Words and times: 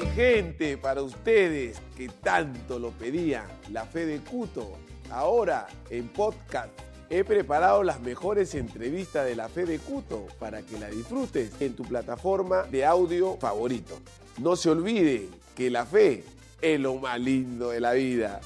Mi 0.00 0.06
gente, 0.12 0.78
para 0.78 1.02
ustedes 1.02 1.78
que 1.94 2.08
tanto 2.08 2.78
lo 2.78 2.90
pedían, 2.90 3.44
la 3.70 3.84
fe 3.84 4.06
de 4.06 4.20
Cuto, 4.20 4.78
ahora 5.10 5.66
en 5.90 6.08
podcast. 6.08 6.70
He 7.10 7.22
preparado 7.22 7.82
las 7.82 8.00
mejores 8.00 8.54
entrevistas 8.54 9.26
de 9.26 9.36
la 9.36 9.50
fe 9.50 9.66
de 9.66 9.78
Cuto 9.78 10.26
para 10.38 10.62
que 10.62 10.78
la 10.78 10.88
disfrutes 10.88 11.52
en 11.60 11.76
tu 11.76 11.82
plataforma 11.82 12.62
de 12.62 12.86
audio 12.86 13.36
favorito. 13.36 13.98
No 14.38 14.56
se 14.56 14.70
olvide 14.70 15.28
que 15.54 15.68
la 15.68 15.84
fe 15.84 16.24
es 16.62 16.80
lo 16.80 16.94
más 16.94 17.20
lindo 17.20 17.68
de 17.68 17.80
la 17.80 17.92
vida. 17.92 18.40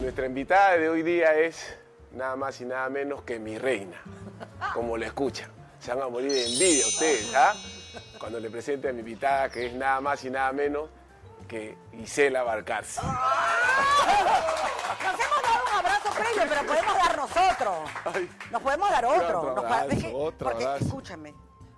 Nuestra 0.00 0.26
invitada 0.26 0.76
de 0.76 0.88
hoy 0.88 1.04
día 1.04 1.38
es 1.38 1.76
nada 2.16 2.34
más 2.34 2.60
y 2.60 2.64
nada 2.64 2.88
menos 2.88 3.22
que 3.22 3.38
mi 3.38 3.58
reina, 3.58 4.02
como 4.74 4.96
la 4.96 5.06
escuchan. 5.06 5.50
Se 5.78 5.94
van 5.94 6.02
a 6.02 6.08
morir 6.08 6.32
de 6.32 6.46
envidia 6.46 6.86
ustedes, 6.86 7.32
¿ah? 7.36 7.54
Cuando 8.18 8.38
le 8.40 8.50
presente 8.50 8.88
a 8.88 8.92
mi 8.92 9.00
invitada, 9.00 9.48
que 9.50 9.66
es 9.66 9.74
nada 9.74 10.00
más 10.00 10.24
y 10.24 10.30
nada 10.30 10.52
menos 10.52 10.88
que 11.48 11.76
Isela 11.92 12.42
Barcarce. 12.42 13.00
Nos 13.02 13.14
hemos 15.20 15.42
dado 15.42 15.64
un 15.66 15.78
abrazo 15.78 16.10
previo, 16.14 16.42
pero 16.48 16.66
podemos 16.66 16.96
dar 16.96 17.16
nosotros. 17.16 17.90
Nos 18.50 18.62
podemos 18.62 18.90
dar 18.90 19.04
otro. 19.04 19.40
Otro 19.40 19.54
Nos 19.54 19.64
abrazo, 19.64 20.16
otro 20.16 20.48
porque, 20.48 20.64
abrazo. 20.64 20.84
escúchame, 20.84 21.34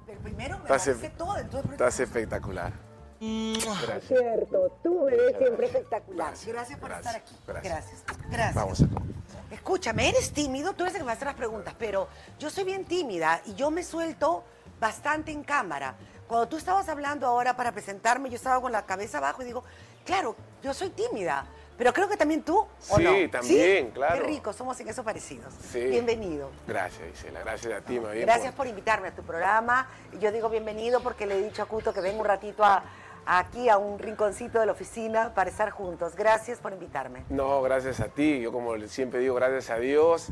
el 0.07 0.19
primero 0.19 0.59
me 0.59 0.69
en- 0.77 1.17
todo, 1.17 1.37
entonces... 1.39 1.73
Estás 1.73 2.01
espectacular. 2.01 2.73
Gracias. 3.21 4.05
Cierto, 4.09 4.79
tú 4.83 5.05
me 5.05 5.17
ves 5.17 5.37
siempre 5.39 5.67
espectacular. 5.67 6.27
Gracias, 6.29 6.53
Gracias, 6.53 6.79
por 6.79 6.89
gracias, 6.91 7.15
estar 7.17 7.23
aquí. 7.23 7.37
gracias. 7.47 8.03
Gracias. 8.07 8.31
Gracias. 8.31 8.55
Vamos 8.55 8.81
a 8.83 9.55
Escúchame, 9.55 10.09
eres 10.09 10.33
tímido, 10.33 10.73
tú 10.75 10.83
eres 10.83 10.95
el 10.95 11.01
que 11.01 11.07
me 11.07 11.13
hace 11.13 11.25
las 11.25 11.35
preguntas, 11.35 11.75
pero 11.79 12.09
yo 12.39 12.51
soy 12.51 12.65
bien 12.65 12.85
tímida 12.85 13.41
y 13.47 13.55
yo 13.55 13.71
me 13.71 13.83
suelto 13.83 14.45
bastante 14.81 15.31
en 15.33 15.43
cámara. 15.45 15.95
Cuando 16.27 16.49
tú 16.49 16.57
estabas 16.57 16.89
hablando 16.89 17.27
ahora 17.27 17.55
para 17.57 17.73
presentarme, 17.73 18.31
yo 18.31 18.37
estaba 18.37 18.61
con 18.61 18.73
la 18.73 18.87
cabeza 18.87 19.19
abajo 19.19 19.43
y 19.43 19.47
digo, 19.47 19.63
claro, 20.05 20.35
yo 20.63 20.73
soy 20.73 20.91
tímida, 20.91 21.47
pero 21.77 21.93
creo 21.93 22.09
que 22.09 22.17
también 22.17 22.43
tú, 22.43 22.59
¿o 22.89 22.97
Sí, 22.97 23.03
no? 23.05 23.31
también, 23.31 23.91
claro. 23.91 24.23
Qué 24.23 24.29
rico, 24.29 24.53
somos 24.53 24.79
en 24.81 24.89
eso 24.89 25.03
parecidos. 25.05 25.53
Sí. 25.73 25.81
Bienvenido. 25.85 26.51
Gracias, 26.67 27.03
Isela. 27.13 27.41
Gracias 27.41 27.73
a 27.75 27.81
ti, 27.85 28.01
más 28.01 28.13
bien. 28.13 28.25
Gracias 28.27 28.55
por 28.55 28.67
invitarme 28.67 29.09
a 29.09 29.11
tu 29.15 29.23
programa. 29.23 29.89
Yo 30.21 30.33
digo 30.33 30.49
bienvenido 30.49 31.01
porque 31.03 31.27
le 31.27 31.39
he 31.39 31.43
dicho 31.43 31.63
a 31.63 31.67
Cuto 31.67 31.93
que 31.93 32.01
venga 32.01 32.19
un 32.21 32.25
ratito 32.27 32.65
a- 32.65 32.83
aquí 33.27 33.69
a 33.69 33.77
un 33.79 33.99
rinconcito 33.99 34.61
de 34.61 34.67
la 34.67 34.73
oficina 34.73 35.35
para 35.35 35.51
estar 35.51 35.71
juntos. 35.71 36.15
Gracias 36.15 36.59
por 36.59 36.73
invitarme. 36.73 37.25
No, 37.29 37.61
gracias 37.63 38.01
a 38.01 38.09
ti. 38.09 38.41
Yo 38.41 38.53
como 38.53 38.79
siempre 38.87 39.19
digo, 39.21 39.35
gracias 39.35 39.71
a 39.71 39.77
Dios. 39.79 40.29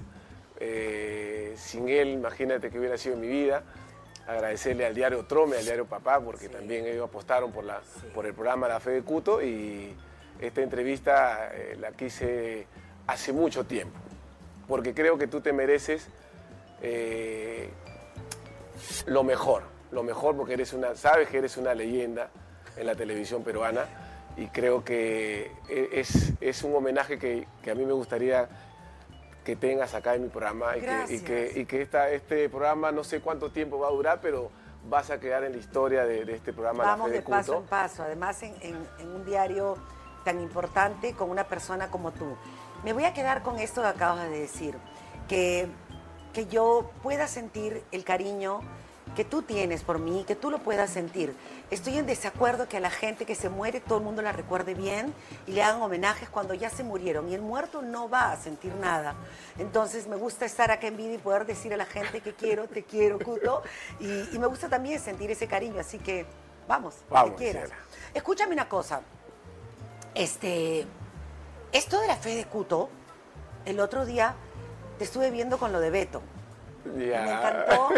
Eh, 0.61 1.55
sin 1.57 1.89
él, 1.89 2.09
imagínate 2.13 2.71
que 2.71 2.79
hubiera 2.79 2.97
sido 2.97 3.17
mi 3.17 3.27
vida. 3.27 3.63
Agradecerle 4.27 4.87
al 4.87 4.95
diario 4.95 5.25
Trome, 5.25 5.57
al 5.57 5.65
diario 5.65 5.85
Papá, 5.87 6.21
porque 6.21 6.49
también 6.49 6.87
ellos 6.87 7.09
apostaron 7.09 7.51
por, 7.53 7.65
la, 7.65 7.81
por 8.15 8.25
el 8.27 8.35
programa 8.35 8.69
La 8.69 8.79
Fe 8.81 8.91
de 8.93 9.03
Cuto 9.03 9.43
y 9.43 9.95
esta 10.41 10.61
entrevista 10.63 11.51
eh, 11.53 11.77
la 11.81 11.93
quise 11.93 12.67
hace 13.07 13.33
mucho 13.33 13.65
tiempo, 13.65 13.99
porque 14.69 14.95
creo 14.95 15.19
que 15.19 15.27
tú 15.27 15.41
te 15.41 15.53
mereces 15.53 16.07
eh, 16.83 17.69
lo 19.07 19.25
mejor, 19.25 19.63
lo 19.91 20.03
mejor 20.03 20.37
porque 20.37 20.55
eres 20.55 20.73
una, 20.73 20.95
sabes 20.95 21.29
que 21.29 21.39
eres 21.39 21.57
una 21.57 21.75
leyenda 21.75 22.29
en 22.77 22.87
la 22.87 22.95
televisión 22.95 23.43
peruana 23.43 23.87
y 24.37 24.47
creo 24.47 24.85
que 24.85 25.51
e- 25.69 25.89
es, 25.93 26.33
es 26.41 26.63
un 26.63 26.75
homenaje 26.75 27.19
que, 27.19 27.47
que 27.63 27.71
a 27.71 27.75
mí 27.75 27.85
me 27.85 27.93
gustaría 27.93 28.49
que 29.45 29.57
tengas 29.57 29.95
acá 29.95 30.15
en 30.15 30.23
mi 30.23 30.29
programa 30.29 30.77
y 30.77 30.81
que, 30.81 31.15
y 31.15 31.21
que, 31.21 31.53
y 31.61 31.65
que 31.67 31.83
esta, 31.83 32.11
este 32.11 32.49
programa 32.49 32.93
no 32.93 33.03
sé 33.05 33.21
cuánto 33.21 33.51
tiempo 33.51 33.79
va 33.79 33.89
a 33.89 33.91
durar, 33.91 34.21
pero 34.23 34.51
vas 34.89 35.11
a 35.11 35.19
quedar 35.21 35.45
en 35.45 35.53
la 35.53 35.59
historia 35.59 36.05
de, 36.05 36.25
de 36.25 36.35
este 36.35 36.53
programa 36.53 36.85
Vamos 36.85 37.09
La 37.09 37.15
Fe 37.17 37.21
de 37.21 37.25
de 37.25 37.29
paso 37.29 37.53
en 37.53 37.59
Culto. 37.59 37.71
paso, 37.71 38.03
además 38.05 38.43
en, 38.43 38.55
en- 38.63 38.87
en 39.01 39.09
un 39.09 39.25
diario 39.25 39.77
tan 40.25 40.41
importante 40.41 41.15
con 41.15 41.31
una 41.31 41.45
persona 41.45 41.89
como 41.89 42.13
tú. 42.13 42.37
Me 42.85 42.93
voy 42.93 43.05
a 43.05 43.13
quedar 43.13 43.43
con 43.43 43.59
esto 43.59 43.81
que 43.83 43.89
acabas 43.89 44.29
de 44.29 44.39
decir, 44.41 44.77
que, 45.29 45.69
que 46.33 46.47
yo 46.47 46.91
pueda 47.03 47.27
sentir 47.27 47.83
el 47.93 48.05
cariño 48.05 48.61
que 49.17 49.25
tú 49.25 49.43
tienes 49.43 49.83
por 49.83 49.99
mí, 49.99 50.25
que 50.27 50.37
tú 50.37 50.51
lo 50.51 50.59
puedas 50.59 50.91
sentir. 50.91 51.35
Estoy 51.73 51.97
en 51.97 52.05
desacuerdo 52.05 52.69
que 52.69 52.77
a 52.77 52.81
la 52.81 52.91
gente 52.91 53.25
que 53.25 53.35
se 53.35 53.49
muere 53.49 53.81
todo 53.81 53.97
el 53.97 54.05
mundo 54.05 54.21
la 54.21 54.33
recuerde 54.33 54.75
bien 54.75 55.15
y 55.47 55.53
le 55.53 55.63
hagan 55.63 55.81
homenajes 55.81 56.29
cuando 56.29 56.53
ya 56.53 56.69
se 56.69 56.85
murieron 56.85 57.31
y 57.31 57.35
el 57.35 57.41
muerto 57.41 57.81
no 57.81 58.11
va 58.11 58.31
a 58.31 58.37
sentir 58.37 58.75
nada. 58.75 59.15
Entonces 59.59 60.07
me 60.07 60.17
gusta 60.17 60.45
estar 60.45 60.71
acá 60.71 60.89
en 60.89 60.99
vida 60.99 61.15
y 61.15 61.17
poder 61.17 61.47
decir 61.47 61.73
a 61.73 61.79
la 61.79 61.87
gente 61.87 62.21
que 62.21 62.35
quiero, 62.35 62.69
te 62.69 62.83
quiero, 62.83 63.19
Cuto, 63.19 63.63
y, 63.99 64.07
y 64.07 64.39
me 64.39 64.49
gusta 64.49 64.69
también 64.69 65.01
sentir 65.01 65.31
ese 65.31 65.47
cariño, 65.47 65.81
así 65.81 65.99
que 65.99 66.27
vamos, 66.69 66.95
lo 67.09 67.15
Vamos, 67.15 67.31
que 67.31 67.37
quieras. 67.39 67.71
Escúchame 68.13 68.53
una 68.53 68.69
cosa, 68.69 69.01
este, 70.15 70.85
esto 71.73 71.99
de 72.03 72.07
la 72.07 72.17
fe 72.17 72.37
de 72.37 72.45
Cuto, 72.45 72.91
el 73.65 73.81
otro 73.81 74.05
día 74.05 74.35
te 74.99 75.05
estuve 75.05 75.31
viendo 75.31 75.57
con 75.57 75.73
lo 75.73 75.81
de 75.81 75.89
Beto. 75.89 76.21
Ya. 76.85 77.23
Me 77.23 77.33
encantó 77.33 77.89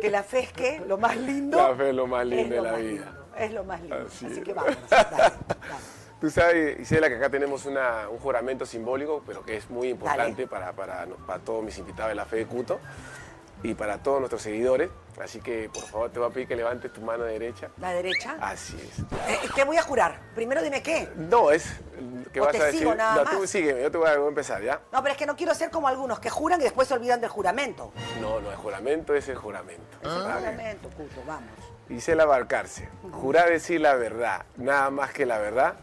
que 0.00 0.08
la 0.10 0.22
fe 0.22 0.38
es 0.40 0.52
que 0.52 0.78
lo 0.86 0.98
más 0.98 1.16
lindo. 1.16 1.56
La 1.56 1.74
fe 1.74 1.88
es 1.88 1.94
lo 1.96 2.06
más 2.06 2.24
lindo 2.26 2.54
de 2.54 2.62
la 2.62 2.72
vida. 2.74 2.90
lindo, 2.90 3.23
es 3.38 3.52
lo 3.52 3.64
más 3.64 3.80
lindo. 3.80 4.06
Así 4.06 4.42
que 4.42 4.52
vamos, 4.52 4.76
dale, 4.90 5.08
dale. 5.10 5.34
Tú 6.20 6.30
sabes, 6.30 6.80
Isela, 6.80 7.08
que 7.08 7.16
acá 7.16 7.28
tenemos 7.28 7.66
una- 7.66 8.08
un 8.08 8.18
juramento 8.18 8.64
simbólico, 8.64 9.22
pero 9.26 9.44
que 9.44 9.56
es 9.58 9.68
muy 9.68 9.88
importante 9.90 10.46
para, 10.46 10.72
para, 10.72 11.06
para 11.26 11.38
todos 11.40 11.62
mis 11.62 11.76
invitados 11.78 12.10
de 12.10 12.14
la 12.14 12.24
Fe 12.24 12.36
de 12.36 12.46
Cuto 12.46 12.80
y 13.62 13.74
para 13.74 13.98
todos 14.02 14.20
nuestros 14.20 14.40
seguidores. 14.40 14.88
Así 15.22 15.40
que, 15.40 15.68
por 15.72 15.82
favor, 15.84 16.10
te 16.10 16.18
voy 16.18 16.28
a 16.30 16.32
pedir 16.32 16.48
que 16.48 16.56
levantes 16.56 16.92
tu 16.92 17.00
mano 17.02 17.24
derecha. 17.24 17.68
La 17.78 17.92
derecha. 17.92 18.36
Así 18.40 18.74
es. 18.80 18.98
Eh, 19.28 19.48
¿Qué 19.54 19.64
voy 19.64 19.76
a 19.76 19.82
jurar? 19.82 20.18
Primero 20.34 20.62
dime 20.62 20.82
qué. 20.82 21.08
No, 21.16 21.50
es 21.50 21.66
que 22.32 22.40
O 22.40 22.44
vas 22.44 22.52
te 22.52 22.62
a 22.62 22.64
decir. 22.64 22.80
sigo 22.80 22.94
nada 22.94 23.22
no, 23.22 23.30
tú 23.30 23.46
sígueme, 23.46 23.82
yo 23.82 23.90
te 23.90 23.98
voy 23.98 24.08
a, 24.08 24.16
voy 24.16 24.26
a 24.26 24.28
empezar, 24.28 24.62
¿ya? 24.62 24.80
No, 24.92 25.02
pero 25.02 25.12
es 25.12 25.18
que 25.18 25.26
no 25.26 25.36
quiero 25.36 25.54
ser 25.54 25.70
como 25.70 25.88
algunos 25.88 26.18
que 26.20 26.30
juran 26.30 26.60
y 26.60 26.64
después 26.64 26.88
se 26.88 26.94
olvidan 26.94 27.20
del 27.20 27.30
juramento. 27.30 27.92
No, 28.20 28.40
no, 28.40 28.50
el 28.50 28.56
juramento 28.56 29.14
es 29.14 29.28
el 29.28 29.36
juramento. 29.36 29.98
Es 30.02 30.08
el 30.08 30.22
Ah, 30.26 30.36
juramento, 30.38 30.88
Cuto, 30.90 31.22
vamos. 31.26 31.50
Isela 31.90 32.24
Barcarce, 32.24 32.88
jurar 33.12 33.50
decir 33.50 33.80
la 33.80 33.94
verdad, 33.94 34.46
nada 34.56 34.90
más 34.90 35.12
que 35.12 35.26
la 35.26 35.38
verdad. 35.38 35.74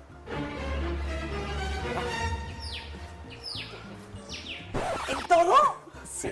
¿En 5.08 5.28
todo? 5.28 5.76
Sí. 6.12 6.32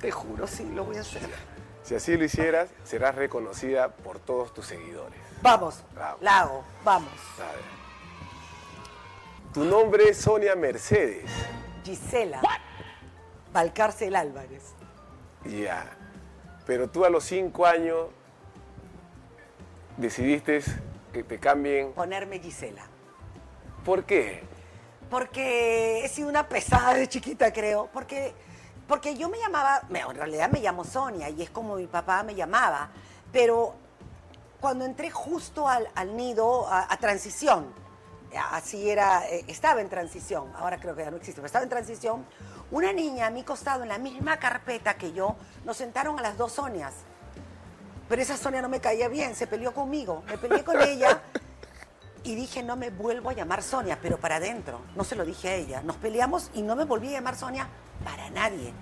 Te 0.00 0.10
juro, 0.10 0.46
sí, 0.46 0.64
lo 0.74 0.84
voy 0.84 0.96
a 0.96 1.00
hacer. 1.02 1.22
Si 1.82 1.94
así 1.94 2.16
lo 2.16 2.24
hicieras, 2.24 2.70
serás 2.84 3.14
reconocida 3.14 3.88
por 3.90 4.18
todos 4.18 4.54
tus 4.54 4.66
seguidores. 4.66 5.20
Vamos, 5.42 5.82
Bravo. 5.94 6.18
la 6.22 6.40
hago, 6.40 6.64
vamos. 6.82 7.12
A 7.38 7.52
ver. 7.52 7.64
Tu 9.52 9.64
nombre 9.64 10.08
es 10.08 10.16
Sonia 10.18 10.56
Mercedes. 10.56 11.30
Gisela. 11.84 12.40
Valcárcel 13.52 14.16
Álvarez. 14.16 14.72
Ya. 15.44 15.84
Pero 16.66 16.88
tú 16.88 17.04
a 17.04 17.10
los 17.10 17.24
cinco 17.24 17.66
años 17.66 18.06
decidiste 19.96 20.62
que 21.12 21.22
te 21.22 21.38
cambien. 21.38 21.92
Ponerme 21.92 22.38
Gisela. 22.40 22.82
¿Por 23.84 24.04
qué? 24.04 24.42
Porque 25.10 26.04
he 26.04 26.08
sido 26.08 26.28
una 26.28 26.48
pesada 26.48 26.94
de 26.94 27.06
chiquita, 27.08 27.52
creo. 27.52 27.88
Porque, 27.92 28.32
porque 28.88 29.14
yo 29.16 29.28
me 29.28 29.38
llamaba, 29.38 29.82
me- 29.90 30.00
en 30.00 30.14
realidad 30.14 30.50
me 30.50 30.60
llamo 30.60 30.84
Sonia 30.84 31.28
y 31.28 31.42
es 31.42 31.50
como 31.50 31.76
mi 31.76 31.86
papá 31.86 32.22
me 32.22 32.34
llamaba. 32.34 32.88
Pero 33.30 33.74
cuando 34.60 34.84
entré 34.84 35.10
justo 35.10 35.68
al, 35.68 35.88
al 35.94 36.16
nido, 36.16 36.66
a, 36.66 36.90
a 36.92 36.96
transición, 36.96 37.66
así 38.50 38.88
era, 38.88 39.28
eh, 39.28 39.44
estaba 39.48 39.80
en 39.82 39.88
transición, 39.90 40.50
ahora 40.56 40.78
creo 40.80 40.96
que 40.96 41.04
ya 41.04 41.10
no 41.10 41.18
existe, 41.18 41.36
pero 41.36 41.46
estaba 41.46 41.62
en 41.64 41.68
transición, 41.68 42.24
una 42.74 42.92
niña 42.92 43.26
a 43.28 43.30
mi 43.30 43.44
costado 43.44 43.84
en 43.84 43.88
la 43.88 43.98
misma 43.98 44.36
carpeta 44.38 44.94
que 44.94 45.12
yo, 45.12 45.36
nos 45.64 45.76
sentaron 45.76 46.18
a 46.18 46.22
las 46.22 46.36
dos 46.36 46.52
Sonias. 46.54 46.92
Pero 48.08 48.20
esa 48.20 48.36
Sonia 48.36 48.60
no 48.62 48.68
me 48.68 48.80
caía 48.80 49.06
bien, 49.08 49.36
se 49.36 49.46
peleó 49.46 49.72
conmigo, 49.72 50.24
me 50.26 50.36
peleé 50.38 50.64
con 50.64 50.80
ella 50.82 51.20
y 52.24 52.34
dije, 52.34 52.64
no 52.64 52.74
me 52.74 52.90
vuelvo 52.90 53.30
a 53.30 53.32
llamar 53.32 53.62
Sonia, 53.62 53.96
pero 54.02 54.18
para 54.18 54.36
adentro. 54.36 54.80
No 54.96 55.04
se 55.04 55.14
lo 55.14 55.24
dije 55.24 55.48
a 55.50 55.54
ella. 55.54 55.82
Nos 55.82 55.96
peleamos 55.96 56.50
y 56.54 56.62
no 56.62 56.74
me 56.74 56.84
volví 56.84 57.08
a 57.10 57.12
llamar 57.12 57.36
Sonia 57.36 57.68
para 58.04 58.28
nadie. 58.30 58.72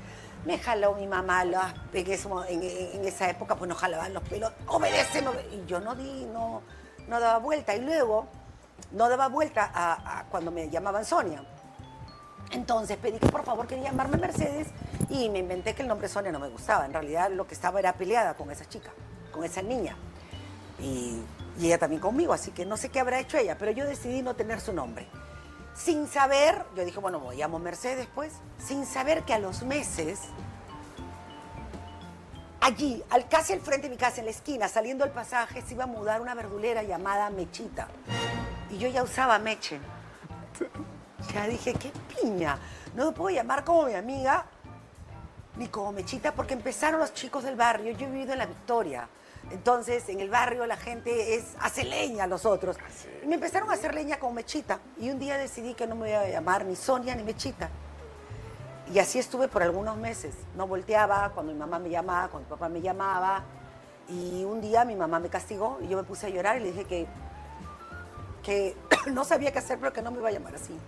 Me 0.47 0.59
jaló 0.59 0.95
mi 0.95 1.07
mamá, 1.07 1.45
las- 1.45 1.75
en, 1.93 2.63
en- 2.63 3.05
esa 3.05 3.29
época 3.29 3.57
pues 3.57 3.69
nos 3.69 3.77
jalaban 3.79 4.15
los 4.15 4.23
pelos, 4.25 4.53
obedece, 4.69 5.21
no 5.21 5.33
obede-". 5.33 5.55
y 5.55 5.67
yo 5.67 5.81
no 5.81 5.95
di, 5.95 6.25
no, 6.33 6.63
no 7.09 7.21
daba 7.21 7.39
vuelta. 7.39 7.77
Y 7.77 7.81
luego 7.83 8.27
no 8.93 9.09
daba 9.11 9.29
vuelta 9.29 9.71
a, 9.73 10.21
a 10.21 10.25
cuando 10.25 10.51
me 10.51 10.71
llamaban 10.71 11.05
Sonia. 11.05 11.45
Entonces 12.51 12.99
pedí 12.99 13.19
que 13.19 13.29
por 13.29 13.45
favor 13.45 13.67
quería 13.67 13.85
llamarme 13.85 14.19
Mercedes 14.19 14.69
y 15.09 15.29
me 15.31 15.39
inventé 15.39 15.75
que 15.75 15.83
el 15.83 15.89
nombre 15.89 16.09
Sonia 16.09 16.33
no 16.33 16.39
me 16.39 16.49
gustaba. 16.49 16.85
En 16.85 16.93
realidad 16.93 17.31
lo 17.31 17.47
que 17.47 17.55
estaba 17.55 17.79
era 17.79 17.95
peleada 17.95 18.35
con 18.35 18.51
esa 18.51 18.69
chica, 18.69 18.91
con 19.31 19.45
esa 19.45 19.63
niña. 19.63 19.97
Y, 20.81 21.23
ella 21.61 21.79
también 21.79 22.01
conmigo, 22.01 22.33
así 22.33 22.51
que 22.51 22.65
no 22.65 22.77
sé 22.77 22.89
qué 22.89 22.99
habrá 22.99 23.21
hecho 23.21 23.37
ella, 23.37 23.57
pero 23.59 23.71
yo 23.71 23.87
decidí 23.87 24.23
no 24.23 24.35
tener 24.35 24.61
su 24.61 24.73
nombre. 24.73 25.07
Sin 25.77 26.09
saber, 26.09 26.65
yo 26.75 26.85
dije, 26.85 26.99
bueno, 26.99 27.21
me 27.21 27.37
llamo 27.37 27.59
Mercedes 27.59 28.09
pues, 28.15 28.33
sin 28.59 28.85
saber 28.87 29.23
que 29.23 29.35
a 29.35 29.39
los 29.39 29.63
meses 29.63 30.19
allí, 32.63 33.03
al, 33.11 33.29
casi 33.29 33.53
al 33.53 33.61
frente 33.61 33.89
de 33.89 33.91
mi 33.91 33.99
casa, 33.99 34.21
en 34.21 34.27
la 34.27 34.31
esquina, 34.31 34.69
saliendo 34.69 35.05
del 35.05 35.13
pasaje, 35.13 35.63
se 35.63 35.75
iba 35.75 35.85
a 35.85 35.87
mudar 35.87 36.21
una 36.21 36.35
verdulera 36.35 36.83
llamada 36.83 37.29
Mechita. 37.29 37.89
Y 38.71 38.79
yo 38.79 38.89
ya 38.89 39.03
usaba 39.03 39.39
Meche. 39.39 39.79
Ya 41.35 41.47
dije, 41.47 41.75
qué 41.75 41.93
piña. 42.21 42.59
No 42.95 43.07
me 43.07 43.13
puedo 43.13 43.35
llamar 43.35 43.65
como 43.65 43.87
mi 43.87 43.95
amiga 43.95 44.45
ni 45.57 45.69
como 45.69 45.93
Mechita 45.93 46.33
porque 46.33 46.55
empezaron 46.55 47.01
los 47.01 47.15
chicos 47.15 47.45
del 47.45 47.57
barrio. 47.57 47.93
Yo 47.93 48.07
he 48.07 48.11
vivido 48.11 48.33
en 48.33 48.39
la 48.39 48.47
Victoria. 48.47 49.09
Entonces, 49.51 50.09
en 50.09 50.21
el 50.21 50.31
barrio 50.31 50.67
la 50.67 50.77
gente 50.77 51.35
es, 51.35 51.57
hace 51.61 51.85
leña 51.85 52.25
a 52.25 52.27
los 52.27 52.47
otros. 52.47 52.77
Y 53.23 53.27
me 53.27 53.35
empezaron 53.35 53.71
a 53.71 53.75
hacer 53.75 53.95
leña 53.95 54.19
como 54.19 54.35
Mechita. 54.35 54.81
Y 54.99 55.11
un 55.11 55.19
día 55.19 55.37
decidí 55.37 55.75
que 55.75 55.87
no 55.87 55.95
me 55.95 56.11
iba 56.11 56.21
a 56.21 56.29
llamar 56.29 56.65
ni 56.65 56.77
Sonia 56.77 57.15
ni 57.15 57.23
Mechita. 57.23 57.69
Y 58.93 58.99
así 58.99 59.19
estuve 59.19 59.49
por 59.49 59.63
algunos 59.63 59.97
meses. 59.97 60.35
No 60.57 60.67
volteaba 60.67 61.31
cuando 61.31 61.53
mi 61.53 61.59
mamá 61.59 61.79
me 61.79 61.91
llamaba, 61.91 62.29
cuando 62.29 62.49
mi 62.49 62.51
papá 62.51 62.69
me 62.69 62.81
llamaba. 62.81 63.43
Y 64.09 64.45
un 64.45 64.61
día 64.61 64.85
mi 64.85 64.97
mamá 64.97 65.19
me 65.19 65.29
castigó 65.29 65.79
y 65.83 65.89
yo 65.89 65.97
me 65.97 66.03
puse 66.03 66.27
a 66.27 66.31
llorar 66.31 66.57
y 66.57 66.61
le 66.61 66.67
dije 66.73 66.85
que, 66.85 67.07
que 68.43 68.77
no 69.11 69.25
sabía 69.25 69.53
qué 69.53 69.59
hacer, 69.59 69.79
pero 69.79 69.93
que 69.93 70.03
no 70.03 70.11
me 70.11 70.19
iba 70.19 70.29
a 70.29 70.33
llamar 70.33 70.55
así. 70.55 70.79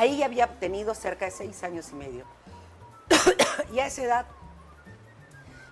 Ahí 0.00 0.16
ya 0.16 0.24
había 0.24 0.46
tenido 0.46 0.94
cerca 0.94 1.26
de 1.26 1.30
seis 1.30 1.62
años 1.62 1.90
y 1.92 1.94
medio. 1.94 2.24
y 3.74 3.80
a 3.80 3.86
esa 3.86 4.02
edad, 4.02 4.26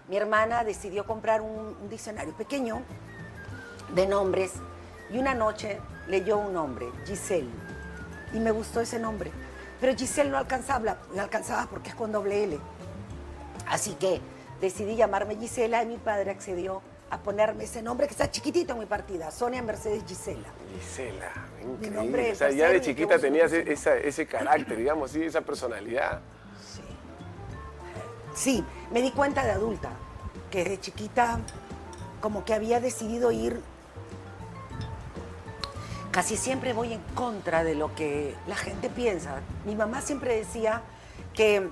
mi 0.07 0.19
hermana 0.19 0.65
decidió 0.65 1.07
comprar 1.07 1.41
un, 1.41 1.75
un 1.81 1.89
diccionario 1.89 2.35
pequeño 2.35 2.83
de 3.95 4.07
nombres 4.07 4.53
y 5.11 5.17
una 5.17 5.33
noche 5.33 5.81
leyó 6.09 6.37
un 6.37 6.53
nombre, 6.53 6.89
Giselle. 7.07 7.49
Y 8.35 8.39
me 8.39 8.51
gustó 8.51 8.83
ese 8.83 8.99
nombre. 8.99 9.33
Pero 9.81 9.97
Giselle 9.97 10.29
no 10.29 10.37
alcanzaba, 10.37 10.99
no 11.15 11.23
alcanzaba 11.23 11.67
porque 11.71 11.89
es 11.89 11.95
con 11.95 12.13
doble 12.13 12.45
L. 12.45 12.59
Así 13.67 13.95
que 13.95 14.21
decidí 14.61 14.95
llamarme 14.95 15.37
Gisela 15.37 15.83
y 15.85 15.87
mi 15.87 15.97
padre 15.97 16.33
accedió 16.33 16.83
a 17.11 17.19
ponerme 17.19 17.65
ese 17.65 17.81
nombre 17.83 18.07
que 18.07 18.13
está 18.13 18.31
chiquitito 18.31 18.73
en 18.75 18.81
mi 18.81 18.87
partida, 18.87 19.31
Sonia 19.31 19.63
Mercedes 19.63 20.05
Gisela. 20.07 20.49
Gisela, 20.79 21.33
nombre 21.63 21.89
increíble. 21.89 22.33
O 22.33 22.35
sea, 22.35 22.51
ya 22.51 22.69
de 22.69 22.81
chiquita 22.81 23.19
tenías 23.19 23.53
esa- 23.53 23.97
ese 23.97 24.27
carácter, 24.27 24.77
digamos, 24.77 25.11
sí, 25.13 25.23
esa 25.23 25.41
personalidad. 25.41 26.21
Sí. 26.61 26.83
Sí, 28.35 28.65
me 28.93 29.01
di 29.01 29.11
cuenta 29.13 29.43
de 29.45 29.53
adulta 29.53 29.91
que 30.51 30.65
de 30.65 30.79
chiquita 30.81 31.41
como 32.21 32.45
que 32.45 32.53
había 32.55 32.81
decidido 32.81 33.33
ir. 33.33 33.61
Casi 36.11 36.37
siempre 36.37 36.73
voy 36.73 36.93
en 36.95 37.01
contra 37.15 37.65
de 37.65 37.75
lo 37.75 37.95
que 37.95 38.35
la 38.47 38.57
gente 38.57 38.89
piensa. 38.91 39.41
Mi 39.65 39.75
mamá 39.77 40.01
siempre 40.01 40.37
decía 40.37 40.83
que, 41.35 41.71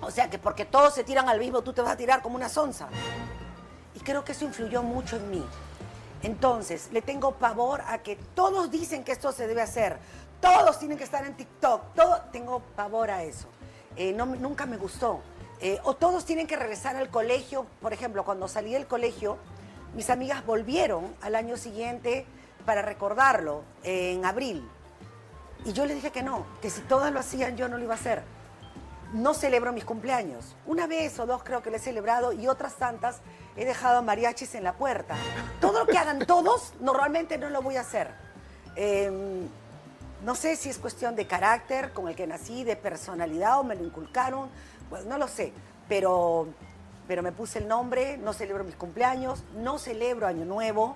o 0.00 0.10
sea, 0.10 0.30
que 0.30 0.38
porque 0.38 0.64
todos 0.64 0.94
se 0.94 1.04
tiran 1.04 1.28
al 1.28 1.38
mismo, 1.38 1.62
tú 1.62 1.72
te 1.72 1.82
vas 1.82 1.92
a 1.92 1.96
tirar 1.96 2.22
como 2.22 2.36
una 2.36 2.48
sonza. 2.48 2.88
Creo 4.04 4.24
que 4.24 4.32
eso 4.32 4.44
influyó 4.44 4.82
mucho 4.82 5.16
en 5.16 5.30
mí. 5.30 5.46
Entonces, 6.22 6.88
le 6.92 7.02
tengo 7.02 7.32
pavor 7.32 7.82
a 7.86 7.98
que 7.98 8.16
todos 8.34 8.70
dicen 8.70 9.04
que 9.04 9.12
esto 9.12 9.32
se 9.32 9.46
debe 9.46 9.62
hacer. 9.62 9.98
Todos 10.40 10.78
tienen 10.78 10.98
que 10.98 11.04
estar 11.04 11.24
en 11.24 11.34
TikTok. 11.36 11.94
Todo, 11.94 12.20
tengo 12.32 12.60
pavor 12.76 13.10
a 13.10 13.22
eso. 13.22 13.48
Eh, 13.96 14.12
no, 14.12 14.26
nunca 14.26 14.66
me 14.66 14.76
gustó. 14.76 15.20
Eh, 15.60 15.78
o 15.84 15.94
todos 15.94 16.24
tienen 16.24 16.46
que 16.46 16.56
regresar 16.56 16.96
al 16.96 17.10
colegio. 17.10 17.66
Por 17.80 17.92
ejemplo, 17.92 18.24
cuando 18.24 18.48
salí 18.48 18.72
del 18.72 18.86
colegio, 18.86 19.38
mis 19.94 20.08
amigas 20.10 20.44
volvieron 20.44 21.14
al 21.20 21.34
año 21.34 21.56
siguiente 21.56 22.26
para 22.64 22.82
recordarlo, 22.82 23.62
eh, 23.82 24.12
en 24.12 24.24
abril. 24.24 24.66
Y 25.64 25.72
yo 25.72 25.84
les 25.84 25.96
dije 25.96 26.10
que 26.10 26.22
no, 26.22 26.46
que 26.62 26.70
si 26.70 26.80
todas 26.82 27.12
lo 27.12 27.20
hacían, 27.20 27.56
yo 27.56 27.68
no 27.68 27.76
lo 27.76 27.84
iba 27.84 27.94
a 27.94 27.98
hacer 27.98 28.22
no 29.12 29.34
celebro 29.34 29.72
mis 29.72 29.84
cumpleaños. 29.84 30.54
Una 30.66 30.86
vez 30.86 31.18
o 31.18 31.26
dos 31.26 31.42
creo 31.42 31.62
que 31.62 31.70
lo 31.70 31.76
he 31.76 31.80
celebrado 31.80 32.32
y 32.32 32.48
otras 32.48 32.74
tantas 32.76 33.20
he 33.56 33.64
dejado 33.64 34.02
mariachis 34.02 34.54
en 34.54 34.64
la 34.64 34.74
puerta. 34.74 35.16
Todo 35.60 35.80
lo 35.80 35.86
que 35.86 35.98
hagan 35.98 36.26
todos, 36.26 36.74
normalmente 36.80 37.38
no 37.38 37.50
lo 37.50 37.62
voy 37.62 37.76
a 37.76 37.80
hacer. 37.80 38.08
Eh, 38.76 39.48
no 40.24 40.34
sé 40.34 40.56
si 40.56 40.68
es 40.68 40.78
cuestión 40.78 41.16
de 41.16 41.26
carácter 41.26 41.92
con 41.92 42.08
el 42.08 42.14
que 42.14 42.26
nací, 42.26 42.62
de 42.64 42.76
personalidad 42.76 43.58
o 43.58 43.64
me 43.64 43.74
lo 43.74 43.84
inculcaron, 43.84 44.50
pues 44.88 45.06
no 45.06 45.16
lo 45.16 45.28
sé. 45.28 45.52
Pero, 45.88 46.48
pero 47.08 47.22
me 47.22 47.32
puse 47.32 47.58
el 47.58 47.68
nombre, 47.68 48.18
no 48.18 48.32
celebro 48.32 48.64
mis 48.64 48.76
cumpleaños, 48.76 49.42
no 49.56 49.78
celebro 49.78 50.26
Año 50.26 50.44
Nuevo. 50.44 50.94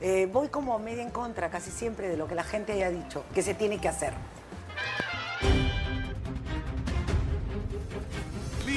Eh, 0.00 0.28
voy 0.30 0.48
como 0.48 0.78
media 0.78 1.02
en 1.02 1.10
contra 1.10 1.48
casi 1.48 1.70
siempre 1.70 2.08
de 2.08 2.16
lo 2.16 2.26
que 2.26 2.34
la 2.34 2.42
gente 2.42 2.72
haya 2.72 2.90
dicho 2.90 3.24
que 3.34 3.42
se 3.42 3.54
tiene 3.54 3.80
que 3.80 3.88
hacer. 3.88 4.12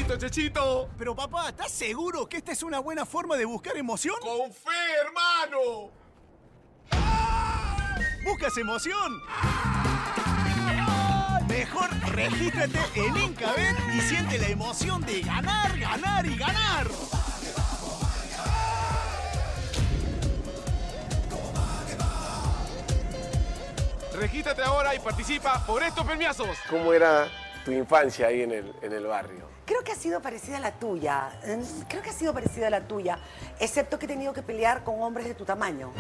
¡Listo, 0.08 0.20
Chechito! 0.20 0.90
Pero 1.00 1.16
papá, 1.16 1.50
¿estás 1.50 1.72
seguro 1.72 2.30
que 2.30 2.38
esta 2.38 2.52
es 2.52 2.62
una 2.62 2.78
buena 2.78 3.08
forma 3.08 3.36
de 3.38 3.46
buscar 3.46 3.76
emoción? 3.76 4.16
¡Con 4.22 4.54
fe, 4.54 4.70
hermano! 5.02 5.90
¿Buscas 8.24 8.56
emoción? 8.56 9.20
Mejor 11.48 11.90
regístrate 12.12 12.80
en 12.94 13.18
Incabet 13.18 13.76
y 13.96 14.02
siente 14.02 14.38
la 14.38 14.48
emoción 14.50 15.02
de 15.02 15.22
ganar, 15.24 15.76
ganar 15.80 16.24
y 16.28 16.38
ganar. 16.38 16.88
Regístrate 24.14 24.62
ahora 24.62 24.94
y 24.94 25.00
participa 25.00 25.66
por 25.66 25.82
estos 25.82 26.06
premiazos. 26.06 26.56
¿Cómo 26.70 26.94
era 26.94 27.28
tu 27.66 27.72
infancia 27.72 28.28
ahí 28.28 28.44
en 28.44 28.52
el, 28.52 28.76
en 28.84 28.94
el 28.94 29.08
barrio? 29.08 29.55
Creo 29.66 29.84
que 29.84 29.92
ha 29.94 29.96
sido 29.96 30.22
parecida 30.22 30.58
a 30.58 30.60
la 30.60 30.72
tuya. 30.72 31.40
Eh, 31.44 31.60
Creo 31.90 32.02
que 32.04 32.12
ha 32.12 32.14
sido 32.14 32.34
parecida 32.34 32.68
a 32.68 32.70
la 32.70 32.82
tuya. 32.88 33.18
Excepto 33.60 33.98
que 33.98 34.06
he 34.06 34.08
tenido 34.08 34.32
que 34.32 34.44
pelear 34.44 34.84
con 34.84 35.02
hombres 35.02 35.26
de 35.28 35.34
tu 35.34 35.44
tamaño. 35.44 35.92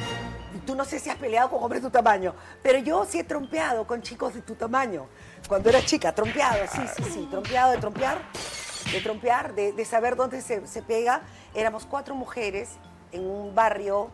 Tú 0.68 0.76
no 0.76 0.86
sé 0.86 1.00
si 1.00 1.10
has 1.10 1.18
peleado 1.18 1.50
con 1.50 1.64
hombres 1.64 1.82
de 1.82 1.88
tu 1.90 1.92
tamaño, 1.92 2.36
pero 2.62 2.78
yo 2.80 3.06
sí 3.06 3.20
he 3.20 3.24
trompeado 3.24 3.86
con 3.88 4.02
chicos 4.02 4.36
de 4.36 4.42
tu 4.42 4.56
tamaño. 4.56 5.08
Cuando 5.48 5.70
era 5.70 5.84
chica, 5.84 6.14
trompeado, 6.14 6.60
sí, 6.72 6.82
sí, 6.96 7.04
sí. 7.12 7.28
Trompeado 7.30 7.72
de 7.72 7.78
trompear, 7.80 8.20
de 8.92 9.02
trompear, 9.02 9.56
de, 9.56 9.74
de 9.74 9.86
saber 9.86 10.16
dónde 10.16 10.42
se, 10.42 10.66
se 10.68 10.82
pega. 10.84 11.22
Éramos 11.56 11.86
cuatro 11.86 12.14
mujeres 12.14 12.70
en 13.12 13.26
un 13.26 13.56
barrio 13.56 14.12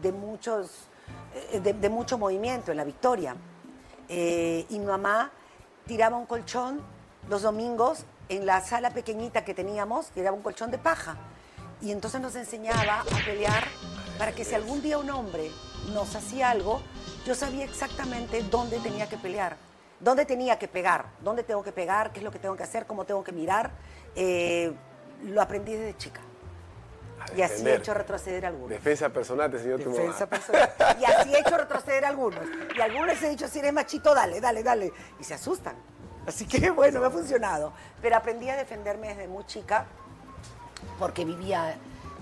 de 0.00 0.12
muchos, 0.12 0.88
eh, 1.52 1.58
de, 1.60 1.72
de 1.72 1.88
mucho 1.88 2.18
movimiento 2.18 2.70
en 2.70 2.76
la 2.76 2.84
Victoria. 2.84 3.34
Eh, 4.08 4.64
y 4.68 4.78
mi 4.78 4.86
mamá 4.86 5.32
tiraba 5.86 6.16
un 6.16 6.26
colchón 6.26 6.80
los 7.28 7.42
domingos 7.42 8.04
en 8.28 8.46
la 8.46 8.60
sala 8.60 8.90
pequeñita 8.90 9.44
que 9.44 9.54
teníamos, 9.54 10.08
tiraba 10.08 10.36
un 10.36 10.42
colchón 10.42 10.70
de 10.70 10.78
paja. 10.78 11.16
Y 11.80 11.92
entonces 11.92 12.20
nos 12.20 12.34
enseñaba 12.36 13.00
a 13.00 13.24
pelear 13.24 13.64
para 14.18 14.32
que 14.32 14.44
si 14.44 14.54
algún 14.54 14.82
día 14.82 14.98
un 14.98 15.10
hombre 15.10 15.50
nos 15.92 16.14
hacía 16.14 16.50
algo, 16.50 16.80
yo 17.26 17.34
sabía 17.34 17.64
exactamente 17.64 18.42
dónde 18.42 18.78
tenía 18.80 19.08
que 19.08 19.16
pelear, 19.16 19.56
dónde 20.00 20.24
tenía 20.24 20.58
que 20.58 20.68
pegar, 20.68 21.06
dónde 21.20 21.42
tengo 21.42 21.62
que 21.62 21.72
pegar, 21.72 22.12
qué 22.12 22.20
es 22.20 22.24
lo 22.24 22.30
que 22.30 22.38
tengo 22.38 22.56
que 22.56 22.62
hacer, 22.62 22.86
cómo 22.86 23.04
tengo 23.04 23.22
que 23.22 23.32
mirar. 23.32 23.70
Eh, 24.14 24.72
lo 25.24 25.42
aprendí 25.42 25.72
desde 25.72 25.96
chica. 25.96 26.20
Y 27.36 27.42
así 27.42 27.66
he 27.66 27.74
hecho 27.74 27.92
retroceder 27.92 28.44
a 28.44 28.48
algunos. 28.48 28.70
Defensa 28.70 29.08
personal 29.08 29.50
te 29.50 29.56
enseñó 29.56 29.78
tu. 29.78 29.90
Defensa 29.90 30.26
personal. 30.28 30.70
Y 31.00 31.04
así 31.04 31.34
he 31.34 31.40
hecho 31.40 31.56
retroceder 31.56 32.04
a 32.04 32.08
algunos. 32.08 32.40
Y 32.76 32.80
a 32.80 32.84
algunos 32.84 33.08
les 33.08 33.22
he 33.22 33.30
dicho, 33.30 33.48
si 33.48 33.58
eres 33.58 33.72
machito, 33.72 34.14
dale, 34.14 34.40
dale, 34.40 34.62
dale. 34.62 34.92
Y 35.18 35.24
se 35.24 35.34
asustan. 35.34 35.76
Así 36.26 36.46
que 36.46 36.70
bueno, 36.72 37.00
me 37.00 37.06
ha 37.06 37.10
funcionado. 37.10 37.72
Pero 38.02 38.16
aprendí 38.16 38.48
a 38.50 38.56
defenderme 38.56 39.08
desde 39.08 39.28
muy 39.28 39.44
chica 39.46 39.86
porque 40.98 41.24
vivía, 41.24 41.76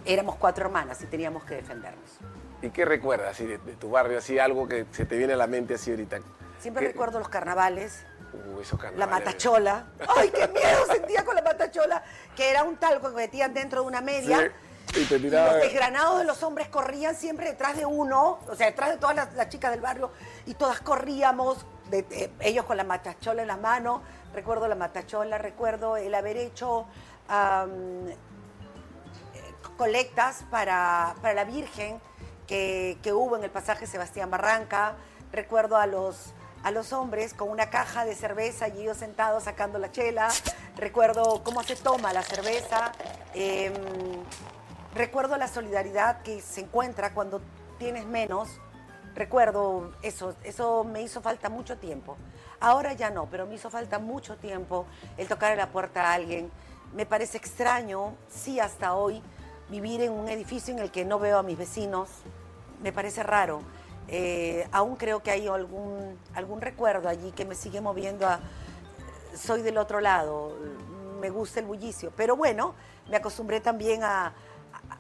éramos 0.05 0.37
cuatro 0.37 0.67
hermanas 0.67 1.01
y 1.03 1.07
teníamos 1.07 1.45
que 1.45 1.55
defendernos. 1.57 2.19
¿Y 2.63 2.71
qué 2.71 2.85
recuerdas 2.85 3.33
así 3.33 3.45
de, 3.47 3.59
de 3.59 3.75
tu 3.77 3.91
barrio? 3.91 4.19
Así 4.19 4.39
algo 4.39 4.67
que 4.69 4.87
se 4.93 5.05
te 5.05 5.17
viene 5.17 5.35
a 5.35 5.37
la 5.37 5.47
mente 5.47 5.75
así 5.75 5.91
ahorita. 5.91 6.19
Siempre 6.61 6.83
¿Qué- 6.87 6.93
recuerdo 6.93 7.19
los 7.19 7.29
carnavales, 7.29 8.05
Uh, 8.35 8.61
esos 8.61 8.81
la 8.83 8.89
carnavales. 8.91 9.27
matachola. 9.27 9.87
¡Ay, 10.17 10.29
qué 10.31 10.49
miedo 10.49 10.87
sentía 10.93 11.25
con 11.25 11.37
la 11.37 11.43
matachola! 11.43 12.03
Que 12.35 12.51
era 12.51 12.65
un 12.65 12.77
talco 12.79 13.11
que 13.11 13.15
metían 13.15 13.55
dentro 13.55 13.83
de 13.83 13.87
una 13.87 14.01
media. 14.01 14.41
Sí, 14.41 14.47
y 14.97 15.05
te 15.05 15.17
Y 15.17 15.31
los 15.31 15.55
desgranados 15.62 16.19
de 16.19 16.25
los 16.25 16.43
hombres 16.43 16.69
corrían 16.69 17.14
siempre 17.17 17.47
detrás 17.47 17.76
de 17.76 17.85
uno, 17.87 18.38
o 18.49 18.55
sea, 18.55 18.67
detrás 18.67 18.91
de 18.91 18.97
todas 18.99 19.17
las, 19.17 19.35
las 19.35 19.49
chicas 19.49 19.71
del 19.73 19.81
barrio, 19.81 20.11
y 20.47 20.55
todas 20.55 20.81
corríamos, 20.81 21.64
de- 21.91 22.03
de- 22.03 22.31
ellos 22.41 22.64
con 22.64 22.76
la 22.76 22.85
matachola 22.85 23.43
en 23.43 23.49
la 23.49 23.57
mano. 23.57 24.03
Recuerdo 24.33 24.67
la 24.69 24.75
matachola, 24.75 25.38
recuerdo 25.38 25.97
el 25.97 26.14
haber 26.14 26.37
hecho 26.37 26.87
eh, 27.31 28.17
colectas 29.76 30.45
para, 30.50 31.14
para 31.23 31.35
la 31.35 31.45
Virgen 31.45 32.00
que, 32.47 32.99
que 33.03 33.12
hubo 33.12 33.37
en 33.37 33.45
el 33.45 33.50
pasaje 33.50 33.87
Sebastián 33.87 34.31
Barranca. 34.31 34.95
Recuerdo 35.33 35.76
a 35.76 35.87
los, 35.87 36.33
a 36.62 36.71
los 36.71 36.93
hombres 36.93 37.35
con 37.35 37.49
una 37.49 37.71
caja 37.71 38.05
de 38.05 38.14
cerveza 38.14 38.69
y 38.69 38.83
ellos 38.83 38.99
sentados 38.99 39.45
sacando 39.45 39.79
la 39.79 39.91
chela. 39.91 40.29
Recuerdo 40.76 41.43
cómo 41.45 41.62
se 41.62 41.76
toma 41.76 42.12
la 42.12 42.23
cerveza. 42.23 42.93
Em, 43.35 43.73
recuerdo 44.95 45.37
la 45.37 45.49
solidaridad 45.49 46.23
que 46.23 46.41
se 46.41 46.63
encuentra 46.63 47.13
cuando 47.13 47.41
tienes 47.79 48.07
menos. 48.07 48.49
Recuerdo 49.15 49.93
eso, 50.03 50.35
eso 50.43 50.85
me 50.85 51.03
hizo 51.03 51.21
falta 51.21 51.49
mucho 51.49 51.79
tiempo. 51.79 52.17
Ahora 52.61 52.93
ya 52.95 53.11
no, 53.11 53.27
pero 53.27 53.47
me 53.47 53.55
hizo 53.55 53.71
falta 53.71 53.99
mucho 53.99 54.37
tiempo 54.37 54.87
el 55.17 55.29
tocar 55.29 55.57
la 55.57 55.69
puerta 55.69 56.11
a 56.11 56.15
alguien, 56.15 56.51
Me 56.95 57.07
parece 57.07 57.39
extraño, 57.39 58.15
sí, 58.29 58.61
hasta 58.61 58.95
hoy, 58.95 59.21
vivir 59.69 60.01
en 60.01 60.13
un 60.13 60.29
edificio 60.29 60.73
en 60.73 60.79
el 60.79 60.93
que 60.93 61.05
no 61.05 61.19
veo 61.19 61.39
a 61.39 61.43
mis 61.43 61.59
vecinos. 61.59 62.09
Me 62.83 62.93
parece 62.93 63.25
raro. 63.25 63.63
Eh, 64.07 64.69
aún 64.71 64.95
creo 64.95 65.21
que 65.21 65.33
hay 65.33 65.49
algún, 65.49 66.17
algún 66.35 66.61
recuerdo 66.61 67.09
allí 67.09 67.33
que 67.33 67.45
me 67.45 67.57
sigue 67.57 67.81
moviendo 67.81 68.29
a... 68.29 68.41
Soy 69.35 69.63
del 69.63 69.79
otro 69.79 70.01
lado, 70.01 70.57
me 71.21 71.31
gusta 71.31 71.59
el 71.59 71.67
bullicio. 71.67 72.13
Pero 72.17 72.37
bueno, 72.37 72.75
me 73.09 73.17
acostumbré 73.17 73.61
también 73.61 74.05
a, 74.05 74.33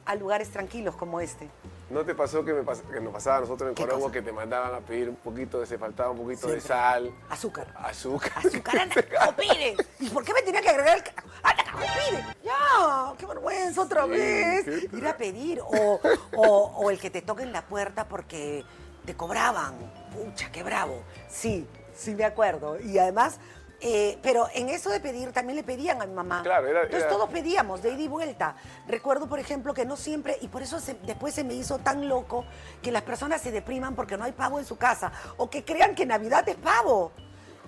a- 0.04 0.14
lugares 0.14 0.50
tranquilos 0.50 0.94
como 0.96 1.20
este. 1.20 1.48
¿No 1.90 2.02
te 2.04 2.14
pasó 2.14 2.44
que, 2.44 2.52
me 2.54 2.62
pas- 2.62 2.82
que 2.90 2.98
nos 3.00 3.12
pasaba 3.12 3.36
a 3.36 3.40
nosotros 3.40 3.68
en 3.68 3.74
¿Qué 3.74 3.82
Corongo 3.84 4.10
que 4.10 4.22
te 4.22 4.32
mandaban 4.32 4.74
a 4.74 4.78
pedir 4.80 5.08
un 5.10 5.16
poquito 5.16 5.60
de, 5.60 5.66
se 5.66 5.76
faltaba 5.78 6.10
un 6.10 6.18
poquito 6.18 6.48
de 6.48 6.60
sal, 6.60 7.12
Azúcar. 7.28 7.72
azúcar? 7.78 8.32
Azúcar, 8.38 8.78
anda, 8.80 8.94
copire. 9.26 9.76
¿Y 10.00 10.08
por 10.08 10.24
qué 10.24 10.32
me 10.32 10.42
tenía 10.42 10.62
que 10.62 10.70
agregar 10.70 10.96
el? 10.96 11.04
¡Anda, 11.42 11.64
copire! 11.72 12.24
¡Ya! 12.42 13.14
¡Qué 13.18 13.26
vergüenza 13.26 13.82
otra 13.82 14.04
Sí, 14.04 14.10
vez! 14.10 14.66
Ir 14.92 15.06
a 15.06 15.16
pedir. 15.16 15.60
O, 15.60 16.00
o- 16.36 16.72
o 16.76 16.90
el 16.90 16.98
que 16.98 17.10
te 17.10 17.20
toquen 17.22 17.52
la 17.52 17.62
puerta 17.66 18.08
porque 18.08 18.64
te 19.04 19.14
cobraban. 19.14 19.74
Pucha, 20.12 20.50
qué 20.50 20.62
bravo. 20.62 21.02
Sí, 21.28 21.68
sí 21.94 22.14
me 22.14 22.24
acuerdo. 22.24 22.80
Y 22.80 22.98
además, 22.98 23.38
eh, 23.86 24.18
pero 24.22 24.48
en 24.54 24.70
eso 24.70 24.88
de 24.88 24.98
pedir 24.98 25.30
también 25.32 25.56
le 25.56 25.62
pedían 25.62 26.00
a 26.00 26.06
mi 26.06 26.14
mamá. 26.14 26.42
Claro, 26.42 26.66
era- 26.68 26.84
Entonces 26.84 27.02
era- 27.02 27.12
todos 27.12 27.28
pedíamos 27.28 27.82
de 27.82 27.90
ida 27.92 28.00
y 28.00 28.08
vuelta. 28.08 28.56
Recuerdo, 28.88 29.26
por 29.28 29.38
ejemplo, 29.38 29.74
que 29.74 29.84
no 29.84 29.94
siempre, 29.96 30.38
y 30.40 30.48
por 30.48 30.62
eso 30.62 30.80
se- 30.80 30.94
después 30.94 31.34
se 31.34 31.44
me 31.44 31.52
hizo 31.52 31.78
tan 31.78 32.08
loco 32.08 32.46
que 32.82 32.90
las 32.90 33.02
personas 33.02 33.42
se 33.42 33.50
depriman 33.52 33.94
porque 33.94 34.16
no 34.16 34.24
hay 34.24 34.32
pavo 34.32 34.58
en 34.58 34.64
su 34.64 34.78
casa 34.78 35.12
o 35.36 35.50
que 35.50 35.64
crean 35.66 35.94
que 35.94 36.06
Navidad 36.06 36.48
es 36.48 36.56
pavo. 36.56 37.12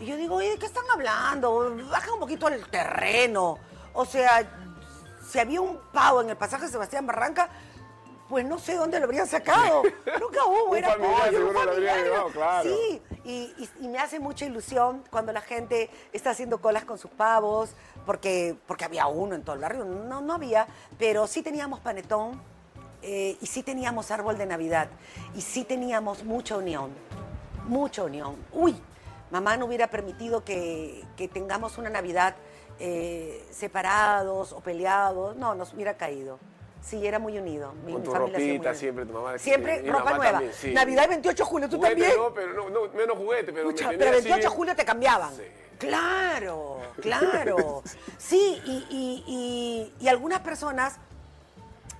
Y 0.00 0.06
yo 0.06 0.16
digo, 0.16 0.37
oye, 0.37 0.52
¿de 0.52 0.58
qué 0.58 0.64
están 0.66 0.85
hablando? 0.90 1.76
Baja 1.90 2.12
un 2.14 2.20
poquito 2.20 2.49
el 2.49 2.66
terreno. 2.70 3.58
O 3.92 4.06
sea, 4.06 4.42
si 5.30 5.38
había 5.38 5.61
un 5.61 5.78
pavo 5.92 6.23
en 6.23 6.30
el 6.30 6.37
pasaje 6.37 6.68
Sebastián 6.68 7.06
Barranca, 7.06 7.50
pues 8.28 8.45
no 8.45 8.59
sé 8.59 8.75
dónde 8.75 8.99
lo 8.99 9.04
habrían 9.06 9.26
sacado. 9.26 9.83
Nunca 10.21 10.45
hubo, 10.47 10.71
Un 10.71 10.76
era 10.76 10.88
familiar 10.90 11.25
pollo, 11.26 11.38
un 11.47 11.52
seguro 11.52 11.64
lo 11.64 11.78
llevado, 11.78 12.28
claro. 12.30 12.68
Sí, 12.71 13.02
y, 13.25 13.30
y- 13.59 13.71
y 13.80 13.88
me 13.88 13.99
hace 13.99 14.18
mucha 14.21 14.45
ilusión 14.47 15.04
cuando 15.11 15.33
la 15.33 15.40
gente 15.40 15.90
está 16.12 16.30
haciendo 16.30 16.59
colas 16.61 16.85
con 16.85 16.99
sus 16.99 17.11
pavos, 17.11 17.71
porque, 18.04 18.56
porque 18.66 18.85
había 18.85 19.06
uno 19.06 19.35
en 19.35 19.42
todo 19.42 19.54
el 19.54 19.62
barrio, 19.62 19.85
no, 19.85 20.21
no 20.21 20.35
había, 20.35 20.66
pero 20.99 21.26
sí 21.26 21.42
teníamos 21.42 21.80
panetón 21.80 22.40
eh, 23.02 23.37
y 23.40 23.47
sí 23.47 23.62
teníamos 23.62 24.11
árbol 24.11 24.38
de 24.38 24.47
Navidad 24.47 24.88
y 25.35 25.40
sí 25.42 25.64
teníamos 25.64 26.25
mucha 26.25 26.56
unión, 26.56 26.90
mucha 27.68 28.02
unión. 28.04 28.37
Uy, 28.52 28.76
mamá 29.30 29.56
no 29.56 29.66
hubiera 29.66 29.88
permitido 29.88 30.45
que, 30.45 31.04
que 31.16 31.28
tengamos 31.28 31.78
una 31.78 31.90
Navidad 31.90 32.35
eh, 32.78 33.47
separados 33.50 34.52
o 34.52 34.61
peleados, 34.61 35.37
no, 35.37 35.54
nos 35.54 35.73
hubiera 35.75 35.97
caído. 35.97 36.38
Sí, 36.87 37.05
era 37.05 37.19
muy 37.19 37.37
unido. 37.37 37.73
Mi, 37.85 37.93
Con 37.93 38.02
mi 38.02 38.07
tu 38.07 38.12
familia 38.12 38.38
ropita 38.38 38.75
siempre, 38.75 39.07
tu 39.07 39.12
mamá. 39.12 39.38
Siempre 39.38 39.83
mi 39.83 39.90
ropa 39.90 40.14
nueva. 40.14 40.33
también, 40.33 40.52
sí. 40.55 40.73
Navidad 40.73 41.05
y 41.07 41.09
28 41.09 41.37
de 41.43 41.45
julio, 41.50 41.69
¿tú 41.69 41.76
Juguete 41.78 41.95
también? 41.97 42.16
No, 42.16 42.33
pero 42.33 42.52
no, 42.55 42.71
no, 42.71 42.93
menos 42.93 43.16
juguete, 43.16 43.52
pero 43.52 43.69
Pucha, 43.69 43.87
pero 43.88 43.99
tenía 43.99 44.12
28 44.12 44.40
de 44.43 44.49
julio 44.55 44.76
te 44.76 44.85
cambiaban. 44.85 45.35
Sí. 45.37 45.43
Claro, 45.78 46.81
claro. 47.02 47.83
Sí, 48.19 48.62
y, 48.64 48.87
y- 48.88 49.25
y- 49.26 50.05
y 50.05 50.09
algunas 50.09 50.40
personas 50.40 50.97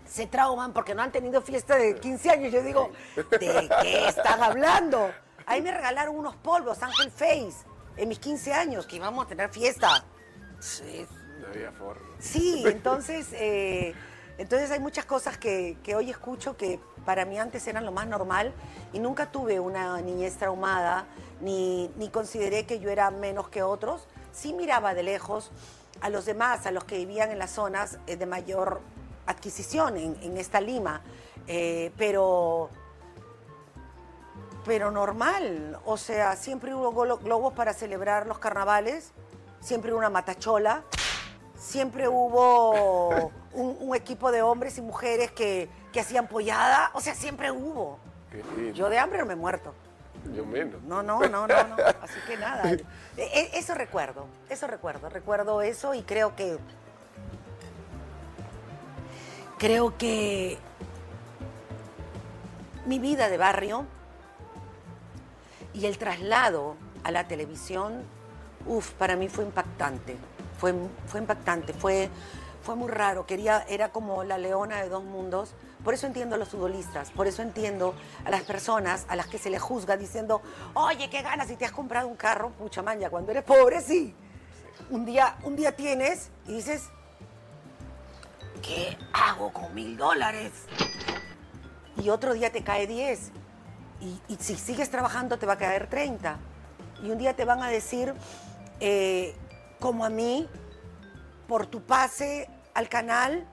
se 0.09 0.29
trauman 0.29 0.73
porque 0.73 0.95
no 0.95 1.03
han 1.03 1.11
tenido 1.11 1.43
fiesta 1.43 1.75
de 1.77 1.97
15 1.97 2.31
años. 2.31 2.53
Yo 2.53 2.63
digo, 2.63 2.91
¿de 3.17 3.69
qué 3.83 4.07
estás 4.09 4.41
hablando? 4.41 5.11
Ahí 5.47 5.63
me 5.63 5.73
regalaron 5.73 6.17
unos 6.17 6.37
polvos, 6.37 6.81
Ángel 6.83 7.11
Face, 7.11 7.57
en 7.97 8.09
mis 8.09 8.21
15 8.21 8.53
años, 8.53 8.87
que 8.87 8.97
íbamos 8.97 9.25
a 9.27 9.29
tener 9.29 9.49
fiesta. 9.51 10.05
Sí, 10.61 11.05
No 11.41 11.49
había 11.49 11.73
forma. 11.73 12.07
Sí, 12.21 12.63
entonces, 12.67 13.29
eh, 13.33 13.95
entonces 14.39 14.71
hay 14.71 14.81
muchas 14.81 15.05
cosas 15.05 15.39
que, 15.39 15.79
que 15.83 15.95
hoy 15.95 16.11
escucho 16.11 16.57
que 16.57 16.79
para 17.05 17.25
mí 17.25 17.39
antes 17.39 17.67
eran 17.67 17.87
lo 17.87 17.93
más 17.93 18.07
normal 18.07 18.53
y 18.93 18.99
nunca 18.99 19.31
tuve 19.31 19.61
una 19.61 20.01
niñez 20.03 20.37
traumada, 20.37 21.07
ni, 21.41 21.91
ni 21.97 22.09
consideré 22.09 22.67
que 22.67 22.81
yo 22.81 22.91
era 22.91 23.11
menos 23.11 23.49
que 23.49 23.63
otros. 23.63 24.07
Sí 24.33 24.53
miraba 24.53 24.93
de 24.93 25.03
lejos 25.03 25.51
a 26.01 26.11
los 26.11 26.27
demás, 26.27 26.67
a 26.67 26.71
los 26.71 26.85
que 26.85 26.99
vivían 26.99 27.31
en 27.31 27.39
las 27.39 27.53
zonas 27.53 27.99
eh, 28.07 28.17
de 28.17 28.27
mayor 28.27 28.81
adquisición 29.27 29.97
en, 29.97 30.17
en 30.23 30.37
esta 30.37 30.61
Lima, 30.61 31.01
eh, 31.47 31.93
pero 31.97 32.71
pero 34.65 34.91
normal. 34.91 35.79
O 35.85 35.97
sea, 35.97 36.35
siempre 36.35 36.75
hubo 36.75 36.91
globos 37.19 37.53
para 37.55 37.73
celebrar 37.73 38.27
los 38.27 38.41
carnavales, 38.41 39.13
siempre 39.61 39.93
hubo 39.93 39.99
una 39.99 40.11
matachola, 40.11 40.83
siempre 41.57 42.09
hubo 42.09 43.31
un, 43.57 43.77
un 43.81 43.97
equipo 43.97 44.31
de 44.31 44.43
hombres 44.43 44.79
y 44.79 44.83
mujeres 44.83 45.31
que, 45.33 45.69
que 45.93 46.01
hacían 46.01 46.29
pollada, 46.29 46.91
o 46.95 47.01
sea, 47.01 47.15
siempre 47.15 47.51
hubo. 47.51 47.99
Yo 48.75 48.89
de 48.91 48.99
hambre 48.99 49.19
no 49.19 49.27
me 49.27 49.33
he 49.33 49.37
muerto. 49.37 49.75
Yo 50.35 50.45
menos. 50.45 50.83
No, 50.83 51.03
no, 51.03 51.21
no, 51.21 51.47
no, 51.47 51.65
no. 51.65 51.77
Así 52.03 52.19
que 52.27 52.37
nada. 52.37 52.71
E- 53.19 53.23
e- 53.23 53.59
Eso 53.59 53.73
recuerdo, 53.75 54.27
eso 54.51 54.67
recuerdo, 54.67 55.09
recuerdo 55.09 55.63
eso 55.63 55.95
y 55.95 56.03
creo 56.03 56.37
que. 56.37 56.59
Creo 59.59 59.97
que 59.97 60.59
mi 62.85 62.99
vida 62.99 63.31
de 63.31 63.39
barrio 63.39 63.87
y 65.73 65.87
el 65.87 65.97
traslado 65.97 66.77
a 67.05 67.11
la 67.11 67.27
televisión, 67.27 68.03
uff, 68.67 68.93
para 68.93 69.17
mí 69.17 69.29
fue 69.29 69.45
impactante. 69.45 70.19
Fue, 70.59 70.75
fue 71.07 71.21
impactante, 71.21 71.73
fue, 71.73 72.11
fue 72.67 72.75
muy 72.75 72.91
raro. 72.91 73.27
Quería, 73.27 73.65
era 73.69 73.91
como 73.91 74.25
la 74.25 74.39
leona 74.39 74.83
de 74.83 74.89
dos 74.89 75.05
mundos. 75.05 75.55
Por 75.85 75.95
eso 75.95 76.09
entiendo 76.09 76.35
a 76.35 76.39
los 76.39 76.49
futbolistas, 76.49 77.13
por 77.13 77.29
eso 77.29 77.43
entiendo 77.43 77.95
a 78.25 78.31
las 78.31 78.43
personas 78.43 79.07
a 79.09 79.15
las 79.15 79.29
que 79.29 79.39
se 79.39 79.51
les 79.51 79.63
juzga 79.63 79.97
diciendo, 79.97 80.43
oye, 80.75 81.09
qué 81.09 81.23
ganas 81.23 81.47
si 81.47 81.55
te 81.55 81.65
has 81.65 81.71
comprado 81.71 82.09
un 82.09 82.17
carro, 82.17 82.51
pucha 82.51 82.83
manja, 82.83 83.09
cuando 83.09 83.31
eres 83.31 83.45
pobre, 83.45 83.81
sí. 83.81 84.13
Un 84.91 85.05
día, 85.05 85.37
un 85.45 85.55
día 85.55 85.77
tienes 85.77 86.31
y 86.49 86.55
dices, 86.55 86.89
¿qué 88.63 88.99
hago 89.13 89.53
con 89.53 89.73
mil 89.73 89.97
dólares? 89.97 90.53
y 92.03 92.11
otro 92.11 92.35
día 92.35 92.51
te 92.51 92.63
cae 92.63 92.87
10. 92.87 93.31
Y, 94.01 94.21
y 94.29 94.37
si 94.41 94.57
sigues 94.57 94.91
trabajando 94.91 95.39
te 95.39 95.47
va 95.47 95.55
a 95.55 95.59
caer 95.59 95.89
30. 95.89 96.37
Y 97.03 97.11
un 97.11 97.19
día 97.19 97.35
te 97.35 97.45
van 97.45 97.63
a 97.63 97.69
decir, 97.69 98.13
eh, 98.81 99.35
como 99.79 100.05
a 100.05 100.11
mí, 100.11 100.49
por 101.47 101.67
tu 101.67 101.83
pase 101.83 102.49
al 102.77 102.89
canal, 102.89 103.47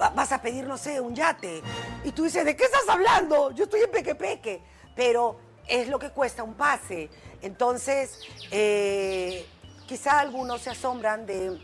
va- 0.00 0.10
vas 0.10 0.32
a 0.32 0.40
pedir, 0.40 0.66
no 0.66 0.78
sé, 0.78 1.00
un 1.00 1.14
yate. 1.14 1.62
Y 2.04 2.12
tú 2.12 2.24
dices, 2.24 2.44
¿de 2.44 2.56
qué 2.56 2.64
estás 2.64 2.88
hablando? 2.88 3.50
Yo 3.52 3.64
estoy 3.64 3.80
en 3.82 3.90
peque 3.90 4.14
peque. 4.14 4.62
Pero 4.94 5.38
es 5.66 5.88
lo 5.88 5.98
que 5.98 6.10
cuesta 6.10 6.42
un 6.42 6.54
pase. 6.54 7.10
Entonces, 7.42 8.20
eh, 8.50 9.44
quizá 9.86 10.20
algunos 10.20 10.62
se 10.62 10.70
asombran 10.70 11.26
de 11.26 11.60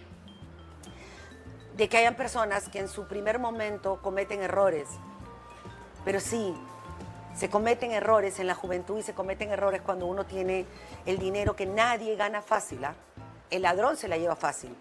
de 1.77 1.89
que 1.89 1.97
hayan 1.97 2.17
personas 2.17 2.69
que 2.69 2.81
en 2.81 2.89
su 2.89 3.09
primer 3.09 3.39
momento 3.39 3.99
cometen 4.03 4.43
errores. 4.43 4.87
Pero 6.05 6.21
sí, 6.21 6.55
se 7.35 7.49
cometen 7.49 7.93
errores 7.93 8.39
en 8.41 8.47
la 8.47 8.55
juventud 8.55 8.99
y 8.99 9.03
se 9.03 9.15
cometen 9.15 9.49
errores 9.51 9.81
cuando 9.81 10.05
uno 10.05 10.27
tiene 10.27 10.67
el 11.07 11.17
dinero 11.19 11.57
que 11.57 11.65
nadie 11.65 12.15
gana 12.15 12.43
fácil. 12.43 12.85
¿ah? 12.85 12.95
El 13.49 13.63
ladrón 13.63 13.97
se 13.97 14.07
la 14.07 14.19
lleva 14.19 14.37
fácil, 14.37 14.77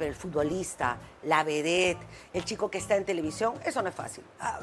pero 0.00 0.08
el 0.10 0.16
futbolista, 0.16 0.96
la 1.24 1.44
vedette, 1.44 2.00
el 2.32 2.42
chico 2.42 2.70
que 2.70 2.78
está 2.78 2.96
en 2.96 3.04
televisión, 3.04 3.52
eso 3.66 3.82
no 3.82 3.90
es 3.90 3.94
fácil. 3.94 4.24
Ah, 4.40 4.60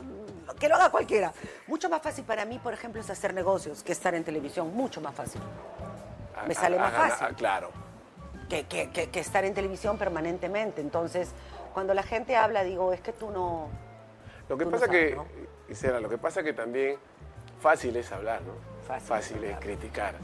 que 0.59 0.67
lo 0.67 0.73
haga 0.75 0.89
cualquiera. 0.89 1.31
Mucho 1.67 1.89
más 1.89 2.01
fácil 2.01 2.23
para 2.25 2.43
mí, 2.43 2.57
por 2.57 2.73
ejemplo, 2.73 2.99
es 3.01 3.09
hacer 3.11 3.35
negocios 3.35 3.83
que 3.83 3.91
estar 3.91 4.15
en 4.15 4.23
televisión. 4.23 4.73
Mucho 4.75 4.99
más 4.99 5.13
fácil. 5.13 5.39
Me 6.47 6.53
A- 6.53 6.55
sale 6.59 6.77
a- 6.79 6.81
más 6.81 6.93
a- 6.93 7.07
fácil 7.09 7.35
claro. 7.35 7.69
que, 8.49 8.65
que- 8.65 8.89
que- 8.89 9.11
que 9.11 9.19
estar 9.19 9.45
en 9.45 9.53
televisión 9.53 9.99
permanentemente. 9.99 10.81
Entonces, 10.81 11.29
cuando 11.71 11.93
la 11.93 12.01
gente 12.01 12.35
habla, 12.35 12.63
digo, 12.63 12.91
es 12.93 13.01
que 13.01 13.13
tú 13.13 13.29
no... 13.29 13.69
Lo 14.49 14.57
que 14.57 14.65
no 14.65 14.71
pasa 14.71 14.87
sabes, 14.87 15.09
que, 15.11 15.15
¿no? 15.15 15.99
Lo 15.99 16.09
que 16.09 16.17
pasa 16.17 16.41
que 16.41 16.53
también 16.53 16.97
fácil 17.61 17.95
es 17.95 18.11
hablar, 18.11 18.41
¿no? 18.41 18.53
Fácil 18.87 19.37
es 19.37 19.43
es 19.43 19.55
hablar. 19.55 19.59
criticar. 19.59 20.15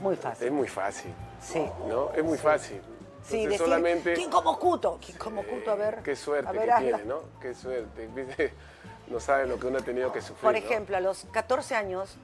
Muy 0.00 0.14
Es 0.14 0.20
fácil. 0.20 0.50
muy 0.50 0.68
fácil, 0.68 1.12
Sí. 1.42 1.62
¿no? 1.86 2.10
Es 2.14 2.24
muy 2.24 2.38
fácil. 2.38 2.80
Sí, 3.22 3.44
decir, 3.46 3.58
solamente... 3.58 4.14
¿quién 4.14 4.30
como 4.30 4.58
Cuto? 4.58 4.98
¿Quién 5.04 5.18
como 5.18 5.42
Cuto? 5.44 5.70
A 5.72 5.74
ver. 5.74 6.02
Qué 6.02 6.16
suerte 6.16 6.52
ver, 6.52 6.64
que 6.66 6.72
hazla. 6.72 6.88
tiene, 6.98 7.04
¿no? 7.04 7.20
Qué 7.40 7.54
suerte. 7.54 8.52
No 9.08 9.18
sabe 9.18 9.46
lo 9.46 9.58
que 9.58 9.66
uno 9.66 9.78
ha 9.78 9.82
tenido 9.82 10.12
que 10.12 10.20
sufrir. 10.20 10.42
Por 10.42 10.52
¿no? 10.52 10.58
ejemplo, 10.58 10.96
a 10.96 11.00
los 11.00 11.26
14 11.32 11.74
años, 11.74 12.16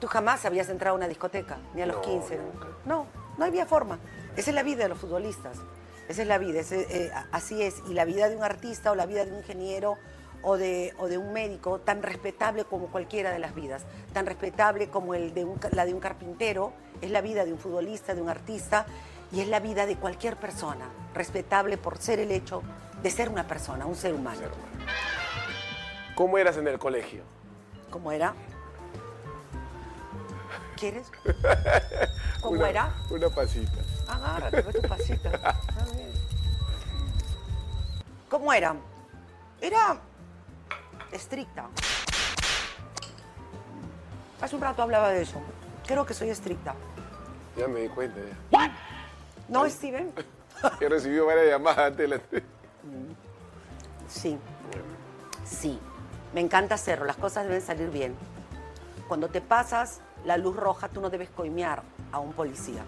tú 0.00 0.06
jamás 0.06 0.44
habías 0.46 0.68
entrado 0.70 0.94
a 0.94 0.96
una 0.96 1.08
discoteca, 1.08 1.58
ni 1.74 1.82
a 1.82 1.86
los 1.86 1.96
No, 1.96 2.02
15. 2.02 2.38
nunca. 2.38 2.66
No, 2.86 3.06
no 3.36 3.44
había 3.44 3.66
forma. 3.66 3.98
Esa 4.36 4.50
es 4.50 4.54
la 4.54 4.62
vida 4.62 4.84
de 4.84 4.88
los 4.88 4.98
futbolistas. 4.98 5.58
Esa 6.08 6.22
es 6.22 6.28
la 6.28 6.38
vida, 6.38 6.60
ese- 6.60 6.86
eh, 7.06 7.12
así 7.30 7.62
es. 7.62 7.82
Y 7.88 7.94
la 7.94 8.04
vida 8.04 8.28
de 8.28 8.36
un 8.36 8.42
artista 8.42 8.90
o 8.90 8.94
la 8.94 9.06
vida 9.06 9.24
de 9.24 9.32
un 9.32 9.38
ingeniero 9.38 9.96
o 10.42 10.56
de, 10.56 10.94
o 10.98 11.06
de 11.08 11.18
un 11.18 11.32
médico, 11.34 11.78
tan 11.80 12.02
respetable 12.02 12.64
como 12.64 12.86
cualquiera 12.86 13.30
de 13.30 13.38
las 13.38 13.54
vidas, 13.54 13.82
tan 14.14 14.24
respetable 14.24 14.88
como 14.88 15.14
el 15.14 15.34
de 15.34 15.44
un 15.44 15.60
la 15.72 15.84
de 15.84 15.92
un 15.92 16.00
carpintero, 16.00 16.72
es 17.02 17.10
la 17.10 17.20
vida 17.20 17.44
de 17.44 17.52
un 17.52 17.58
futbolista, 17.58 18.14
de 18.14 18.22
un 18.22 18.30
artista. 18.30 18.86
Y 19.32 19.40
es 19.40 19.48
la 19.48 19.60
vida 19.60 19.86
de 19.86 19.96
cualquier 19.96 20.36
persona, 20.36 20.86
respetable 21.14 21.76
por 21.76 21.98
ser 21.98 22.18
el 22.18 22.30
hecho 22.32 22.62
de 23.02 23.10
ser 23.10 23.28
una 23.28 23.46
persona, 23.46 23.86
un 23.86 23.94
ser 23.94 24.12
humano. 24.14 24.40
¿Cómo 26.14 26.36
eras 26.36 26.56
en 26.56 26.66
el 26.68 26.78
colegio? 26.78 27.22
¿Cómo 27.90 28.10
era? 28.12 28.34
¿Quieres? 30.76 31.10
¿Cómo 32.40 32.58
Una- 32.58 32.68
era? 32.70 32.94
Una 33.10 33.28
pasita. 33.28 33.78
Agárrate, 34.08 34.62
ve 34.62 34.72
tu 34.72 34.88
pasita. 34.88 35.28
Está 35.68 35.84
bien. 35.94 36.10
¿Cómo 38.28 38.52
era? 38.52 38.74
Era 39.60 39.98
estricta. 41.12 41.66
Hace 44.40 44.56
un 44.56 44.62
rato 44.62 44.82
hablaba 44.82 45.10
de 45.10 45.22
eso. 45.22 45.40
Creo 45.86 46.06
que 46.06 46.14
soy 46.14 46.30
estricta. 46.30 46.74
Ya 47.56 47.68
me 47.68 47.80
di 47.80 47.88
cuenta. 47.88 48.20
Ya. 48.50 48.72
¿No, 49.50 49.68
Steven? 49.68 50.12
He 50.80 50.88
recibido 50.88 51.26
varias 51.26 51.46
llamadas 51.48 51.78
antes 51.78 51.98
de 51.98 52.08
la 52.08 52.20
Sí. 54.08 54.38
Sí. 55.44 55.78
Me 56.34 56.40
encanta 56.40 56.74
hacerlo. 56.76 57.04
Las 57.04 57.16
cosas 57.16 57.44
deben 57.44 57.60
salir 57.62 57.90
bien. 57.90 58.14
Cuando 59.08 59.28
te 59.28 59.40
pasas 59.40 60.00
la 60.24 60.36
luz 60.36 60.56
roja, 60.56 60.88
tú 60.88 61.00
no 61.00 61.10
debes 61.10 61.30
coimear 61.30 61.82
a 62.12 62.18
un 62.20 62.32
policía. 62.32 62.82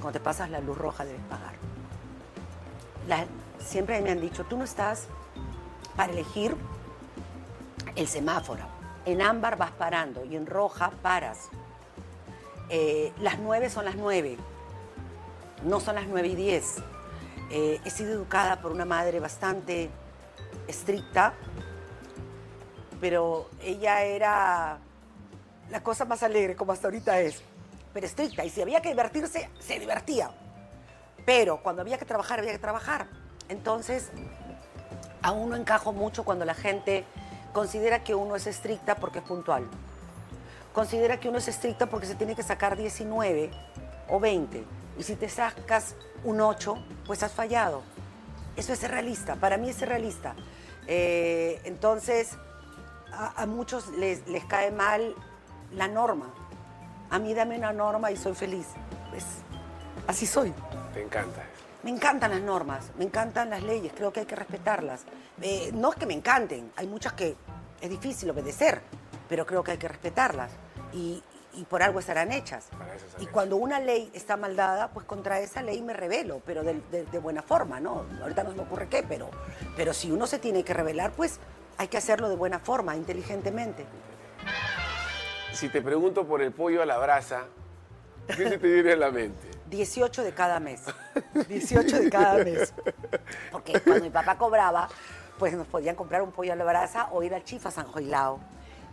Cuando 0.00 0.18
te 0.18 0.20
pasas 0.24 0.50
la 0.50 0.60
luz 0.60 0.76
roja, 0.76 1.04
debes 1.04 1.20
pagar. 1.28 1.52
La- 3.06 3.26
siempre 3.58 4.00
me 4.00 4.10
han 4.10 4.20
dicho, 4.20 4.44
tú 4.44 4.56
no 4.56 4.64
estás 4.64 5.06
para 5.96 6.12
elegir 6.12 6.56
el 7.94 8.08
semáforo. 8.08 8.62
En 9.04 9.22
ámbar 9.22 9.56
vas 9.56 9.70
parando 9.72 10.24
y 10.24 10.36
en 10.36 10.46
roja 10.46 10.90
paras. 11.02 11.48
Eh, 12.68 13.12
las 13.20 13.38
nueve 13.38 13.68
son 13.70 13.84
las 13.84 13.96
nueve, 13.96 14.36
no 15.64 15.80
son 15.80 15.96
las 15.96 16.06
nueve 16.06 16.28
y 16.28 16.34
diez. 16.34 16.76
Eh, 17.50 17.80
he 17.84 17.90
sido 17.90 18.12
educada 18.12 18.60
por 18.60 18.72
una 18.72 18.84
madre 18.84 19.18
bastante 19.20 19.90
estricta, 20.68 21.34
pero 23.00 23.48
ella 23.62 24.02
era 24.02 24.78
la 25.70 25.82
cosa 25.82 26.04
más 26.04 26.22
alegre, 26.22 26.56
como 26.56 26.72
hasta 26.72 26.86
ahorita 26.86 27.20
es, 27.20 27.42
pero 27.92 28.06
estricta. 28.06 28.44
Y 28.44 28.50
si 28.50 28.62
había 28.62 28.80
que 28.80 28.90
divertirse, 28.90 29.50
se 29.58 29.78
divertía. 29.78 30.30
Pero 31.24 31.62
cuando 31.62 31.82
había 31.82 31.98
que 31.98 32.04
trabajar, 32.04 32.38
había 32.38 32.52
que 32.52 32.58
trabajar. 32.58 33.06
Entonces, 33.48 34.10
aún 35.22 35.50
no 35.50 35.56
encajo 35.56 35.92
mucho 35.92 36.24
cuando 36.24 36.44
la 36.44 36.54
gente 36.54 37.04
considera 37.52 38.04
que 38.04 38.14
uno 38.14 38.36
es 38.36 38.46
estricta 38.46 38.96
porque 38.96 39.18
es 39.18 39.24
puntual. 39.24 39.68
Considera 40.72 41.18
que 41.18 41.28
uno 41.28 41.38
es 41.38 41.48
estricta 41.48 41.86
porque 41.86 42.06
se 42.06 42.14
tiene 42.14 42.36
que 42.36 42.42
sacar 42.42 42.76
19 42.76 43.50
o 44.08 44.20
20. 44.20 44.64
Y 45.00 45.02
si 45.02 45.16
te 45.16 45.30
sacas 45.30 45.94
un 46.24 46.42
8, 46.42 46.76
pues 47.06 47.22
has 47.22 47.32
fallado. 47.32 47.80
Eso 48.54 48.74
es 48.74 48.80
ser 48.80 48.90
realista. 48.90 49.34
Para 49.36 49.56
mí 49.56 49.70
es 49.70 49.76
ser 49.76 49.88
realista. 49.88 50.34
Eh, 50.86 51.58
entonces, 51.64 52.32
a, 53.10 53.40
a 53.40 53.46
muchos 53.46 53.88
les, 53.96 54.28
les 54.28 54.44
cae 54.44 54.70
mal 54.70 55.14
la 55.72 55.88
norma. 55.88 56.26
A 57.08 57.18
mí 57.18 57.32
dame 57.32 57.56
una 57.56 57.72
norma 57.72 58.10
y 58.10 58.18
soy 58.18 58.34
feliz. 58.34 58.66
Pues, 59.08 59.24
así 60.06 60.26
soy. 60.26 60.52
Te 60.92 61.02
encanta. 61.02 61.44
Me 61.82 61.88
encantan 61.88 62.32
las 62.32 62.42
normas, 62.42 62.90
me 62.98 63.04
encantan 63.06 63.48
las 63.48 63.62
leyes, 63.62 63.94
creo 63.96 64.12
que 64.12 64.20
hay 64.20 64.26
que 64.26 64.36
respetarlas. 64.36 65.06
Eh, 65.40 65.70
no 65.72 65.92
es 65.92 65.96
que 65.96 66.04
me 66.04 66.12
encanten, 66.12 66.70
hay 66.76 66.86
muchas 66.86 67.14
que 67.14 67.36
es 67.80 67.88
difícil 67.88 68.28
obedecer, 68.28 68.82
pero 69.30 69.46
creo 69.46 69.64
que 69.64 69.70
hay 69.70 69.78
que 69.78 69.88
respetarlas 69.88 70.50
y, 70.92 71.22
y 71.54 71.64
por 71.64 71.82
algo 71.82 71.98
estarán 72.00 72.32
hechas. 72.32 72.68
Y 73.18 73.26
cuando 73.26 73.56
una 73.56 73.80
ley 73.80 74.10
está 74.14 74.36
mal 74.36 74.56
dada, 74.56 74.88
pues 74.90 75.04
contra 75.06 75.40
esa 75.40 75.62
ley 75.62 75.82
me 75.82 75.92
rebelo, 75.92 76.40
pero 76.46 76.62
de, 76.62 76.80
de- 76.90 77.04
de 77.04 77.18
buena 77.18 77.42
forma, 77.42 77.80
¿no? 77.80 78.04
Ahorita 78.22 78.44
no 78.44 78.50
se 78.50 78.56
me 78.56 78.62
ocurre 78.62 78.88
qué, 78.88 79.02
pero, 79.02 79.30
pero 79.76 79.92
si 79.92 80.10
uno 80.10 80.26
se 80.26 80.38
tiene 80.38 80.62
que 80.64 80.74
rebelar, 80.74 81.12
pues 81.12 81.40
hay 81.78 81.88
que 81.88 81.96
hacerlo 81.96 82.28
de 82.28 82.36
buena 82.36 82.58
forma, 82.58 82.94
inteligentemente. 82.96 83.84
Si 85.52 85.68
te 85.68 85.82
pregunto 85.82 86.26
por 86.26 86.42
el 86.42 86.52
pollo 86.52 86.82
a 86.82 86.86
la 86.86 86.98
brasa, 86.98 87.44
¿qué 88.28 88.48
se 88.48 88.58
te 88.58 88.66
viene 88.68 88.92
a 88.92 88.96
la 88.96 89.10
mente? 89.10 89.48
18 89.68 90.22
de 90.22 90.32
cada 90.32 90.60
mes. 90.60 90.82
18 91.48 91.98
de 92.00 92.10
cada 92.10 92.44
mes. 92.44 92.72
Porque 93.50 93.80
cuando 93.80 94.04
mi 94.04 94.10
papá 94.10 94.36
cobraba, 94.38 94.88
pues 95.38 95.54
nos 95.54 95.66
podían 95.66 95.96
comprar 95.96 96.22
un 96.22 96.32
pollo 96.32 96.52
a 96.52 96.56
la 96.56 96.64
brasa 96.64 97.08
o 97.12 97.22
ir 97.22 97.34
al 97.34 97.44
Chifa 97.44 97.70
San 97.70 97.86
Joilao. 97.86 98.40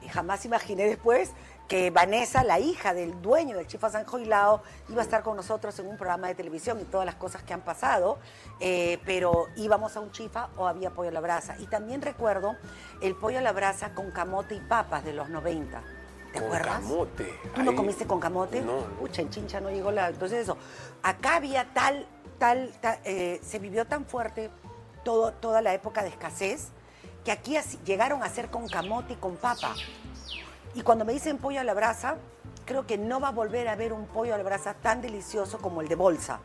Y 0.01 0.09
jamás 0.09 0.45
imaginé 0.45 0.85
después 0.85 1.31
que 1.67 1.89
Vanessa, 1.91 2.43
la 2.43 2.59
hija 2.59 2.93
del 2.93 3.21
dueño 3.21 3.57
del 3.57 3.67
Chifa 3.67 3.89
San 3.89 4.05
Joilao, 4.05 4.61
iba 4.89 5.01
a 5.01 5.03
estar 5.03 5.21
con 5.21 5.35
nosotros 5.35 5.77
en 5.79 5.87
un 5.87 5.97
programa 5.97 6.27
de 6.27 6.35
televisión 6.35 6.79
y 6.79 6.85
todas 6.85 7.05
las 7.05 7.15
cosas 7.15 7.43
que 7.43 7.53
han 7.53 7.61
pasado. 7.61 8.19
eh, 8.59 8.99
pero 9.05 9.47
íbamos 9.57 9.95
a 9.97 9.99
un 9.99 10.11
chifa 10.11 10.49
o 10.57 10.65
había 10.65 10.89
pollo 10.91 11.09
a 11.09 11.11
la 11.11 11.19
brasa. 11.19 11.55
Y 11.59 11.67
también 11.67 12.01
recuerdo 12.01 12.55
el 13.01 13.15
pollo 13.15 13.37
a 13.39 13.41
la 13.41 13.51
brasa 13.51 13.93
con 13.93 14.09
camote 14.11 14.55
y 14.55 14.59
papas 14.61 15.03
de 15.05 15.13
los 15.13 15.29
90. 15.29 15.81
¿Te 16.33 16.39
Con 16.39 16.43
acuerdas? 16.45 16.79
camote. 16.81 17.39
¿Tú 17.53 17.63
no 17.63 17.75
comiste 17.75 18.07
con 18.07 18.19
camote? 18.19 18.61
No. 18.61 18.77
Pucha, 18.99 19.21
en 19.21 19.29
Chincha 19.29 19.59
no 19.61 19.69
llegó 19.69 19.91
la... 19.91 20.07
Entonces 20.09 20.39
eso, 20.39 20.57
acá 21.03 21.35
había 21.35 21.71
tal, 21.73 22.07
tal, 22.39 22.71
ta- 22.81 22.99
eh, 23.03 23.39
se 23.43 23.59
vivió 23.59 23.85
tan 23.85 24.05
fuerte 24.05 24.49
todo, 25.03 25.31
toda 25.33 25.61
la 25.61 25.73
época 25.73 26.01
de 26.01 26.09
escasez 26.09 26.69
que 27.23 27.31
aquí 27.31 27.57
así- 27.57 27.79
llegaron 27.85 28.23
a 28.23 28.25
hacer 28.25 28.49
con 28.49 28.67
camote 28.67 29.13
y 29.13 29.15
con 29.17 29.35
papa. 29.35 29.75
Y 30.77 30.83
cuando 30.83 31.05
me 31.05 31.13
dicen 31.13 31.39
pollo 31.39 31.59
a 31.59 31.63
la 31.63 31.73
brasa, 31.73 32.17
creo 32.63 32.85
que 32.85 32.99
no 32.99 33.19
va 33.19 33.29
a 33.29 33.31
volver 33.31 33.67
a 33.67 33.71
haber 33.71 33.93
un 33.93 34.05
pollo 34.05 34.35
a 34.35 34.37
la 34.37 34.43
brasa 34.43 34.75
tan 34.75 35.01
delicioso 35.01 35.57
como 35.57 35.81
el 35.81 35.87
de 35.87 35.95
bolsa. 35.95 36.39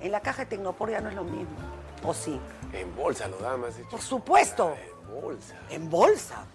En 0.00 0.12
la 0.12 0.20
caja 0.20 0.44
de 0.44 0.46
Tecnopor 0.46 0.90
ya 0.90 1.02
no 1.02 1.10
es 1.10 1.14
lo 1.14 1.24
mismo. 1.24 1.54
¿O 2.02 2.14
sí? 2.14 2.40
En 2.72 2.96
bolsa 2.96 3.28
lo 3.28 3.36
dan, 3.36 3.60
me 3.60 3.66
has 3.66 3.76
dicho. 3.76 3.90
Por 3.90 4.00
supuesto. 4.00 4.74
En 4.78 5.20
bolsa. 5.20 5.56
En 5.68 5.90
bolsa. 5.90 6.46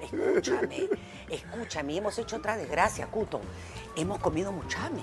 Escúchame, 0.00 0.88
escúchame, 1.28 1.96
hemos 1.98 2.18
hecho 2.18 2.36
otra 2.36 2.56
desgracia, 2.56 3.06
Cuto. 3.06 3.42
Hemos 3.94 4.18
comido 4.20 4.50
muchame. 4.50 5.02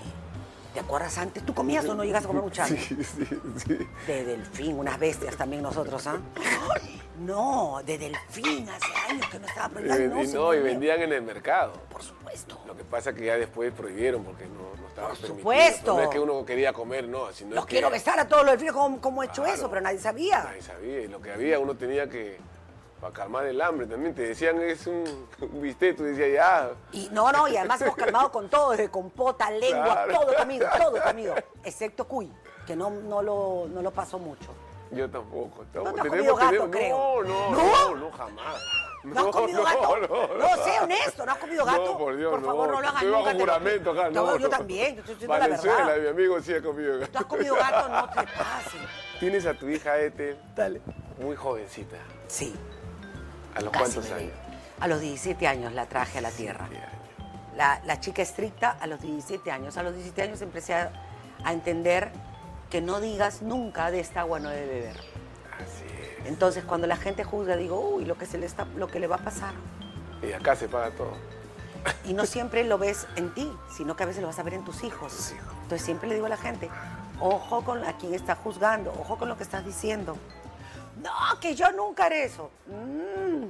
¿Te 0.73 0.79
acuerdas 0.79 1.19
antes? 1.19 1.45
¿Tú 1.45 1.53
comías 1.53 1.85
o 1.85 1.93
no 1.93 2.03
llegas 2.03 2.25
a 2.25 2.27
comer 2.27 2.41
muchame? 2.41 2.77
Sí, 2.79 2.97
sí, 3.03 3.39
sí. 3.57 3.87
De 4.07 4.25
delfín, 4.25 4.79
unas 4.79 4.97
bestias 4.97 5.35
también 5.37 5.61
nosotros, 5.61 6.07
¿ah? 6.07 6.17
No, 7.19 7.81
de 7.85 7.97
delfín, 7.97 8.69
hace 8.69 8.93
años 9.09 9.27
que 9.29 9.39
no 9.39 9.47
estaba 9.47 9.79
Y, 9.81 9.83
ven- 9.83 10.19
y 10.19 10.27
no, 10.27 10.53
y 10.53 10.59
vendían 10.61 11.01
en 11.01 11.13
el 11.13 11.21
mercado. 11.21 11.73
Por 11.91 12.01
supuesto. 12.01 12.59
Lo 12.65 12.75
que 12.77 12.83
pasa 12.83 13.09
es 13.09 13.15
que 13.17 13.25
ya 13.25 13.37
después 13.37 13.73
prohibieron 13.73 14.23
porque 14.23 14.45
no, 14.45 14.81
no 14.81 14.87
estaba 14.87 15.09
Por 15.09 15.17
permitido. 15.17 15.37
supuesto. 15.39 15.93
No 15.97 16.01
es 16.03 16.09
que 16.09 16.19
uno 16.19 16.45
quería 16.45 16.71
comer, 16.71 17.07
no. 17.09 17.31
Sino 17.33 17.55
Los 17.55 17.63
es 17.63 17.65
que 17.67 17.75
quiero 17.75 17.89
besar 17.89 18.19
a 18.19 18.27
todos 18.27 18.43
los 18.43 18.51
delfines, 18.53 18.73
¿cómo, 18.73 19.01
cómo 19.01 19.21
he 19.21 19.25
hecho 19.25 19.43
Claro. 19.43 19.53
eso? 19.57 19.69
Pero 19.69 19.81
nadie 19.81 19.99
sabía. 19.99 20.43
Nadie 20.43 20.61
sabía. 20.61 21.01
Y 21.01 21.07
lo 21.07 21.21
que 21.21 21.31
había, 21.33 21.59
uno 21.59 21.75
tenía 21.75 22.09
que. 22.09 22.37
Para 23.01 23.13
calmar 23.13 23.45
el 23.45 23.61
hambre 23.61 23.87
también. 23.87 24.13
Te 24.13 24.23
decían, 24.23 24.61
es 24.61 24.85
un, 24.87 25.27
un 25.41 25.61
bistec. 25.61 25.95
Tú 25.97 26.03
decías, 26.03 26.29
ya. 26.33 26.71
Y 26.91 27.09
no, 27.11 27.31
no, 27.31 27.47
y 27.47 27.55
además 27.57 27.81
hemos 27.81 27.95
calmado 27.95 28.31
con 28.31 28.49
todo, 28.49 28.71
desde 28.71 28.89
compota, 28.89 29.49
lengua, 29.51 30.05
Claro. 30.05 30.13
todo 30.19 30.35
comido, 30.35 30.67
todo 30.77 31.01
comido. 31.01 31.35
Excepto 31.63 32.05
cuy, 32.07 32.31
que 32.67 32.75
no, 32.75 32.89
no, 32.89 33.21
lo, 33.21 33.67
no 33.69 33.81
lo 33.81 33.91
pasó 33.91 34.19
mucho. 34.19 34.53
Yo 34.91 35.09
tampoco. 35.09 35.65
No, 35.73 35.83
no 35.83 35.93
Tenemos- 35.93 36.09
comido 36.09 36.35
gato, 36.35 36.49
tenemos- 36.51 36.69
creo. 36.71 37.23
No, 37.23 37.51
no, 37.51 37.51
¿No? 37.51 37.89
no, 37.91 37.95
no, 37.95 38.11
jamás. 38.11 38.55
¿No, 39.03 39.19
has 39.21 39.25
comido 39.27 39.63
gato? 39.63 39.97
No, 39.97 40.37
No, 40.37 40.63
sé 40.63 40.79
honesto, 40.81 41.25
¿no 41.25 41.31
has 41.31 41.37
comido 41.37 41.63
gato? 41.65 41.85
No, 41.85 41.97
por 41.97 42.17
Dios, 42.17 42.31
Por 42.31 42.43
favor, 42.45 42.67
no, 42.67 42.81
lo 42.81 42.87
hagas 42.87 43.03
Estoy 43.03 43.11
bajo 43.23 43.39
juramento 43.39 43.91
acá, 43.91 44.09
No, 44.09 44.25
no. 44.25 44.37
yo 44.37 44.49
también, 44.49 44.95
yo 44.95 44.99
estoy 45.01 45.15
diciendo 45.15 45.33
la 45.35 45.39
Valenzuela, 45.39 45.85
verdad. 45.85 46.01
mi 46.03 46.07
amigo, 46.09 46.41
sí 46.41 46.53
ha 46.53 46.61
comido 46.61 46.99
gato. 46.99 47.11
¿Tú 47.11 47.17
has 47.19 47.25
comido 47.25 47.55
gato? 47.55 47.89
No 47.89 48.09
te 48.09 48.15
pases. 48.15 48.81
Tienes 49.19 49.45
a 49.45 49.53
tu 49.53 49.69
hija 49.69 49.97
Ete 49.99 50.37
Dale. 50.55 50.81
muy 51.19 51.35
jovencita. 51.35 51.95
Sí, 52.27 52.53
¿A 53.55 53.61
los 53.61 53.71
casi 53.71 53.93
cuántos 53.95 54.11
años? 54.11 54.33
A 54.81 54.87
los 54.87 54.99
17 55.01 55.47
años 55.47 55.71
la 55.73 55.85
traje 55.85 56.17
a 56.17 56.21
la 56.21 56.31
tierra. 56.31 56.67
La, 57.55 57.81
la 57.85 57.99
chica 57.99 58.21
estricta 58.21 58.77
a 58.79 58.87
los 58.87 59.01
17 59.01 59.49
años. 59.51 59.77
A 59.77 59.83
los 59.83 59.93
17 59.93 60.21
años 60.23 60.41
empecé 60.41 60.73
a, 60.73 60.91
a 61.43 61.51
entender 61.53 62.11
que 62.69 62.81
no 62.81 62.99
digas 62.99 63.41
nunca 63.41 63.91
de 63.91 63.99
esta 63.99 64.21
agua 64.21 64.39
no 64.39 64.49
debe 64.49 64.67
beber. 64.67 64.97
Así 65.55 65.85
es. 66.19 66.27
Entonces, 66.27 66.63
cuando 66.63 66.87
la 66.87 66.97
gente 66.97 67.23
juzga, 67.23 67.55
digo, 67.55 67.79
uy, 67.79 68.05
lo 68.05 68.17
que, 68.17 68.25
se 68.25 68.37
le 68.37 68.45
está, 68.45 68.65
lo 68.75 68.87
que 68.87 68.99
le 68.99 69.07
va 69.07 69.15
a 69.17 69.23
pasar. 69.23 69.53
Y 70.21 70.31
acá 70.33 70.55
se 70.55 70.67
paga 70.67 70.91
todo. 70.91 71.13
Y 72.05 72.13
no 72.13 72.25
siempre 72.25 72.63
lo 72.65 72.77
ves 72.77 73.07
en 73.15 73.33
ti, 73.33 73.51
sino 73.75 73.95
que 73.95 74.03
a 74.03 74.05
veces 74.05 74.21
lo 74.21 74.27
vas 74.27 74.37
a 74.39 74.43
ver 74.43 74.53
en 74.53 74.65
tus 74.65 74.83
hijos. 74.83 75.31
Hijos. 75.31 75.49
Entonces, 75.63 75.81
siempre 75.85 76.07
le 76.09 76.15
digo 76.15 76.25
a 76.27 76.29
la 76.29 76.37
gente, 76.37 76.69
ojo 77.19 77.63
con 77.63 77.83
a 77.85 77.97
quien 77.97 78.13
está 78.13 78.35
juzgando, 78.35 78.91
ojo 78.99 79.17
con 79.17 79.29
lo 79.29 79.37
que 79.37 79.43
estás 79.43 79.65
diciendo. 79.65 80.17
No, 81.01 81.11
que 81.39 81.55
yo 81.55 81.71
nunca 81.71 82.05
haré 82.05 82.25
eso. 82.25 82.51
Mm. 82.67 83.45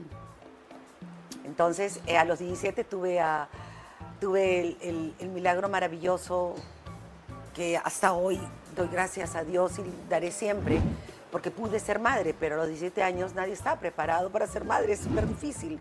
Entonces, 1.45 1.99
eh, 2.05 2.17
a 2.17 2.25
los 2.25 2.39
17 2.39 2.83
tuve, 2.83 3.19
a, 3.19 3.47
tuve 4.21 4.59
el, 4.61 4.77
el- 4.81 5.15
el 5.19 5.29
milagro 5.29 5.67
maravilloso 5.69 6.53
que 7.55 7.77
hasta 7.77 8.13
hoy 8.13 8.39
gracias 8.87 9.35
a 9.35 9.43
Dios 9.43 9.79
y 9.79 10.09
daré 10.09 10.31
siempre, 10.31 10.79
porque 11.31 11.51
pude 11.51 11.79
ser 11.79 11.99
madre, 11.99 12.33
pero 12.39 12.55
a 12.55 12.57
los 12.59 12.67
17 12.67 13.03
años 13.03 13.35
nadie 13.35 13.53
está 13.53 13.79
preparado 13.79 14.31
para 14.31 14.47
ser 14.47 14.63
madre, 14.63 14.93
es 14.93 15.01
súper 15.01 15.27
difícil. 15.27 15.79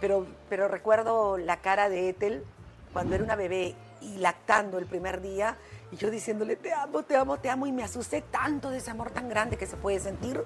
Pero, 0.00 0.26
pero 0.48 0.68
recuerdo 0.68 1.38
la 1.38 1.58
cara 1.58 1.88
de 1.88 2.08
Ethel 2.10 2.44
cuando 2.92 3.14
era 3.14 3.24
una 3.24 3.36
bebé 3.36 3.74
y 4.00 4.16
lactando 4.16 4.78
el 4.78 4.86
primer 4.86 5.20
día 5.20 5.56
Y 5.92 5.96
yo 5.96 6.10
diciéndole, 6.10 6.56
te 6.56 6.72
amo, 6.72 7.02
te 7.02 7.16
amo, 7.16 7.38
te 7.38 7.50
amo. 7.50 7.66
Y 7.66 7.72
me 7.72 7.82
asusté 7.82 8.22
tanto 8.22 8.70
de 8.70 8.78
ese 8.78 8.90
amor 8.90 9.10
tan 9.10 9.28
grande 9.28 9.56
que 9.56 9.66
se 9.66 9.76
puede 9.76 9.98
sentir 10.00 10.42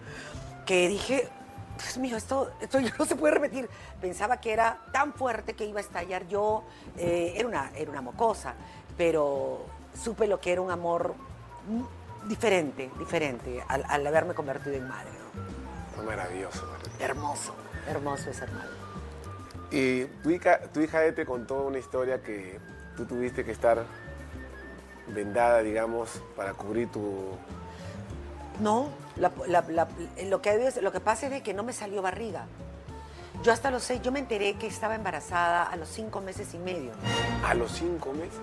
que 0.67 0.89
dije, 0.89 1.29
Dios 1.79 1.99
mío, 1.99 2.17
esto, 2.17 2.51
esto 2.61 2.79
no 2.99 3.05
se 3.05 3.17
puede 3.17 3.35
repetir. 3.35 3.69
Pensaba 4.01 4.39
que 4.39 4.53
era 4.53 4.79
tan 4.93 5.13
fuerte 5.13 5.55
que 5.55 5.67
iba 5.67 5.81
a 5.81 5.83
estallar 5.83 6.27
yo. 6.29 6.65
eh, 6.97 7.35
era, 7.37 7.47
una, 7.49 7.71
era 7.77 7.91
una 7.91 8.01
mocosa, 8.01 8.55
pero 8.97 9.67
supe 10.03 10.27
lo 10.27 10.41
que 10.41 10.53
era 10.53 10.63
un 10.63 10.71
amor 10.71 11.15
diferente, 12.27 12.91
diferente 12.99 13.63
al, 13.69 13.85
al 13.89 14.07
haberme 14.07 14.35
convertido 14.35 14.77
en 14.77 14.89
madre. 14.89 15.11
¿no? 15.11 15.95
Fue 15.97 16.05
maravilloso. 16.05 16.65
maravilloso. 16.67 17.03
Hermoso, 17.05 17.55
hermoso 17.89 18.31
es 18.31 18.37
ser 18.37 18.51
madre. 18.53 18.69
Y 19.71 20.05
tu 20.23 20.31
hija, 20.31 20.59
tu 20.73 20.81
hija 20.81 21.01
te 21.15 21.27
contó 21.27 21.65
una 21.67 21.79
historia 21.79 22.23
que 22.23 22.59
tú 22.97 23.05
tuviste 23.07 23.45
que 23.45 23.51
estar 23.53 23.85
vendada, 25.09 25.61
digamos, 25.61 26.23
para 26.37 26.55
cubrir 26.55 26.89
tu... 26.91 27.31
No, 28.61 28.89
la- 29.17 29.33
la- 29.49 29.65
la- 29.69 29.89
lo, 30.27 30.41
que, 30.41 30.73
lo 30.81 30.93
que 30.93 31.01
pasa 31.01 31.27
es 31.27 31.33
de 31.33 31.43
que 31.43 31.55
no 31.55 31.63
me 31.65 31.73
salió 31.73 32.03
barriga. 32.03 32.47
Yo 33.43 33.53
hasta 33.53 33.71
los 33.73 33.83
seis, 33.83 34.01
yo 34.01 34.13
me 34.13 34.21
enteré 34.21 34.55
que 34.55 34.69
estaba 34.69 34.95
embarazada 34.95 35.65
a 35.65 35.77
los 35.77 35.89
cinco 35.89 36.21
meses 36.21 36.55
y 36.55 36.59
medio. 36.59 36.93
A 37.45 37.53
los 37.55 37.73
cinco 37.73 38.13
meses. 38.13 38.39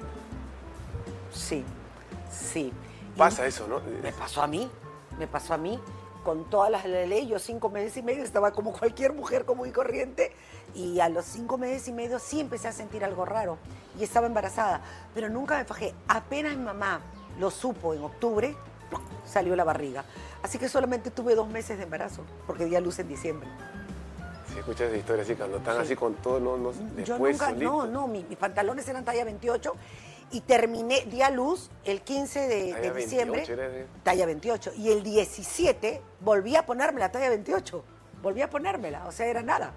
Sí, 1.34 1.64
sí. 2.32 2.74
Pasa 3.18 3.46
eso, 3.46 3.68
¿no? 3.68 3.80
Me 4.02 4.12
pasó 4.12 4.42
a 4.42 4.48
mí, 4.48 4.70
me 5.20 5.28
pasó 5.28 5.54
a 5.54 5.58
mí. 5.58 5.80
Con 6.24 6.48
todas 6.52 6.70
las 6.70 6.86
leyes, 6.86 7.28
yo 7.28 7.40
cinco 7.40 7.70
meses 7.70 7.98
y 7.98 8.04
medio 8.04 8.24
estaba 8.24 8.52
como 8.52 8.72
cualquier 8.74 9.12
mujer 9.14 9.44
común 9.44 9.68
y 9.70 9.72
corriente. 9.72 10.32
Y 10.76 11.00
a 11.00 11.10
los 11.10 11.26
cinco 11.26 11.58
meses 11.58 11.88
y 11.88 11.94
medio 11.94 12.20
sí 12.20 12.40
empecé 12.40 12.68
a 12.68 12.72
sentir 12.72 13.04
algo 13.04 13.26
raro. 13.26 13.58
Y 14.00 14.04
estaba 14.04 14.28
embarazada. 14.28 14.82
Pero 15.16 15.30
nunca 15.30 15.58
me 15.58 15.66
fajé. 15.66 15.96
Apenas 16.08 16.56
mi 16.56 16.64
mamá 16.64 17.02
lo 17.40 17.50
supo 17.50 17.96
en 17.96 18.04
octubre, 18.04 18.56
salió 19.26 19.56
la 19.56 19.64
barriga. 19.64 20.06
Así 20.44 20.60
que 20.60 20.70
solamente 20.70 21.10
tuve 21.10 21.34
dos 21.34 21.48
meses 21.48 21.78
de 21.78 21.84
embarazo, 21.86 22.22
porque 22.46 22.66
di 22.66 22.76
a 22.76 22.82
luz 22.82 23.00
en 23.00 23.08
diciembre. 23.08 23.50
Si 24.54 24.60
escuchas 24.60 24.90
esa 24.90 24.98
historia 24.98 25.24
así, 25.24 25.34
cuando 25.36 25.58
están 25.58 25.76
Sí. 25.78 25.82
así 25.82 25.96
con 25.96 26.14
todo, 26.16 26.40
no, 26.40 26.56
no, 26.58 26.72
Yo 27.04 27.18
nunca, 27.18 27.52
no, 27.52 27.80
solito. 27.80 27.88
no, 27.88 28.08
mi- 28.08 28.26
mis 28.26 28.38
pantalones 28.38 28.88
eran 28.88 29.04
talla 29.06 29.24
28 29.24 29.74
y 30.32 30.42
terminé, 30.42 31.02
di 31.06 31.22
a 31.22 31.30
luz 31.30 31.70
el 31.84 32.02
15 32.02 32.40
de, 32.48 32.74
de 32.74 32.92
diciembre, 32.92 33.42
28 33.46 33.54
era 33.54 33.70
de- 33.70 33.88
talla 34.04 34.26
28, 34.26 34.72
y 34.78 34.92
el 34.92 35.04
17 35.04 36.02
volví 36.20 36.56
a 36.56 36.66
ponerme 36.66 37.00
la 37.00 37.12
talla 37.12 37.30
28, 37.30 37.84
volví 38.22 38.42
a 38.42 38.50
ponérmela, 38.50 39.06
o 39.08 39.12
sea, 39.12 39.26
era 39.28 39.42
nada, 39.42 39.72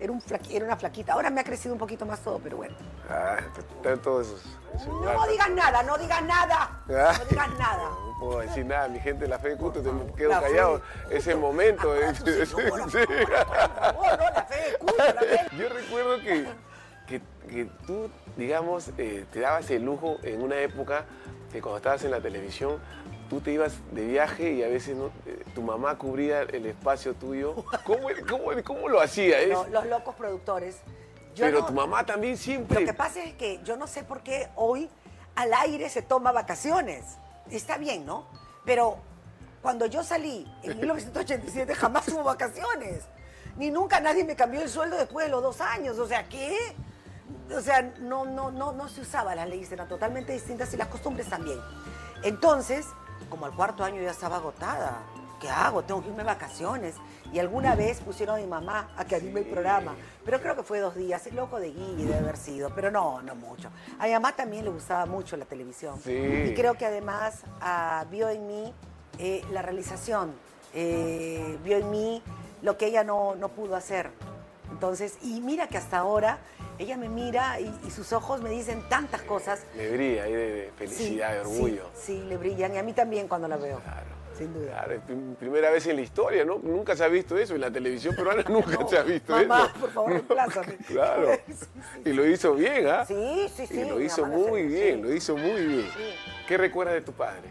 era, 0.00 0.10
un 0.12 0.20
flaqui- 0.20 0.54
era 0.54 0.64
una 0.64 0.76
flaquita, 0.76 1.12
ahora 1.12 1.30
me 1.30 1.40
ha 1.40 1.44
crecido 1.44 1.72
un 1.74 1.78
poquito 1.78 2.04
más 2.06 2.20
todo, 2.20 2.38
pero 2.42 2.56
bueno. 2.56 2.74
Ah, 3.08 3.36
están 3.76 4.00
todos 4.02 4.26
esos... 4.28 4.42
esos 4.74 4.88
No 4.88 5.26
digas 5.26 5.50
nada, 5.50 5.82
no 5.82 5.96
digas 5.98 6.22
nada, 6.24 6.82
Ah. 6.88 7.14
no 7.18 7.24
digas 7.26 7.50
nada. 7.58 7.90
No 8.22 8.28
puedo 8.28 8.38
decir 8.40 8.64
nada, 8.64 8.86
mi 8.86 9.00
gente 9.00 9.22
de 9.24 9.28
la 9.28 9.38
fe 9.40 9.48
de 9.48 9.56
culto, 9.56 9.82
te- 9.82 9.90
me 9.90 10.06
quedo 10.14 10.28
La 10.30 10.40
fe 10.40 10.46
callado. 10.50 10.80
de 11.08 11.16
Ese 11.16 11.34
momento. 11.34 11.92
eh, 11.96 12.14
fe 12.14 12.46
fe 12.46 13.16
Yo 15.56 15.68
recuerdo 15.68 16.20
que, 16.20 16.46
que, 17.20 17.20
que 17.50 17.64
tú, 17.86 18.08
digamos, 18.36 18.90
eh, 18.98 19.24
te 19.32 19.40
dabas 19.40 19.70
el 19.70 19.82
lujo 19.84 20.16
en 20.22 20.42
una 20.42 20.56
época 20.60 21.04
que 21.52 21.60
cuando 21.60 21.78
estabas 21.78 22.02
en 22.04 22.10
la 22.12 22.20
televisión, 22.20 22.80
tú 23.28 23.40
te 23.40 23.52
ibas 23.52 23.74
de 23.92 24.06
viaje 24.06 24.52
y 24.52 24.62
a 24.62 24.68
veces 24.68 24.96
no- 24.96 25.10
eh, 25.26 25.44
tu 25.54 25.62
mamá 25.62 25.98
cubría 25.98 26.42
el 26.42 26.66
espacio 26.66 27.14
tuyo. 27.14 27.54
¿Cómo, 27.84 28.08
cómo, 28.28 28.44
cómo 28.64 28.88
lo 28.88 29.00
hacía? 29.00 29.40
Es- 29.40 29.50
No, 29.50 29.66
los 29.68 29.86
locos 29.86 30.14
productores. 30.14 30.78
Yo 31.34 31.44
pero 31.46 31.60
no- 31.60 31.66
tu 31.66 31.72
mamá 31.72 32.04
también 32.06 32.36
siempre... 32.36 32.80
Lo 32.80 32.86
que 32.86 32.94
pasa 32.94 33.22
es 33.22 33.34
que 33.34 33.60
yo 33.64 33.76
no 33.76 33.86
sé 33.86 34.02
por 34.04 34.22
qué 34.22 34.48
hoy 34.54 34.88
al 35.34 35.52
aire 35.54 35.88
se 35.88 36.02
toma 36.02 36.30
vacaciones. 36.32 37.04
Está 37.50 37.78
bien, 37.78 38.04
¿no? 38.06 38.26
Pero 38.64 38.96
cuando 39.62 39.86
yo 39.86 40.02
salí 40.04 40.46
en 40.62 40.76
1987 40.80 41.74
jamás 41.74 42.08
hubo 42.08 42.22
vacaciones. 42.24 43.04
Ni 43.56 43.70
nunca 43.70 44.00
nadie 44.00 44.24
me 44.24 44.34
cambió 44.36 44.62
el 44.62 44.68
sueldo 44.70 44.96
después 44.96 45.26
de 45.26 45.30
los 45.30 45.42
dos 45.42 45.60
años. 45.60 45.98
O 45.98 46.06
sea, 46.06 46.26
¿qué? 46.28 46.56
O 47.56 47.60
sea, 47.60 47.82
no, 48.00 48.24
no, 48.24 48.50
no, 48.50 48.72
no 48.72 48.88
se 48.88 49.00
usaba, 49.00 49.34
las 49.34 49.48
leyes 49.48 49.70
eran 49.72 49.88
totalmente 49.88 50.32
distintas 50.32 50.72
y 50.74 50.76
las 50.76 50.88
costumbres 50.88 51.28
también. 51.28 51.58
Entonces, 52.22 52.86
como 53.28 53.46
al 53.46 53.52
cuarto 53.52 53.84
año 53.84 54.00
ya 54.02 54.10
estaba 54.10 54.36
agotada. 54.36 54.98
¿Qué 55.40 55.48
hago? 55.50 55.82
Tengo 55.82 56.00
que 56.00 56.08
irme 56.08 56.18
de 56.22 56.28
vacaciones. 56.28 56.94
Y 57.32 57.40
alguna 57.40 57.74
vez 57.74 58.00
pusieron 58.00 58.36
a 58.36 58.38
mi 58.38 58.46
mamá 58.46 58.90
a 58.96 59.04
que 59.04 59.16
anime 59.16 59.40
el 59.40 59.46
programa. 59.46 59.94
Pero 60.24 60.40
creo 60.40 60.54
que 60.54 60.62
fue 60.62 60.78
dos 60.78 60.94
días. 60.94 61.26
El 61.26 61.34
loco 61.34 61.58
de 61.58 61.72
Guille 61.72 62.04
debe 62.04 62.18
haber 62.18 62.36
sido. 62.36 62.72
Pero 62.74 62.92
no, 62.92 63.20
no 63.22 63.34
mucho. 63.34 63.68
A 63.98 64.06
mi 64.06 64.12
mamá 64.12 64.36
también 64.36 64.64
le 64.64 64.70
gustaba 64.70 65.04
mucho 65.04 65.36
la 65.36 65.44
televisión. 65.44 65.98
Sí. 66.04 66.12
Y 66.12 66.54
creo 66.54 66.74
que 66.74 66.86
además 66.86 67.40
ah, 67.60 68.04
vio 68.08 68.28
en 68.28 68.46
mí 68.46 68.72
eh, 69.18 69.42
la 69.50 69.62
realización. 69.62 70.32
eh, 70.74 71.58
vio 71.64 71.76
en 71.78 71.90
mí 71.90 72.22
lo 72.62 72.78
que 72.78 72.86
ella 72.86 73.02
no, 73.02 73.34
no 73.34 73.48
pudo 73.48 73.74
hacer. 73.74 74.10
Entonces, 74.76 75.18
y 75.22 75.40
mira 75.42 75.68
que 75.68 75.76
hasta 75.76 75.98
ahora 75.98 76.38
ella 76.78 76.96
me 76.96 77.08
mira 77.08 77.60
y, 77.60 77.72
y 77.86 77.90
sus 77.90 78.12
ojos 78.12 78.40
me 78.40 78.48
dicen 78.50 78.82
tantas 78.88 79.20
cosas. 79.22 79.64
Me 79.76 79.88
brilla 79.90 80.24
ahí 80.24 80.32
de, 80.32 80.72
felicidad, 80.76 81.28
Sí, 81.28 81.34
de 81.34 81.40
orgullo. 81.40 81.90
Sí, 81.94 82.00
sí, 82.20 82.22
le 82.26 82.36
brillan. 82.38 82.74
Y 82.74 82.78
a 82.78 82.82
mí 82.82 82.92
también 82.94 83.28
cuando 83.28 83.46
la 83.48 83.56
veo. 83.58 83.78
Claro. 83.80 84.22
Sin 84.36 84.54
duda. 84.54 84.68
Claro, 84.72 84.94
es 84.94 85.00
prim- 85.02 85.34
primera 85.34 85.70
vez 85.70 85.86
en 85.86 85.96
la 85.96 86.02
historia, 86.02 86.42
¿no? 86.46 86.58
Nunca 86.62 86.96
se 86.96 87.04
ha 87.04 87.08
visto 87.08 87.36
eso. 87.36 87.54
En 87.54 87.60
la 87.60 87.70
televisión 87.70 88.16
peruana 88.16 88.42
nunca 88.48 88.78
No, 88.78 88.88
se 88.88 88.96
ha 88.98 89.02
visto 89.02 89.30
mamá, 89.36 89.66
eso. 89.70 89.80
por 89.80 89.90
favor, 89.90 90.10
reemplázame. 90.12 90.76
Claro. 90.88 91.28
Sí, 91.46 91.52
sí, 91.54 92.00
Y 92.06 92.12
lo 92.14 92.26
hizo 92.26 92.54
bien, 92.54 92.86
¿ah? 92.88 93.04
Sí, 93.04 93.46
sí, 93.54 93.66
sí. 93.66 93.78
Y 93.80 93.84
lo 93.90 94.00
hizo 94.00 94.24
muy 94.24 94.62
bien, 94.62 95.02
lo 95.02 95.12
hizo 95.12 95.36
muy 95.36 95.66
bien. 95.66 95.86
¿Qué 96.48 96.56
recuerdas 96.56 96.94
de 96.94 97.02
tu 97.02 97.12
padre? 97.12 97.50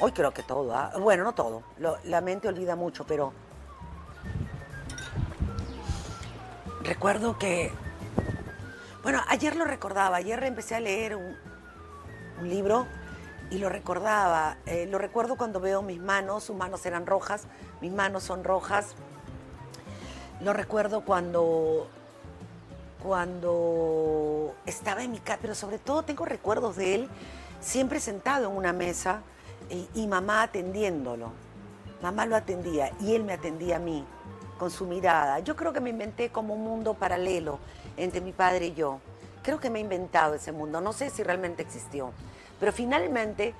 Hoy 0.00 0.12
creo 0.12 0.32
que 0.32 0.42
todo. 0.42 0.74
¿ah? 0.74 0.92
Bueno, 0.98 1.24
no 1.24 1.34
todo. 1.34 1.62
Lo- 1.78 1.98
la 2.04 2.22
mente 2.22 2.48
olvida 2.48 2.74
mucho, 2.74 3.04
pero. 3.06 3.32
Recuerdo 6.84 7.38
que. 7.38 7.70
Bueno, 9.02 9.20
ayer 9.28 9.54
lo 9.54 9.64
recordaba. 9.64 10.16
Ayer 10.16 10.42
empecé 10.42 10.74
a 10.74 10.80
leer 10.80 11.16
un, 11.16 11.36
libro 12.42 12.86
y 13.50 13.58
lo 13.58 13.68
recordaba. 13.68 14.56
Eh, 14.66 14.86
lo 14.90 14.98
recuerdo 14.98 15.36
cuando 15.36 15.60
veo 15.60 15.82
mis 15.82 16.00
manos. 16.00 16.44
Sus 16.44 16.56
manos 16.56 16.84
eran 16.84 17.06
rojas. 17.06 17.44
Mis 17.80 17.92
manos 17.92 18.24
son 18.24 18.42
rojas. 18.42 18.94
Lo 20.40 20.52
recuerdo 20.52 21.04
cuando. 21.04 21.88
Cuando 23.00 24.54
estaba 24.64 25.02
en 25.02 25.10
mi 25.10 25.18
casa, 25.18 25.38
pero 25.42 25.56
sobre 25.56 25.78
todo 25.80 26.04
tengo 26.04 26.24
recuerdos 26.24 26.76
de 26.76 26.94
él 26.94 27.08
siempre 27.60 27.98
sentado 27.98 28.48
en 28.48 28.56
una 28.56 28.72
mesa 28.72 29.22
y, 29.70 29.88
y 29.94 30.06
mamá 30.06 30.42
atendiéndolo. 30.42 31.32
Mamá 32.00 32.26
lo 32.26 32.36
atendía 32.36 32.92
y 33.00 33.16
él 33.16 33.24
me 33.24 33.32
atendía 33.32 33.76
a 33.76 33.78
mí 33.80 34.04
con 34.62 34.70
su 34.70 34.86
mirada. 34.86 35.40
Yo 35.40 35.56
creo 35.56 35.72
que 35.72 35.80
me 35.80 35.90
inventé 35.90 36.28
como 36.30 36.54
un 36.54 36.62
mundo 36.62 36.94
paralelo 36.94 37.58
entre 37.96 38.20
mi 38.20 38.30
padre 38.30 38.66
y 38.66 38.74
yo. 38.74 39.00
Creo 39.42 39.58
que 39.58 39.70
me 39.70 39.80
he 39.80 39.82
inventado 39.82 40.34
ese 40.34 40.52
mundo. 40.52 40.80
No 40.80 40.92
sé 40.92 41.10
si 41.10 41.24
realmente 41.24 41.62
existió. 41.62 42.12
Pero 42.60 42.72
finalmente, 42.72 43.54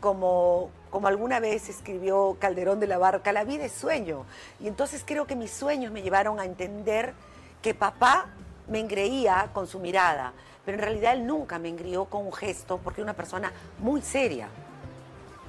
como, 0.00 0.70
como 0.90 1.06
alguna 1.06 1.38
vez 1.38 1.68
escribió 1.68 2.36
Calderón 2.40 2.80
de 2.80 2.88
la 2.88 2.98
Barca, 2.98 3.30
la 3.30 3.44
vida 3.44 3.66
es 3.66 3.72
sueño. 3.72 4.24
Y 4.58 4.66
entonces 4.66 5.04
creo 5.06 5.28
que 5.28 5.36
mis 5.36 5.52
sueños 5.52 5.92
me 5.92 6.02
llevaron 6.02 6.40
a 6.40 6.44
entender 6.44 7.14
que 7.62 7.72
papá 7.72 8.26
me 8.66 8.80
engreía 8.80 9.50
con 9.52 9.68
su 9.68 9.78
mirada, 9.78 10.32
pero 10.64 10.76
en 10.76 10.82
realidad 10.82 11.12
él 11.12 11.24
nunca 11.24 11.60
me 11.60 11.68
engrió 11.68 12.06
con 12.06 12.26
un 12.26 12.32
gesto 12.32 12.80
porque 12.82 13.00
era 13.00 13.04
una 13.04 13.16
persona 13.16 13.52
muy 13.78 14.02
seria. 14.02 14.48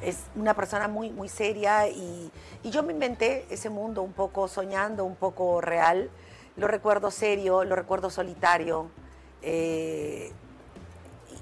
Es 0.02 0.18
una 0.36 0.54
persona 0.54 0.88
muy, 0.88 1.10
muy 1.10 1.28
seria 1.28 1.88
y, 1.90 2.32
y 2.64 2.70
yo 2.70 2.84
me 2.84 2.94
inventé 2.94 3.46
ese 3.50 3.70
mundo 3.70 4.02
un 4.02 4.14
poco 4.14 4.48
soñando, 4.48 5.04
un 5.06 5.16
poco 5.16 5.60
real. 5.62 6.10
Lo 6.56 6.68
recuerdo 6.68 7.12
serio, 7.12 7.64
lo 7.64 7.76
recuerdo 7.76 8.10
solitario. 8.10 8.90
eh, 9.42 10.32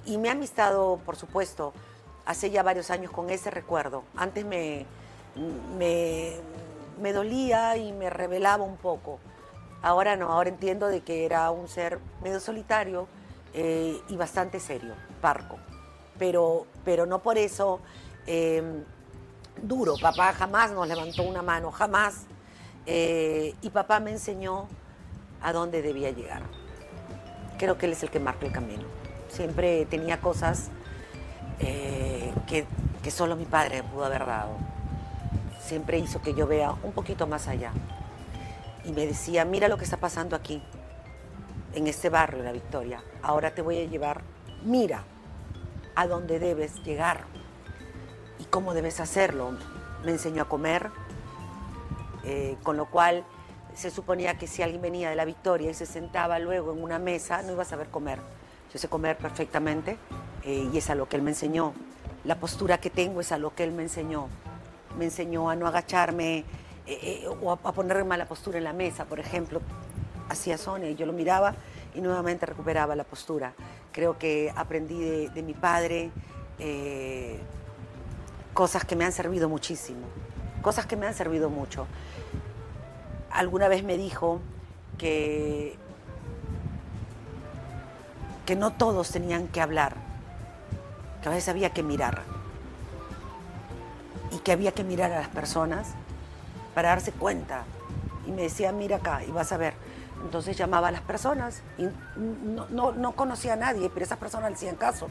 y 0.06 0.18
me 0.18 0.30
ha 0.30 0.32
amistado, 0.32 1.00
por 1.06 1.18
supuesto, 1.18 1.74
hace 2.26 2.50
ya 2.50 2.64
varios 2.64 2.90
años 2.92 3.12
con 3.12 3.30
ese 3.30 3.52
recuerdo. 3.52 4.04
Antes 4.16 4.46
me, 4.46 4.86
me, 5.78 6.34
me 7.02 7.12
dolía 7.14 7.76
y 7.76 7.92
me 7.92 8.10
revelaba 8.10 8.64
un 8.64 8.78
poco. 8.78 9.20
Ahora 9.82 10.16
no, 10.16 10.32
ahora 10.32 10.50
entiendo 10.50 10.88
de 10.88 11.02
que 11.02 11.26
era 11.26 11.52
un 11.52 11.68
ser 11.68 12.00
medio 12.24 12.40
solitario 12.40 13.08
eh, 13.54 14.00
y 14.08 14.16
bastante 14.16 14.60
serio, 14.60 14.94
parco. 15.22 15.58
Pero, 16.18 16.66
pero 16.86 17.06
no 17.06 17.20
por 17.20 17.38
eso 17.38 17.80
eh, 18.28 18.84
duro. 19.62 19.96
Papá 20.00 20.34
jamás 20.34 20.72
nos 20.72 20.88
levantó 20.88 21.24
una 21.24 21.42
mano, 21.42 21.72
jamás. 21.72 22.26
Eh, 22.86 23.56
y 23.62 23.70
papá 23.70 24.00
me 24.00 24.12
enseñó 24.12 24.68
a 25.42 25.52
dónde 25.54 25.82
debía 25.82 26.12
llegar. 26.12 26.44
Creo 27.58 27.78
que 27.78 27.88
él 27.88 27.94
es 27.94 28.04
el 28.04 28.10
que 28.10 28.20
marca 28.20 28.46
el 28.46 28.52
camino. 28.52 28.84
Siempre 29.30 29.86
tenía 29.86 30.22
cosas 30.22 30.70
eh, 31.60 32.32
que, 32.48 32.66
que 33.04 33.12
solo 33.12 33.36
mi 33.36 33.46
padre 33.46 33.84
pudo 33.84 34.06
haber 34.06 34.26
dado. 34.26 34.52
Siempre 35.60 35.98
hizo 35.98 36.22
que 36.22 36.34
yo 36.34 36.48
vea 36.48 36.72
un 36.84 36.94
poquito 36.94 37.28
más 37.28 37.48
allá. 37.48 37.72
Y 38.86 38.92
me 38.92 39.06
decía, 39.06 39.44
mira 39.44 39.68
lo 39.68 39.78
que 39.78 39.84
está 39.84 39.98
pasando 39.98 40.36
aquí, 40.36 40.62
en 41.74 41.88
este 41.88 42.10
barrio, 42.10 42.42
La 42.42 42.54
Victoria. 42.54 43.04
Ahora 43.22 43.52
te 43.54 43.62
voy 43.62 43.82
a 43.82 43.86
llevar, 43.86 44.22
mira, 44.64 45.04
a 45.96 46.08
dónde 46.08 46.40
debes 46.40 46.82
llegar 46.84 47.26
cómo 48.58 48.74
debes 48.74 49.00
hacerlo. 49.00 49.52
Me 50.04 50.10
enseñó 50.10 50.42
a 50.42 50.46
comer, 50.50 50.90
eh, 52.24 52.58
con 52.64 52.76
lo 52.76 52.88
cual 52.88 53.24
se 53.76 53.92
suponía 53.92 54.40
que 54.40 54.48
si 54.48 54.64
alguien 54.64 54.82
venía 54.82 55.12
de 55.12 55.16
la 55.16 55.26
victoria 55.26 55.70
y 55.70 55.76
se 55.76 55.86
sentaba 55.86 56.40
luego 56.40 56.74
en 56.74 56.82
una 56.82 56.98
mesa, 56.98 57.44
no 57.44 57.52
iba 57.52 57.62
a 57.62 57.66
saber 57.66 57.90
comer. 57.90 58.18
Yo 58.74 58.80
sé 58.80 58.88
comer 58.88 59.16
perfectamente 59.16 60.00
eh, 60.44 60.68
y 60.74 60.76
es 60.76 60.90
a 60.90 60.96
lo 60.96 61.08
que 61.08 61.18
él 61.18 61.22
me 61.22 61.30
enseñó. 61.30 61.74
La 62.24 62.40
postura 62.40 62.80
que 62.80 62.90
tengo 62.90 63.22
es 63.22 63.32
a 63.32 63.38
lo 63.38 63.54
que 63.54 63.64
él 63.64 63.74
me 63.74 63.84
enseñó. 63.84 64.28
Me 64.98 65.06
enseñó 65.06 65.52
a 65.52 65.56
no 65.56 65.68
agacharme 65.68 66.44
eh, 66.88 67.28
o 67.40 67.52
a, 67.52 67.60
a 67.64 67.72
poner 67.74 68.04
mala 68.06 68.26
postura 68.26 68.58
en 68.58 68.64
la 68.64 68.74
mesa, 68.74 69.06
por 69.06 69.20
ejemplo. 69.20 69.62
Hacía 70.30 70.58
Sonia 70.58 70.90
y 70.90 70.96
yo 70.96 71.06
lo 71.06 71.14
miraba 71.14 71.54
y 71.94 72.02
nuevamente 72.02 72.48
recuperaba 72.48 72.96
la 72.96 73.04
postura. 73.04 73.54
Creo 73.92 74.18
que 74.18 74.52
aprendí 74.56 75.00
de, 75.00 75.30
de 75.30 75.44
mi 75.44 75.54
padre 75.54 76.10
eh, 76.58 77.40
cosas 78.58 78.86
que 78.86 78.96
me 78.96 79.06
han 79.06 79.12
servido 79.12 79.50
muchísimo, 79.50 80.08
cosas 80.64 80.88
que 80.88 80.96
me 80.96 81.06
han 81.06 81.14
servido 81.14 81.52
mucho. 81.52 81.86
Alguna 83.30 83.68
vez 83.68 83.84
me 83.84 83.98
dijo 83.98 84.42
que, 84.98 85.78
que 88.48 88.56
no 88.56 88.74
todos 88.74 89.12
tenían 89.12 89.48
que 89.48 89.62
hablar, 89.62 89.94
que 91.22 91.30
a 91.30 91.32
veces 91.34 91.50
había 91.50 91.70
que 91.70 91.84
mirar 91.84 92.24
y 94.32 94.40
que 94.40 94.54
había 94.54 94.72
que 94.72 94.84
mirar 94.84 95.12
a 95.12 95.20
las 95.20 95.30
personas 95.30 95.90
para 96.74 96.90
darse 96.90 97.12
cuenta. 97.12 97.64
Y 98.26 98.32
me 98.32 98.42
decía, 98.42 98.72
mira 98.72 98.96
acá 98.96 99.24
y 99.24 99.30
vas 99.30 99.52
a 99.52 99.58
ver. 99.58 99.76
Entonces 100.24 100.58
llamaba 100.58 100.88
a 100.88 100.92
las 100.92 101.02
personas 101.02 101.62
y 101.78 101.84
no, 102.18 102.66
no, 102.70 102.92
no 102.92 103.12
conocía 103.12 103.54
a 103.54 103.58
nadie, 103.58 103.92
pero 103.94 104.04
esas 104.04 104.18
personas 104.18 104.50
le 104.50 104.56
hacían 104.56 104.78
caso. 104.78 105.10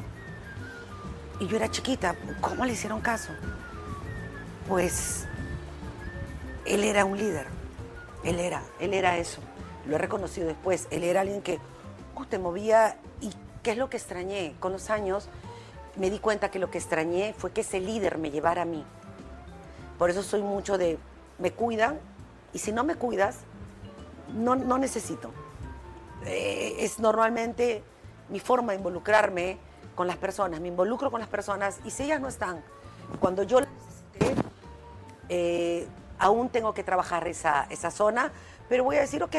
Y 1.39 1.47
yo 1.47 1.57
era 1.57 1.71
chiquita, 1.71 2.15
¿cómo 2.41 2.65
le 2.65 2.73
hicieron 2.73 3.01
caso? 3.03 3.31
Pues 4.67 5.27
él 6.65 6.83
era 6.83 7.05
un 7.05 7.19
líder, 7.19 7.47
él 8.25 8.41
era, 8.41 8.63
él 8.81 8.95
era 8.95 9.19
eso. 9.19 9.41
Lo 9.87 9.97
he 9.97 9.99
reconocido 9.99 10.47
después, 10.47 10.89
él 10.91 11.05
era 11.05 11.21
alguien 11.21 11.43
que 11.43 11.61
uh, 12.15 12.25
te 12.25 12.39
movía 12.39 12.97
y 13.21 13.31
¿qué 13.63 13.73
es 13.73 13.77
lo 13.77 13.91
que 13.91 13.99
extrañé? 13.99 14.55
Con 14.61 14.73
los 14.73 14.89
años 14.89 15.29
me 15.97 16.11
di 16.11 16.19
cuenta 16.19 16.51
que 16.51 16.59
lo 16.59 16.71
que 16.71 16.79
extrañé 16.79 17.35
fue 17.37 17.53
que 17.53 17.61
ese 17.61 17.81
líder 17.81 18.17
me 18.17 18.31
llevara 18.31 18.63
a 18.63 18.65
mí. 18.65 18.85
Por 19.99 20.09
eso 20.09 20.23
soy 20.23 20.43
mucho 20.43 20.79
de, 20.79 20.99
me 21.39 21.53
cuidan 21.53 21.99
y 22.55 22.59
si 22.59 22.73
no 22.73 22.83
me 22.83 22.95
cuidas, 22.95 23.41
no, 24.35 24.57
no 24.57 24.79
necesito. 24.79 25.33
Eh, 26.25 26.77
es 26.81 26.99
normalmente 26.99 27.85
mi 28.31 28.41
forma 28.41 28.73
de 28.73 28.79
involucrarme 28.79 29.59
con 29.97 30.07
las 30.07 30.17
personas. 30.17 30.61
Me 30.61 30.69
involucro 30.69 31.11
con 31.11 31.19
las 31.19 31.29
personas 31.29 31.81
y 31.85 31.91
si 31.91 32.05
ellas 32.05 32.21
no 32.21 32.29
están, 32.29 32.63
cuando 33.19 33.43
yo 33.43 33.59
las 33.59 33.69
necesité, 33.69 34.49
eh, 35.29 35.89
aún 36.21 36.51
tengo 36.51 36.73
que 36.73 36.85
trabajar 36.85 37.27
esa, 37.27 37.67
esa 37.71 37.91
zona, 37.91 38.31
pero 38.69 38.85
voy 38.85 38.97
a 38.97 39.01
decir, 39.01 39.25
ok, 39.25 39.35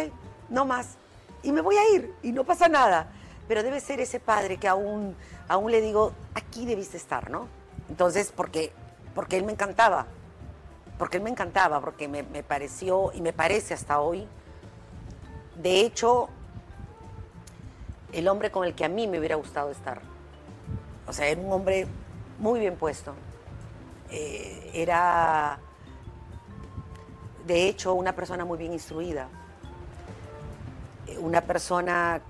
no 0.49 0.65
más. 0.65 0.97
Y 1.43 1.53
me 1.53 1.61
voy 1.61 1.77
a 1.77 1.89
ir 1.95 2.13
y 2.21 2.33
no 2.33 2.43
pasa 2.43 2.67
nada. 2.67 3.07
Pero 3.47 3.63
debe 3.63 3.79
ser 3.79 4.01
ese 4.01 4.19
padre 4.19 4.57
que 4.57 4.67
aún, 4.67 5.15
aún 5.47 5.71
le 5.71 5.79
digo, 5.79 6.11
aquí 6.35 6.65
debiste 6.65 6.97
estar, 6.97 7.29
¿no? 7.29 7.47
Entonces, 7.87 8.33
porque, 8.35 8.73
porque 9.15 9.37
él 9.37 9.45
me 9.45 9.53
encantaba. 9.53 10.07
Porque 10.97 11.17
él 11.17 11.23
me 11.23 11.29
encantaba, 11.29 11.79
porque 11.79 12.09
me, 12.09 12.23
me 12.23 12.43
pareció 12.43 13.11
y 13.13 13.21
me 13.21 13.31
parece 13.31 13.73
hasta 13.73 14.01
hoy 14.01 14.27
de 15.57 15.81
hecho, 15.81 16.29
el 18.11 18.27
hombre 18.27 18.51
con 18.51 18.63
el 18.65 18.75
que 18.75 18.85
a 18.85 18.89
mí 18.89 19.07
me 19.07 19.19
hubiera 19.19 19.35
gustado 19.35 19.71
estar. 19.71 20.01
O 21.07 21.13
sea, 21.13 21.27
era 21.27 21.39
un 21.39 21.51
hombre 21.51 21.87
muy 22.39 22.59
bien 22.59 22.75
puesto. 22.75 23.13
Eh, 24.09 24.71
era, 24.73 25.59
de 27.45 27.67
hecho, 27.67 27.93
una 27.93 28.13
persona 28.13 28.45
muy 28.45 28.57
bien 28.57 28.73
instruida. 28.73 29.29
Eh, 31.07 31.17
Una 31.19 31.41
persona 31.41 32.21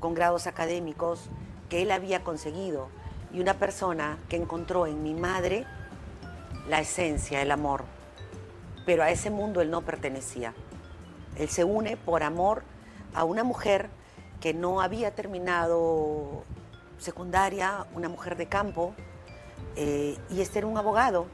con 0.00 0.14
grados 0.14 0.46
académicos 0.46 1.30
que 1.68 1.82
él 1.82 1.90
había 1.90 2.22
conseguido. 2.22 2.88
Y 3.32 3.40
una 3.40 3.54
persona 3.54 4.18
que 4.28 4.36
encontró 4.36 4.86
en 4.86 5.02
mi 5.02 5.14
madre 5.14 5.66
la 6.68 6.80
esencia, 6.80 7.42
el 7.42 7.50
amor. 7.50 7.84
Pero 8.84 9.02
a 9.02 9.10
ese 9.10 9.30
mundo 9.30 9.60
él 9.60 9.70
no 9.70 9.82
pertenecía. 9.82 10.54
Él 11.36 11.48
se 11.48 11.64
une 11.64 11.96
por 11.96 12.22
amor 12.22 12.62
a 13.14 13.24
una 13.24 13.44
mujer 13.44 13.88
que 14.40 14.54
no 14.54 14.80
había 14.80 15.14
terminado 15.14 16.44
secundaria, 16.98 17.86
una 17.94 18.08
mujer 18.08 18.36
de 18.36 18.46
campo, 18.46 18.94
eh, 19.76 20.18
y 20.30 20.40
este 20.40 20.58
era 20.58 20.66
un 20.66 20.78
abogado 20.78 21.26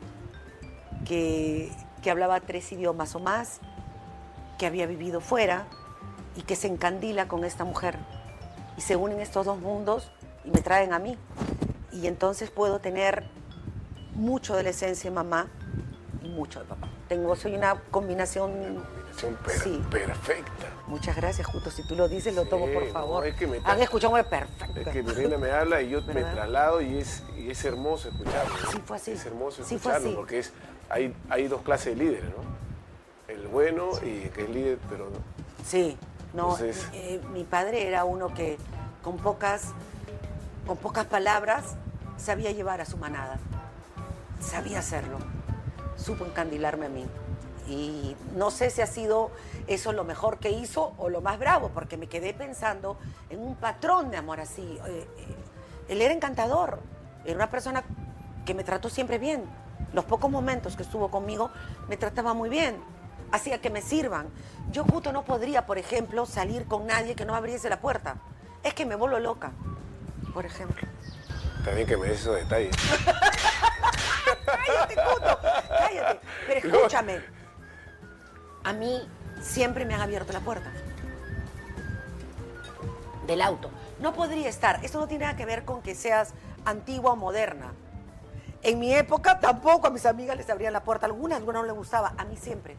que, 1.07 1.71
que 2.03 2.11
hablaba 2.11 2.41
tres 2.41 2.71
idiomas 2.73 3.15
o 3.15 3.21
más, 3.21 3.61
que 4.59 4.67
había 4.67 4.87
vivido 4.87 5.21
fuera 5.21 5.67
y 6.37 6.43
que 6.43 6.57
se 6.57 6.69
encandila 6.69 7.29
con 7.29 7.45
esta 7.45 7.65
mujer. 7.65 7.99
Y 8.77 8.81
se 8.81 8.97
unen 8.97 9.21
estos 9.21 9.47
dos 9.47 9.61
mundos 9.61 10.11
y 10.45 10.51
me 10.51 10.61
traen 10.61 10.93
a 10.93 10.99
mí. 10.99 11.17
Y 11.93 12.07
entonces 12.07 12.51
puedo 12.51 12.79
tener 12.81 13.25
mucho 14.15 14.57
de 14.57 14.63
la 14.63 14.71
esencia 14.71 15.11
de 15.11 15.15
mamá 15.15 15.49
y 16.23 16.29
mucho 16.29 16.61
de 16.61 16.67
papá. 16.67 16.89
Tengo, 17.09 17.37
soy 17.37 17.55
una 17.55 17.81
combinación 17.91 18.83
Combinación 19.21 19.35
per- 19.45 19.59
Sí. 19.59 19.83
perfecta. 19.91 20.67
Muchas 20.87 21.17
gracias, 21.17 21.47
justo. 21.47 21.71
Si 21.71 21.87
tú 21.87 21.95
lo 21.95 22.09
dices, 22.09 22.35
lo 22.35 22.45
tomo, 22.47 22.67
por 22.73 22.85
no, 22.87 22.93
favor. 22.93 23.27
es 23.27 23.35
que 23.35 23.47
me- 23.47 23.61
Han 23.65 23.81
escuchado 23.81 24.13
perfecto. 24.15 24.81
Es 24.81 24.89
que 24.89 25.03
Lorena 25.03 25.39
me 25.39 25.51
habla 25.51 25.83
y 25.83 25.91
yo 25.91 26.03
me 26.03 26.15
traslado 26.23 26.81
y 26.81 26.99
es, 26.99 27.23
y 27.37 27.51
es 27.51 27.65
hermoso 27.65 28.09
escucharlo. 28.09 28.55
¿no? 28.65 28.71
Sí, 28.71 28.83
fue 28.85 28.97
así. 28.97 29.11
Es 29.13 29.27
hermoso 29.27 29.65
Sí, 29.65 29.75
escucharlo 29.77 30.15
porque 30.15 30.39
es, 30.41 30.53
hay, 30.89 31.15
hay 31.31 31.49
dos 31.49 31.63
clases 31.63 31.97
de 31.97 32.05
líderes, 32.05 32.25
¿no? 32.31 33.33
El 33.33 33.47
bueno 33.49 33.91
y 34.03 34.29
que 34.31 34.43
es 34.45 34.51
líder, 34.51 34.79
pero 34.91 35.07
no. 35.07 35.17
Sí, 35.65 35.97
no, 36.35 36.53
Entonces- 36.57 36.89
eh, 36.93 37.21
mi 37.33 37.45
padre 37.45 37.87
era 37.87 38.05
uno 38.05 38.33
que 38.35 38.59
con 39.03 39.17
pocas, 39.19 39.69
con 40.67 40.77
pocas 40.77 41.07
palabras 41.07 41.65
sabía 42.19 42.51
llevar 42.53 42.81
a 42.81 42.85
su 42.87 42.97
manada. 42.97 43.39
Sabía 44.41 44.81
hacerlo. 44.81 45.19
Supo 45.97 46.25
encandilarme 46.25 46.87
a 46.87 46.89
mí. 46.89 47.07
Y 47.69 48.17
no 48.35 48.51
sé 48.51 48.71
si 48.71 48.83
ha 48.83 48.87
sido 48.87 49.31
eso 49.67 49.93
lo 49.93 50.05
mejor 50.05 50.39
que 50.39 50.51
hizo 50.51 50.95
o 50.99 51.09
lo 51.09 51.21
más 51.21 51.39
bravo, 51.39 51.71
porque 51.73 51.97
me 51.97 52.09
quedé 52.09 52.35
pensando 52.35 52.99
en 53.31 53.41
un 53.41 53.55
patrón 53.55 54.11
de 54.11 54.17
amor 54.17 54.41
así. 54.41 54.79
Eh, 54.87 55.07
eh, 55.19 55.37
él 55.89 56.03
era 56.03 56.13
encantador, 56.13 56.81
era 57.25 57.37
una 57.37 57.51
persona 57.51 57.85
que 58.45 58.55
me 58.55 58.65
trató 58.65 58.89
siempre 58.89 59.19
bien. 59.19 59.45
Los 59.93 60.05
pocos 60.05 60.31
momentos 60.31 60.77
que 60.77 60.83
estuvo 60.83 61.11
conmigo 61.11 61.51
me 61.89 61.97
trataba 61.97 62.35
muy 62.35 62.49
bien, 62.49 62.77
hacía 63.31 63.61
que 63.61 63.71
me 63.71 63.83
sirvan. 63.83 64.29
Yo 64.71 64.85
justo 64.85 65.13
no 65.13 65.25
podría, 65.25 65.67
por 65.67 65.79
ejemplo, 65.79 66.27
salir 66.27 66.67
con 66.67 66.87
nadie 66.87 67.15
que 67.15 67.25
no 67.25 67.35
abriese 67.35 67.69
la 67.69 67.81
puerta. 67.81 68.17
Es 68.63 68.75
que 68.75 68.87
me 68.87 68.95
vuelvo 68.95 69.19
loca, 69.19 69.53
por 70.33 70.47
ejemplo. 70.47 70.87
También 71.65 71.87
que 71.87 71.97
me 71.97 72.09
des 72.09 72.21
esos 72.21 72.37
detalles. 72.37 72.75
cállate, 74.47 74.95
Cuto, 74.95 75.39
cállate. 75.69 76.21
Pero 76.47 76.69
escúchame, 76.77 77.21
a 78.65 78.73
mí 78.73 79.09
siempre 79.41 79.85
me 79.85 79.95
han 79.95 80.01
abierto 80.01 80.33
la 80.33 80.41
puerta. 80.41 80.71
Del 83.27 83.43
auto. 83.43 83.71
No 84.01 84.13
podría 84.13 84.49
estar, 84.49 84.85
esto 84.85 84.99
no 84.99 85.07
tiene 85.07 85.25
nada 85.25 85.37
que 85.37 85.47
ver 85.47 85.65
con 85.65 85.83
que 85.83 85.95
seas 85.95 86.35
antigua 86.65 87.13
o 87.13 87.17
moderna. 87.17 87.73
En 88.63 88.79
mi 88.79 88.95
época 88.95 89.41
tampoco 89.41 89.89
a 89.89 89.91
mis 89.91 90.07
amigas 90.07 90.37
les 90.37 90.49
abrían 90.51 90.73
la 90.73 90.85
puerta, 90.85 91.07
algunas, 91.07 91.39
algunas 91.39 91.63
no 91.63 91.67
les 91.67 91.77
gustaba, 91.77 92.15
a 92.17 92.25
mí 92.25 92.37
siempre. 92.37 92.77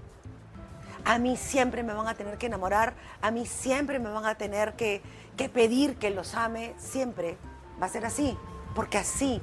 A 1.05 1.19
mí 1.19 1.35
siempre 1.35 1.83
me 1.83 1.93
van 1.93 2.07
a 2.07 2.13
tener 2.13 2.37
que 2.37 2.45
enamorar, 2.45 2.93
a 3.21 3.31
mí 3.31 3.45
siempre 3.45 3.99
me 3.99 4.09
van 4.09 4.25
a 4.25 4.35
tener 4.35 4.73
que, 4.73 5.01
que 5.35 5.49
pedir 5.49 5.97
que 5.97 6.09
los 6.09 6.35
ame, 6.35 6.73
siempre 6.77 7.37
va 7.81 7.87
a 7.87 7.89
ser 7.89 8.05
así, 8.05 8.37
porque 8.75 8.97
así 8.97 9.41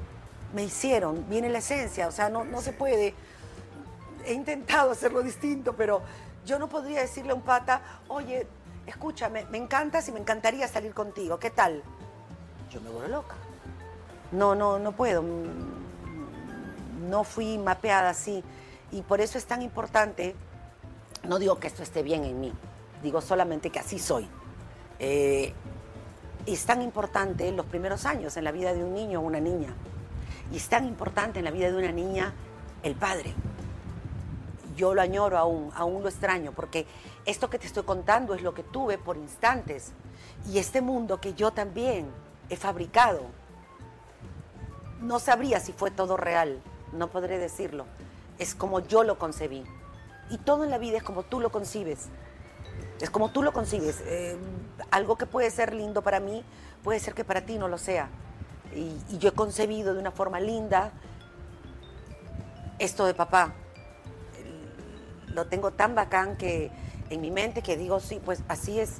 me 0.54 0.64
hicieron, 0.64 1.28
viene 1.28 1.50
la 1.50 1.58
esencia, 1.58 2.08
o 2.08 2.12
sea, 2.12 2.30
no, 2.30 2.44
no 2.44 2.62
se 2.62 2.72
puede. 2.72 3.14
He 4.24 4.32
intentado 4.32 4.90
hacerlo 4.90 5.22
distinto, 5.22 5.74
pero 5.76 6.02
yo 6.46 6.58
no 6.58 6.68
podría 6.68 7.00
decirle 7.00 7.32
a 7.32 7.34
un 7.34 7.42
pata, 7.42 7.82
oye, 8.08 8.46
escúchame, 8.86 9.46
me 9.46 9.58
encantas 9.58 10.08
y 10.08 10.12
me 10.12 10.20
encantaría 10.20 10.66
salir 10.68 10.94
contigo, 10.94 11.38
¿qué 11.38 11.50
tal? 11.50 11.82
Yo 12.70 12.80
me 12.80 12.90
vuelvo 12.90 13.08
loca. 13.08 13.34
No, 14.32 14.54
no, 14.54 14.78
no 14.78 14.92
puedo. 14.92 15.24
No 17.08 17.24
fui 17.24 17.58
mapeada 17.58 18.10
así. 18.10 18.44
Y 18.92 19.02
por 19.02 19.20
eso 19.20 19.38
es 19.38 19.46
tan 19.46 19.62
importante 19.62 20.34
no 21.28 21.38
digo 21.38 21.58
que 21.58 21.66
esto 21.66 21.82
esté 21.82 22.02
bien 22.02 22.24
en 22.24 22.40
mí, 22.40 22.52
digo 23.02 23.20
solamente 23.20 23.70
que 23.70 23.78
así 23.78 23.98
soy. 23.98 24.28
Eh, 24.98 25.52
es 26.46 26.64
tan 26.64 26.82
importante 26.82 27.50
los 27.52 27.66
primeros 27.66 28.06
años 28.06 28.36
en 28.36 28.44
la 28.44 28.52
vida 28.52 28.72
de 28.72 28.82
un 28.82 28.94
niño 28.94 29.20
o 29.20 29.22
una 29.22 29.40
niña. 29.40 29.68
Y 30.52 30.56
es 30.56 30.68
tan 30.68 30.86
importante 30.86 31.38
en 31.38 31.44
la 31.44 31.50
vida 31.50 31.70
de 31.70 31.76
una 31.76 31.92
niña 31.92 32.32
el 32.82 32.94
padre. 32.94 33.34
Yo 34.80 34.94
lo 34.94 35.02
añoro 35.02 35.36
aún, 35.36 35.70
aún 35.74 36.02
lo 36.02 36.08
extraño, 36.08 36.52
porque 36.52 36.86
esto 37.26 37.50
que 37.50 37.58
te 37.58 37.66
estoy 37.66 37.82
contando 37.82 38.32
es 38.32 38.40
lo 38.40 38.54
que 38.54 38.62
tuve 38.62 38.96
por 38.96 39.18
instantes. 39.18 39.92
Y 40.48 40.56
este 40.56 40.80
mundo 40.80 41.20
que 41.20 41.34
yo 41.34 41.50
también 41.50 42.10
he 42.48 42.56
fabricado, 42.56 43.20
no 45.02 45.18
sabría 45.18 45.60
si 45.60 45.74
fue 45.74 45.90
todo 45.90 46.16
real, 46.16 46.62
no 46.94 47.08
podré 47.08 47.36
decirlo. 47.36 47.84
Es 48.38 48.54
como 48.54 48.80
yo 48.80 49.04
lo 49.04 49.18
concebí. 49.18 49.64
Y 50.30 50.38
todo 50.38 50.64
en 50.64 50.70
la 50.70 50.78
vida 50.78 50.96
es 50.96 51.02
como 51.02 51.24
tú 51.24 51.40
lo 51.40 51.52
concibes. 51.52 52.08
Es 53.02 53.10
como 53.10 53.32
tú 53.32 53.42
lo 53.42 53.52
concibes. 53.52 54.00
Eh, 54.06 54.38
algo 54.90 55.16
que 55.16 55.26
puede 55.26 55.50
ser 55.50 55.74
lindo 55.74 56.00
para 56.00 56.20
mí, 56.20 56.42
puede 56.82 57.00
ser 57.00 57.12
que 57.12 57.24
para 57.24 57.44
ti 57.44 57.58
no 57.58 57.68
lo 57.68 57.76
sea. 57.76 58.08
Y, 58.74 58.96
y 59.10 59.18
yo 59.18 59.28
he 59.28 59.32
concebido 59.32 59.92
de 59.92 60.00
una 60.00 60.10
forma 60.10 60.40
linda 60.40 60.90
esto 62.78 63.04
de 63.04 63.12
papá. 63.12 63.52
Lo 65.34 65.46
tengo 65.46 65.70
tan 65.72 65.94
bacán 65.94 66.36
que 66.36 66.70
en 67.10 67.20
mi 67.20 67.30
mente 67.30 67.62
que 67.62 67.76
digo, 67.76 68.00
sí, 68.00 68.20
pues 68.24 68.42
así 68.48 68.80
es. 68.80 68.94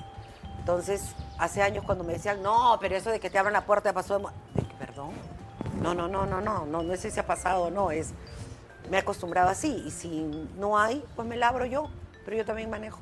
Entonces, 0.58 1.02
hace 1.38 1.62
años 1.62 1.84
cuando 1.84 2.04
me 2.04 2.12
decían, 2.12 2.42
no, 2.42 2.76
pero 2.80 2.96
eso 2.96 3.10
de 3.10 3.18
que 3.20 3.30
te 3.30 3.38
abran 3.38 3.52
la 3.52 3.64
puerta 3.66 3.92
pasó 3.92 4.14
de 4.16 4.22
mo-". 4.22 4.32
Dije, 4.54 4.68
Perdón. 4.78 5.10
No, 5.82 5.94
no, 5.94 6.08
no, 6.08 6.26
no, 6.26 6.40
no, 6.40 6.66
no, 6.66 6.82
no 6.82 6.96
sé 6.96 7.10
si 7.10 7.18
ha 7.20 7.26
pasado 7.26 7.64
o 7.64 7.70
no, 7.70 7.90
es, 7.90 8.10
me 8.90 8.96
he 8.98 9.00
acostumbrado 9.00 9.48
así. 9.48 9.82
Y 9.86 9.90
si 9.90 10.48
no 10.58 10.78
hay, 10.78 11.02
pues 11.16 11.26
me 11.26 11.36
labro 11.36 11.64
yo, 11.64 11.88
pero 12.24 12.36
yo 12.36 12.44
también 12.44 12.68
manejo. 12.70 13.00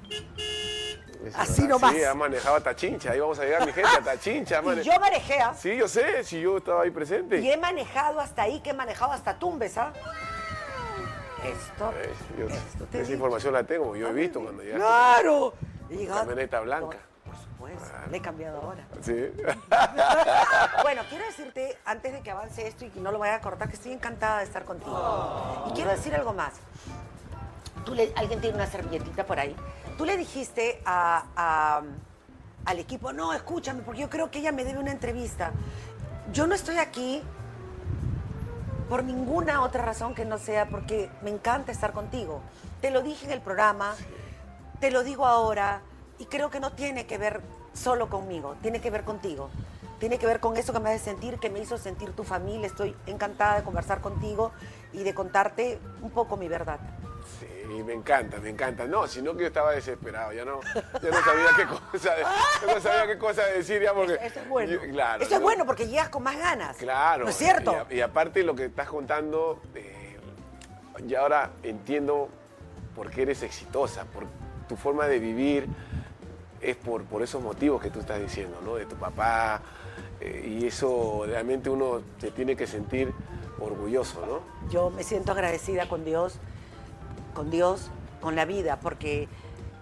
Es 1.25 1.35
Así 1.35 1.63
verdad. 1.63 1.69
nomás. 1.81 1.95
Sí, 1.97 2.05
ha 2.05 2.15
manejado 2.15 2.57
a 2.57 2.61
Tachincha. 2.61 3.11
Ahí 3.11 3.19
vamos 3.19 3.39
a 3.41 3.45
llegar, 3.45 3.67
mi 3.67 3.73
gente, 3.73 3.91
a 3.99 4.01
Tachincha. 4.03 4.63
mane- 4.63 4.83
Y 4.83 4.85
yo 4.85 4.93
manejé, 5.01 5.41
¿ah? 5.41 5.53
Sí, 5.59 5.77
yo 5.77 5.89
sé, 5.89 6.23
si 6.23 6.41
yo 6.41 6.59
estaba 6.59 6.83
ahí 6.83 6.91
presente. 6.93 7.41
Y 7.41 7.51
he 7.51 7.57
manejado 7.57 8.21
hasta 8.21 8.43
ahí, 8.43 8.61
que 8.61 8.71
he 8.71 8.75
manejado 8.75 9.11
hasta 9.13 9.37
Tumbes, 9.37 9.77
¿ah? 9.79 9.93
Esto, 11.45 11.93
Eh, 11.97 12.13
yo- 12.39 12.47
esto 12.49 12.85
te 12.87 13.01
esa 13.03 13.13
información 13.13 13.53
la 13.55 13.65
tengo, 13.65 13.95
yo 13.97 14.09
he 14.09 14.13
visto 14.13 14.41
cuando 14.41 14.63
llegaste. 14.63 14.85
¡Claro! 14.85 15.55
Camioneta 16.09 16.61
blanca. 16.61 16.99
Por 17.25 17.37
supuesto, 17.37 17.85
le 18.11 18.17
he 18.17 18.21
cambiado 18.23 18.61
ahora. 18.63 18.87
Sí. 19.03 19.15
Bueno, 20.83 21.03
quiero 21.09 21.25
decirte, 21.27 21.77
antes 21.85 22.13
de 22.13 22.21
que 22.23 22.31
avance 22.31 22.67
esto 22.67 22.85
y 22.85 22.91
que 22.91 23.01
no 23.01 23.13
lo 23.13 23.19
vaya 23.19 23.35
a 23.37 23.41
cortar, 23.41 23.69
que 23.69 23.75
estoy 23.75 23.93
encantada 23.93 24.39
de 24.39 24.45
estar 24.45 24.65
contigo. 24.65 25.67
Y 25.69 25.73
quiero 25.75 25.91
decir 25.91 26.15
algo 26.15 26.33
más. 26.33 26.55
Tú 27.85 27.95
le- 27.95 28.13
alguien 28.17 28.41
tiene 28.41 28.57
una 28.57 28.67
servilletita 28.67 29.25
por 29.27 29.39
ahí. 29.39 29.55
Tú 29.97 30.05
le 30.05 30.17
dijiste 30.17 30.81
a- 30.85 31.25
a- 31.37 31.83
al 32.65 32.79
equipo, 32.79 33.13
no, 33.13 33.33
escúchame, 33.33 33.83
porque 33.83 34.01
yo 34.03 34.11
creo 34.11 34.31
que 34.31 34.39
ella 34.41 34.53
me 34.53 34.65
debe 34.65 34.79
una 34.79 34.91
entrevista. 34.93 35.53
Yo 36.33 36.47
no 36.47 36.55
estoy 36.55 36.79
aquí 36.79 37.23
por 38.89 39.05
ninguna 39.05 39.63
otra 39.63 39.85
razón 39.85 40.15
que 40.15 40.25
no 40.25 40.39
sea 40.39 40.69
porque 40.69 41.11
me 41.23 41.31
encanta 41.31 41.73
estar 41.73 41.93
contigo. 41.93 42.41
Te 42.81 42.91
lo 42.91 43.03
dije 43.03 43.27
en 43.27 43.33
el 43.33 43.41
programa, 43.41 43.95
te 44.81 44.91
lo 44.91 45.05
digo 45.05 45.27
ahora, 45.27 45.83
y 46.19 46.27
creo 46.27 46.51
que 46.51 46.61
no 46.61 46.73
tiene 46.73 47.07
que 47.07 47.19
ver 47.19 47.41
solo 47.75 48.09
conmigo, 48.09 48.57
tiene 48.63 48.81
que 48.81 48.91
ver 48.91 49.05
contigo. 49.05 49.51
Tiene 49.99 50.19
que 50.19 50.27
ver 50.27 50.39
con 50.39 50.57
eso 50.57 50.73
que 50.73 50.79
me 50.79 50.91
hace 50.91 51.05
sentir, 51.05 51.41
que 51.41 51.51
me 51.51 51.59
hizo 51.59 51.77
sentir 51.77 52.13
tu 52.13 52.23
familia. 52.23 52.69
Estoy 52.69 52.95
encantada 53.07 53.57
de 53.57 53.65
conversar 53.65 54.01
contigo 54.01 54.53
y 54.93 55.03
de 55.03 55.13
contarte 55.13 55.81
un 56.03 56.11
poco 56.11 56.37
mi 56.37 56.47
verdad. 56.47 56.79
Sí, 57.41 57.47
me 57.85 57.93
encanta, 57.93 58.39
me 58.41 58.51
encanta. 58.51 58.87
No, 58.87 59.07
sino 59.07 59.35
que 59.35 59.43
yo 59.43 59.47
estaba 59.49 59.73
desesperado, 59.73 60.33
ya 60.33 60.45
no, 60.45 60.61
ya 60.75 61.11
no 61.11 61.23
sabía 61.25 61.49
qué 61.57 61.67
cosa, 61.67 62.15
ya 62.67 62.75
no 62.75 62.81
sabía 62.81 63.07
qué 63.07 63.19
cosa 63.19 63.45
decir 63.47 63.81
ya 63.83 63.95
porque. 63.95 64.15
Eso 64.21 64.41
es 64.41 64.49
bueno. 64.49 64.73
yo- 64.73 64.81
claro. 64.91 65.23
Eso 65.23 65.35
es 65.35 65.39
yo- 65.41 65.45
bueno 65.45 65.65
porque 65.67 65.87
llegas 65.87 66.09
con 66.09 66.23
más 66.23 66.37
ganas. 66.39 66.77
Claro. 66.77 67.25
¿No 67.25 67.31
es 67.31 67.37
cierto? 67.37 67.87
Y, 67.91 67.97
y 67.97 68.01
aparte 68.01 68.43
lo 68.43 68.55
que 68.55 68.65
estás 68.67 68.89
contando, 68.89 69.61
eh, 69.75 70.19
y 71.07 71.15
ahora 71.15 71.51
entiendo 71.63 72.29
por 72.97 73.11
qué 73.11 73.23
eres 73.23 73.43
exitosa, 73.43 74.05
por 74.07 74.25
tu 74.69 74.77
forma 74.77 75.07
de 75.07 75.19
vivir 75.19 75.67
es 76.61 76.75
por, 76.77 77.05
por 77.05 77.23
esos 77.23 77.41
motivos 77.41 77.81
que 77.81 77.89
tú 77.91 78.01
estás 78.01 78.21
diciendo, 78.21 78.59
¿no? 78.65 78.75
De 78.75 78.85
tu 78.87 78.97
papá, 78.97 79.63
eh, 80.21 80.45
y 80.59 80.67
eso 80.67 81.23
realmente 81.25 81.71
uno 81.71 82.03
se 82.21 82.33
tiene 82.33 82.57
que 82.57 82.67
sentir 82.67 83.13
orgulloso, 83.61 84.27
¿no? 84.27 84.69
Yo 84.69 84.91
me 84.91 85.05
siento 85.05 85.31
agradecida 85.33 85.89
con 85.89 86.05
Dios, 86.05 86.39
con 87.39 87.51
Dios, 87.53 87.89
con 88.21 88.35
la 88.35 88.45
vida, 88.45 88.81
porque 88.81 89.29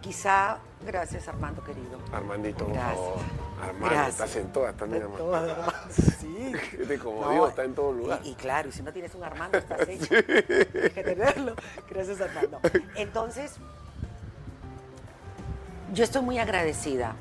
quizá, 0.02 0.58
gracias 0.84 1.26
Armando 1.26 1.64
querido. 1.64 1.98
Armandito, 2.12 2.66
Gracias. 2.66 2.98
Armando, 3.62 3.86
Gracias. 3.88 4.08
estás 4.10 4.36
en 4.36 4.52
todas 4.52 4.76
también, 4.76 5.04
En 5.04 5.08
Armando. 5.10 5.24
todas, 5.24 5.50
Armando, 5.50 5.72
sí. 6.20 6.52
Como 7.02 7.22
No, 7.22 7.30
Dios 7.32 7.48
está 7.48 7.64
en 7.64 7.74
todo 7.74 7.92
lugar. 7.94 8.20
Y, 8.24 8.28
y 8.28 8.34
claro, 8.34 8.68
y 8.68 8.72
si 8.72 8.82
no 8.82 8.92
tienes 8.92 9.14
un 9.14 9.24
Armando, 9.24 9.56
estás 9.56 9.88
hecho. 9.88 10.06
Tienes 10.26 10.92
que 10.92 11.02
tenerlo. 11.02 11.54
Gracias, 11.88 12.20
Armando. 12.20 12.60
Entonces, 12.94 13.54
yo 15.94 16.04
estoy 16.04 16.20
muy 16.20 16.38
agradecida 16.38 17.14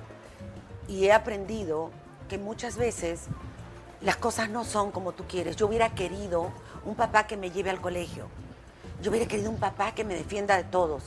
y 0.90 1.06
he 1.06 1.14
aprendido 1.14 1.92
que 2.28 2.38
muchas 2.38 2.76
veces 2.76 3.28
las 4.02 4.18
cosas 4.18 4.50
no 4.50 4.66
son 4.66 4.92
como 4.92 5.14
tú 5.14 5.24
quieres. 5.30 5.56
Yo 5.56 5.68
hubiera 5.68 5.96
querido 5.96 6.52
un 6.84 6.96
papá 6.96 7.26
que 7.26 7.38
me 7.38 7.52
lleve 7.52 7.70
al 7.70 7.80
colegio. 7.80 8.28
Yo 9.06 9.12
hubiera 9.12 9.28
querido 9.28 9.52
un 9.52 9.60
papá 9.60 9.92
que 9.92 10.04
me 10.04 10.16
defienda 10.16 10.58
de 10.58 10.64
todos. 10.64 11.04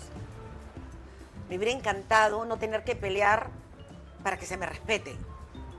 Me 1.48 1.56
hubiera 1.56 1.76
encantado 1.76 2.44
no 2.44 2.56
tener 2.56 2.84
que 2.84 2.94
pelear 2.94 3.48
para 4.22 4.38
que 4.38 4.46
se 4.46 4.56
me 4.56 4.66
respete 4.66 5.16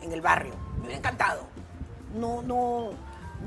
en 0.01 0.11
el 0.11 0.19
barrio. 0.19 0.53
Me 0.73 0.79
hubiera 0.81 0.97
encantado. 0.97 1.43
No, 2.13 2.41
no, 2.41 2.89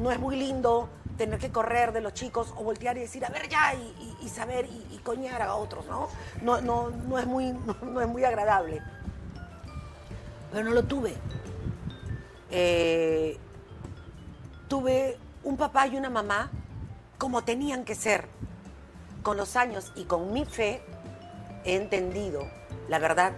no 0.00 0.10
es 0.10 0.18
muy 0.18 0.36
lindo 0.36 0.88
tener 1.18 1.38
que 1.38 1.52
correr 1.52 1.92
de 1.92 2.00
los 2.00 2.14
chicos 2.14 2.54
o 2.56 2.64
voltear 2.64 2.96
y 2.96 3.00
decir, 3.00 3.26
a 3.26 3.28
ver 3.28 3.46
ya, 3.46 3.74
y, 4.22 4.26
saber 4.30 4.64
y, 4.64 4.94
y 4.94 4.98
coñar 5.00 5.42
a 5.42 5.54
otros, 5.54 5.84
¿no? 5.84 6.08
No, 6.40 6.62
no, 6.62 6.88
no, 6.88 7.18
es 7.18 7.26
muy, 7.26 7.52
no, 7.66 7.76
no 7.82 8.00
es 8.00 8.08
muy 8.08 8.24
agradable. 8.24 8.80
Pero 10.50 10.64
no 10.64 10.70
lo 10.70 10.84
tuve. 10.84 11.12
Eh, 12.50 13.36
tuve 14.66 15.18
un 15.44 15.58
papá 15.58 15.88
y 15.88 15.98
una 15.98 16.08
mamá 16.08 16.50
como 17.18 17.44
tenían 17.44 17.84
que 17.84 17.94
ser. 17.94 18.26
Con 19.22 19.36
los 19.36 19.54
años 19.54 19.92
y 19.94 20.04
con 20.04 20.32
mi 20.32 20.44
fe 20.44 20.82
he 21.64 21.76
entendido 21.76 22.50
la 22.88 22.98
verdad. 22.98 23.34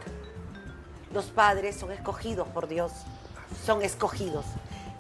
Los 1.13 1.27
padres 1.27 1.77
son 1.77 1.93
escogidos 1.93 2.49
por 2.49 2.69
Dios, 2.69 2.93
son 3.65 3.83
escogidos. 3.83 4.47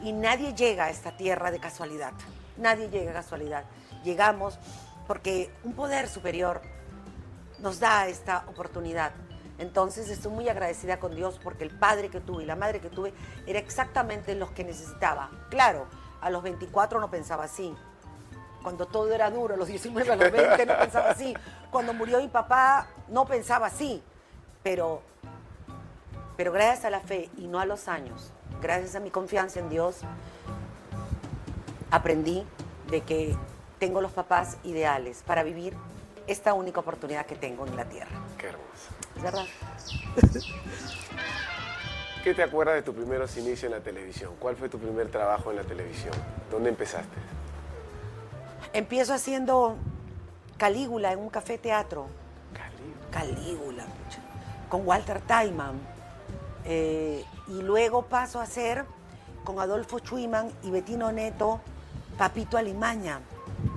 Y 0.02 0.12
nadie 0.12 0.54
llega 0.54 0.84
a 0.84 0.90
esta 0.90 1.16
tierra 1.16 1.50
de 1.50 1.58
casualidad. 1.58 2.12
Nadie 2.58 2.90
llega 2.90 3.12
a 3.12 3.14
casualidad. 3.14 3.64
Llegamos 4.04 4.58
porque 5.06 5.50
un 5.64 5.72
poder 5.72 6.06
superior 6.06 6.60
nos 7.60 7.80
da 7.80 8.06
esta 8.06 8.44
oportunidad. 8.48 9.12
Entonces 9.56 10.10
estoy 10.10 10.32
muy 10.32 10.50
agradecida 10.50 10.98
con 10.98 11.14
Dios 11.14 11.40
porque 11.42 11.64
el 11.64 11.70
padre 11.70 12.10
que 12.10 12.20
tuve 12.20 12.42
y 12.42 12.46
la 12.46 12.56
madre 12.56 12.80
que 12.80 12.90
tuve 12.90 13.14
era 13.46 13.58
exactamente 13.58 14.34
los 14.34 14.50
que 14.50 14.64
necesitaba. 14.64 15.30
Claro, 15.48 15.86
a 16.20 16.28
los 16.28 16.42
24 16.42 17.00
no 17.00 17.10
pensaba 17.10 17.44
así. 17.44 17.74
Cuando 18.64 18.86
todo 18.86 19.12
era 19.12 19.30
duro, 19.30 19.54
a 19.54 19.56
los 19.58 19.68
19, 19.68 20.10
a 20.10 20.16
los 20.16 20.32
20 20.32 20.64
no 20.64 20.78
pensaba 20.78 21.10
así. 21.10 21.34
Cuando 21.70 21.92
murió 21.92 22.18
mi 22.18 22.28
papá 22.28 22.86
no 23.08 23.26
pensaba 23.26 23.66
así. 23.66 24.02
Pero, 24.62 25.02
pero 26.38 26.50
gracias 26.50 26.86
a 26.86 26.90
la 26.90 27.00
fe 27.00 27.28
y 27.36 27.46
no 27.46 27.60
a 27.60 27.66
los 27.66 27.88
años, 27.88 28.32
gracias 28.62 28.94
a 28.94 29.00
mi 29.00 29.10
confianza 29.10 29.60
en 29.60 29.68
Dios, 29.68 29.98
aprendí 31.90 32.46
de 32.90 33.02
que 33.02 33.36
tengo 33.78 34.00
los 34.00 34.12
papás 34.12 34.56
ideales 34.64 35.22
para 35.26 35.42
vivir 35.42 35.74
esta 36.26 36.54
única 36.54 36.80
oportunidad 36.80 37.26
que 37.26 37.36
tengo 37.36 37.66
en 37.66 37.76
la 37.76 37.84
tierra. 37.84 38.16
Qué 38.38 38.46
hermoso. 38.46 38.88
¿Es 39.14 39.22
verdad? 39.22 39.44
¿Qué 42.24 42.32
te 42.32 42.42
acuerdas 42.42 42.76
de 42.76 42.82
tus 42.82 42.94
primeros 42.94 43.36
inicios 43.36 43.64
en 43.64 43.72
la 43.72 43.80
televisión? 43.80 44.32
¿Cuál 44.38 44.56
fue 44.56 44.70
tu 44.70 44.78
primer 44.78 45.10
trabajo 45.10 45.50
en 45.50 45.56
la 45.56 45.64
televisión? 45.64 46.14
¿Dónde 46.50 46.70
empezaste? 46.70 47.18
Empiezo 48.74 49.14
haciendo 49.14 49.76
Calígula 50.58 51.12
en 51.12 51.20
un 51.20 51.30
café 51.30 51.58
teatro. 51.58 52.08
Cali. 52.52 53.32
Calígula, 53.34 53.84
pucha, 53.84 54.18
con 54.68 54.86
Walter 54.86 55.20
Taiman. 55.20 55.80
Eh, 56.64 57.24
y 57.48 57.62
luego 57.62 58.02
paso 58.02 58.40
a 58.40 58.42
hacer 58.42 58.84
con 59.44 59.60
Adolfo 59.60 60.00
Chuiman 60.00 60.50
y 60.64 60.70
Betino 60.70 61.12
Neto, 61.12 61.60
Papito 62.18 62.56
Alimaña, 62.58 63.20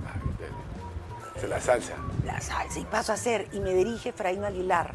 Ah. 0.06 1.40
De 1.40 1.46
la 1.46 1.60
salsa. 1.60 1.94
la 2.24 2.40
salsa, 2.40 2.80
y 2.80 2.84
paso 2.84 3.12
a 3.12 3.14
hacer, 3.14 3.48
y 3.52 3.60
me 3.60 3.72
dirige 3.74 4.08
Efraín 4.08 4.44
Aguilar. 4.44 4.92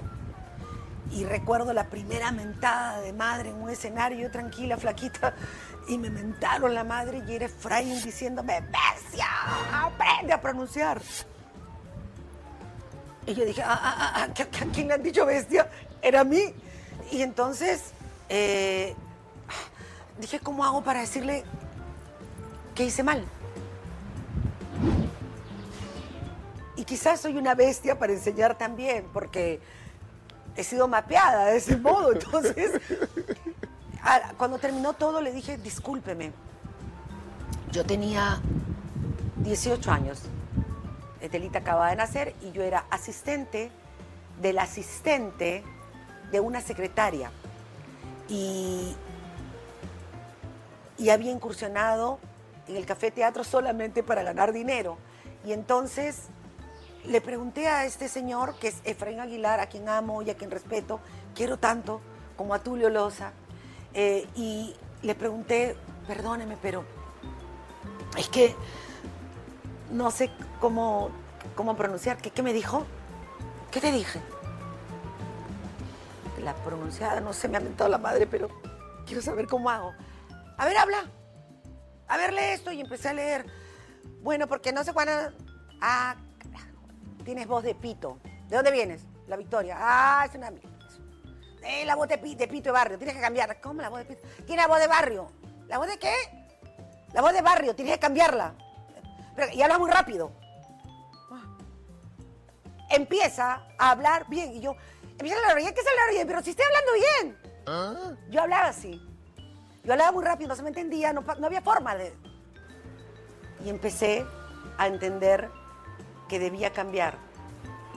Y 1.11 1.23
recuerdo 1.25 1.71
la 1.71 1.85
primera 1.85 2.31
mentada 2.33 2.99
de 2.99 3.13
madre 3.13 3.51
en 3.51 3.55
un 3.61 3.69
escenario, 3.69 4.17
yo 4.19 4.31
tranquila, 4.31 4.75
flaquita, 4.77 5.35
y 5.87 5.97
me 5.97 6.09
mentaron 6.09 6.73
la 6.73 6.83
madre 6.83 7.21
y 7.27 7.35
era 7.35 7.45
Efraín 7.45 8.01
diciéndome, 8.03 8.61
bestia, 8.61 9.27
aprende 9.73 10.33
a 10.33 10.41
pronunciar. 10.41 11.01
Y 13.25 13.33
yo 13.33 13.45
dije, 13.45 13.61
ah, 13.63 13.79
ah, 13.81 13.95
ah, 13.97 14.11
ah, 14.15 14.19
¿a, 14.21 14.23
a- 14.23 14.63
a 14.63 14.71
quién 14.73 14.87
le 14.87 14.93
han 14.95 15.03
dicho 15.03 15.25
bestia? 15.25 15.69
Era 16.01 16.21
a 16.21 16.23
mí. 16.23 16.53
Y 17.11 17.21
entonces 17.21 17.91
eh, 18.29 18.95
dije, 20.19 20.39
¿cómo 20.39 20.63
hago 20.65 20.83
para 20.83 21.01
decirle 21.01 21.43
que 22.75 22.85
hice 22.85 23.03
mal? 23.03 23.23
Y 26.75 26.85
quizás 26.85 27.21
soy 27.21 27.37
una 27.37 27.55
bestia 27.55 27.97
para 27.99 28.13
enseñar 28.13 28.57
también, 28.57 29.05
porque 29.13 29.61
he 30.55 30.63
sido 30.63 30.87
mapeada 30.87 31.45
de 31.47 31.57
ese 31.57 31.77
modo. 31.77 32.11
Entonces, 32.13 32.71
a- 34.03 34.33
cuando 34.37 34.57
terminó 34.59 34.93
todo, 34.93 35.21
le 35.21 35.31
dije, 35.31 35.57
discúlpeme. 35.57 36.31
Yo 37.71 37.85
tenía 37.85 38.39
18 39.37 39.91
años. 39.91 40.21
Estelita 41.21 41.59
acababa 41.59 41.89
de 41.89 41.95
nacer 41.95 42.35
y 42.41 42.51
yo 42.51 42.63
era 42.63 42.85
asistente 42.89 43.71
del 44.41 44.59
asistente 44.59 45.63
de 46.31 46.39
una 46.39 46.61
secretaria. 46.61 47.31
Y, 48.27 48.95
y 50.97 51.09
había 51.09 51.31
incursionado 51.31 52.19
en 52.67 52.75
el 52.77 52.85
café 52.85 53.11
teatro 53.11 53.43
solamente 53.43 54.03
para 54.03 54.23
ganar 54.23 54.53
dinero. 54.53 54.97
Y 55.45 55.51
entonces 55.53 56.23
le 57.05 57.19
pregunté 57.21 57.67
a 57.67 57.85
este 57.85 58.07
señor, 58.07 58.55
que 58.59 58.69
es 58.69 58.75
Efraín 58.85 59.19
Aguilar, 59.19 59.59
a 59.59 59.67
quien 59.67 59.89
amo 59.89 60.21
y 60.21 60.29
a 60.29 60.35
quien 60.37 60.51
respeto, 60.51 60.99
quiero 61.35 61.57
tanto, 61.57 61.99
como 62.37 62.53
a 62.53 62.59
Tulio 62.59 62.89
Loza, 62.89 63.31
eh, 63.93 64.27
y 64.35 64.75
le 65.01 65.15
pregunté, 65.15 65.75
perdóneme, 66.07 66.57
pero 66.61 66.83
es 68.17 68.27
que 68.29 68.55
no 69.91 70.11
sé 70.11 70.31
cómo, 70.59 71.09
cómo 71.55 71.75
pronunciar. 71.75 72.17
¿Qué, 72.17 72.31
¿Qué 72.31 72.41
me 72.41 72.53
dijo? 72.53 72.85
¿Qué 73.71 73.79
te 73.81 73.91
dije? 73.91 74.19
La 76.43 76.53
pronunciada, 76.55 77.21
no 77.21 77.33
sé, 77.33 77.47
me 77.47 77.57
ha 77.57 77.61
mentado 77.61 77.89
la 77.89 77.97
madre, 77.97 78.27
pero 78.27 78.49
quiero 79.05 79.21
saber 79.21 79.47
cómo 79.47 79.69
hago. 79.69 79.93
A 80.57 80.65
ver, 80.65 80.77
habla. 80.77 81.09
A 82.07 82.17
ver, 82.17 82.33
lee 82.33 82.51
esto 82.53 82.71
y 82.71 82.81
empecé 82.81 83.09
a 83.09 83.13
leer. 83.13 83.45
Bueno, 84.21 84.47
porque 84.47 84.71
no 84.71 84.83
sé 84.83 84.93
cuándo... 84.93 85.13
Ah, 85.81 86.15
carajo. 86.37 86.71
tienes 87.23 87.47
voz 87.47 87.63
de 87.63 87.75
pito. 87.75 88.19
¿De 88.49 88.55
dónde 88.55 88.71
vienes? 88.71 89.05
La 89.27 89.37
Victoria. 89.37 89.77
Ah, 89.79 90.25
es 90.27 90.35
una 90.35 90.51
mierda. 90.51 90.72
Eh, 91.65 91.85
la 91.85 91.95
voz 91.95 92.07
de, 92.07 92.17
pi- 92.17 92.35
de 92.35 92.47
pito 92.47 92.65
de 92.69 92.71
barrio. 92.71 92.97
Tienes 92.97 93.15
que 93.15 93.21
cambiarla. 93.21 93.59
¿Cómo 93.61 93.81
la 93.81 93.89
voz 93.89 93.99
de 93.99 94.05
pito? 94.05 94.21
¿Quién 94.45 94.59
es 94.59 94.65
la 94.65 94.67
voz 94.67 94.79
de 94.79 94.87
barrio? 94.87 95.31
¿La 95.67 95.77
voz 95.77 95.87
de 95.87 95.97
qué? 95.97 96.13
La 97.13 97.21
voz 97.21 97.33
de 97.33 97.41
barrio. 97.41 97.75
Tienes 97.75 97.93
que 97.95 97.99
cambiarla. 97.99 98.53
Pero- 99.35 99.51
y 99.53 99.61
hablas 99.61 99.79
muy 99.79 99.89
rápido. 99.89 100.31
Ah. 101.31 101.57
Empieza 102.89 103.63
a 103.77 103.91
hablar 103.91 104.25
bien. 104.27 104.53
Y 104.53 104.59
yo, 104.61 104.75
empieza 105.11 105.35
a 105.35 105.39
hablar 105.39 105.57
bien. 105.57 105.73
¿Qué 105.73 105.81
es 105.81 105.87
hablar 105.87 106.09
bien? 106.11 106.27
Pero 106.27 106.41
si 106.43 106.49
estoy 106.51 106.65
hablando 106.65 106.91
bien. 106.93 107.37
Yo 108.29 108.41
hablaba 108.41 108.67
así. 108.67 109.01
Yo 109.85 109.93
hablaba 109.93 110.11
muy 110.11 110.23
rápido, 110.23 110.49
no 110.49 110.55
se 110.55 110.63
me 110.63 110.69
entendía, 110.69 111.11
no 111.11 111.23
había 111.45 111.61
forma 111.61 111.93
de... 111.95 112.13
Y 113.65 113.69
empecé 113.69 114.25
a 114.77 114.87
entender 114.87 115.49
que 116.29 116.39
debía 116.39 116.71
cambiar 116.71 117.17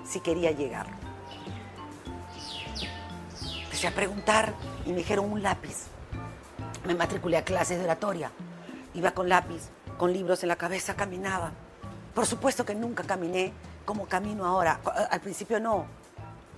si 0.04 0.20
quería 0.20 0.50
llegar. 0.50 0.86
Empecé 3.76 3.88
a 3.88 3.94
preguntar 3.94 4.54
y 4.86 4.90
me 4.90 4.96
dijeron 4.96 5.30
un 5.30 5.42
lápiz. 5.42 5.88
Me 6.86 6.94
matriculé 6.94 7.36
a 7.36 7.44
clases 7.44 7.76
de 7.76 7.84
oratoria. 7.84 8.30
Iba 8.94 9.10
con 9.10 9.28
lápiz, 9.28 9.68
con 9.98 10.14
libros 10.14 10.42
en 10.42 10.48
la 10.48 10.56
cabeza, 10.56 10.96
caminaba. 10.96 11.52
Por 12.14 12.24
supuesto 12.24 12.64
que 12.64 12.74
nunca 12.74 13.02
caminé 13.04 13.52
como 13.84 14.06
camino 14.06 14.46
ahora. 14.46 14.80
Al 15.10 15.20
principio 15.20 15.60
no. 15.60 15.84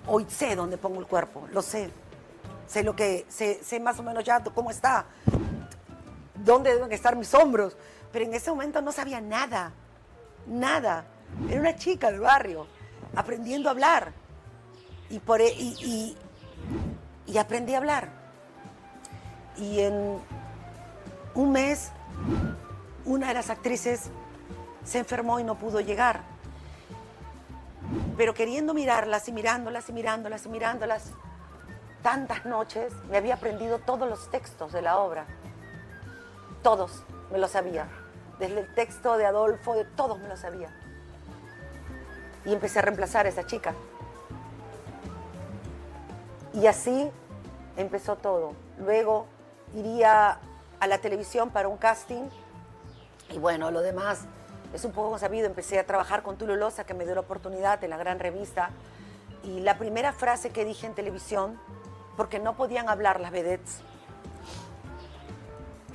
Hoy 0.07 0.27
sé 0.29 0.55
dónde 0.55 0.79
pongo 0.79 1.01
el 1.01 1.09
cuerpo, 1.09 1.49
lo 1.51 1.61
sé. 1.61 1.91
Sé 2.69 2.85
lo 2.85 2.95
que, 2.95 3.27
sé, 3.29 3.59
sé 3.65 3.81
más 3.81 3.99
o 3.99 4.05
menos 4.05 4.23
ya 4.23 4.39
cómo 4.55 4.71
está, 4.71 5.05
dónde 6.37 6.73
deben 6.73 6.93
estar 6.93 7.17
mis 7.17 7.35
hombros. 7.35 7.77
Pero 8.13 8.27
en 8.27 8.35
ese 8.35 8.51
momento 8.51 8.81
no 8.81 8.93
sabía 8.93 9.21
nada, 9.21 9.73
nada. 10.47 11.05
Era 11.51 11.59
una 11.63 11.75
chica 11.75 12.13
del 12.13 12.21
barrio, 12.21 12.69
aprendiendo 13.17 13.69
a 13.69 13.73
hablar. 13.73 14.13
Y, 15.11 15.19
por, 15.19 15.41
e- 15.41 15.53
y- 15.53 16.17
y 17.29 17.39
aprendí 17.39 17.75
a 17.75 17.79
hablar. 17.79 18.09
Y 19.57 19.81
en 19.81 20.19
un 21.35 21.53
mes, 21.53 21.93
una 23.05 23.29
de 23.29 23.35
las 23.35 23.51
actrices 23.51 24.11
se 24.85 24.99
enfermó 24.99 25.39
y 25.39 25.45
no 25.45 25.57
pudo 25.57 25.81
llegar. 25.81 26.23
Pero 28.17 28.35
queriendo 28.35 28.75
mirarlas 28.75 29.29
y 29.29 29.33
mirándolas 29.33 29.89
y 29.89 29.93
mirándolas 29.93 30.47
y 30.47 30.49
mirándolas, 30.49 31.13
tantas 32.03 32.47
noches 32.47 32.93
me 33.11 33.19
había 33.19 33.35
aprendido 33.35 33.79
todos 33.79 34.09
los 34.09 34.31
textos 34.31 34.73
de 34.73 34.83
la 34.83 34.99
obra. 34.99 35.27
Todos 36.63 37.03
me 37.31 37.39
los 37.39 37.51
sabía. 37.51 37.89
Desde 38.39 38.61
el 38.61 38.75
texto 38.75 39.17
de 39.17 39.27
Adolfo, 39.27 39.75
de 39.75 39.85
todos 39.85 40.19
me 40.19 40.29
los 40.29 40.41
sabía. 40.41 40.71
Y 42.45 42.53
empecé 42.53 42.79
a 42.79 42.83
reemplazar 42.83 43.27
a 43.27 43.29
esa 43.29 43.47
chica. 43.47 43.75
Y 46.59 46.67
así 46.67 47.09
empezó 47.77 48.17
todo. 48.17 48.53
Luego 48.79 49.27
iría 49.77 50.41
a 50.81 50.87
la 50.89 50.99
televisión 50.99 51.51
para 51.51 51.69
un 51.69 51.77
casting. 51.77 52.29
Y 53.31 53.39
bueno, 53.39 53.71
lo 53.71 53.81
demás 53.81 54.25
es 54.75 54.85
un 54.85 54.91
poco 54.91 55.19
sabido. 55.19 55.47
Empecé 55.47 55.79
a 55.79 55.87
trabajar 55.87 56.25
con 56.25 56.37
Tulio 56.37 56.57
Loza, 56.57 56.85
que 56.85 56.95
me 56.95 57.05
dio 57.05 57.15
la 57.15 57.21
oportunidad 57.21 57.83
en 57.85 57.91
la 57.91 57.97
gran 57.97 58.19
revista. 58.19 58.71
Y 59.45 59.61
la 59.61 59.79
primera 59.79 60.13
frase 60.13 60.51
que 60.51 60.65
dije 60.65 60.89
en 60.89 60.95
televisión, 60.95 61.61
porque 62.17 62.41
no 62.41 62.57
podían 62.57 62.89
hablar 62.89 63.21
las 63.21 63.31
vedettes, 63.31 63.81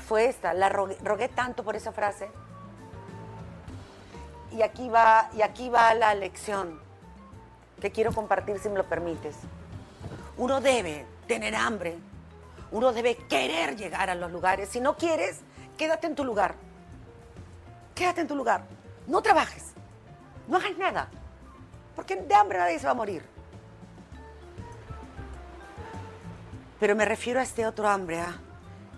fue 0.08 0.28
esta. 0.28 0.54
La 0.54 0.70
rogué, 0.70 0.98
rogué 1.04 1.28
tanto 1.28 1.66
por 1.66 1.76
esa 1.76 1.92
frase. 1.92 2.32
Y 4.52 4.62
aquí, 4.62 4.88
va, 4.88 5.30
y 5.34 5.42
aquí 5.42 5.68
va 5.70 5.94
la 5.94 6.16
lección 6.16 6.80
que 7.82 7.92
quiero 7.92 8.14
compartir 8.14 8.60
si 8.60 8.70
me 8.70 8.78
lo 8.78 8.86
permites. 8.86 9.36
Uno 10.38 10.62
debe 10.62 11.06
tener 11.28 11.56
hambre. 11.56 11.98
Uno 12.72 12.92
debe 12.92 13.16
querer 13.16 13.76
llegar 13.76 14.10
a 14.10 14.16
los 14.16 14.32
lugares. 14.32 14.70
Si 14.70 14.80
no 14.80 14.98
quieres, 14.98 15.42
quédate 15.78 16.08
en 16.08 16.16
tu 16.16 16.24
lugar. 16.24 16.56
Quédate 17.94 18.22
en 18.22 18.28
tu 18.28 18.36
lugar. 18.36 18.66
No 19.08 19.22
trabajes. 19.22 19.74
No 20.48 20.58
hagas 20.58 20.78
nada. 20.78 21.10
Porque 21.96 22.16
de 22.16 22.34
hambre 22.34 22.58
nadie 22.58 22.80
se 22.80 22.86
va 22.86 22.92
a 22.92 22.96
morir. 22.96 23.24
Pero 26.80 26.96
me 26.96 27.06
refiero 27.06 27.40
a 27.40 27.44
este 27.44 27.66
otro 27.66 27.88
hambre. 27.88 28.20
¿ah? 28.20 28.36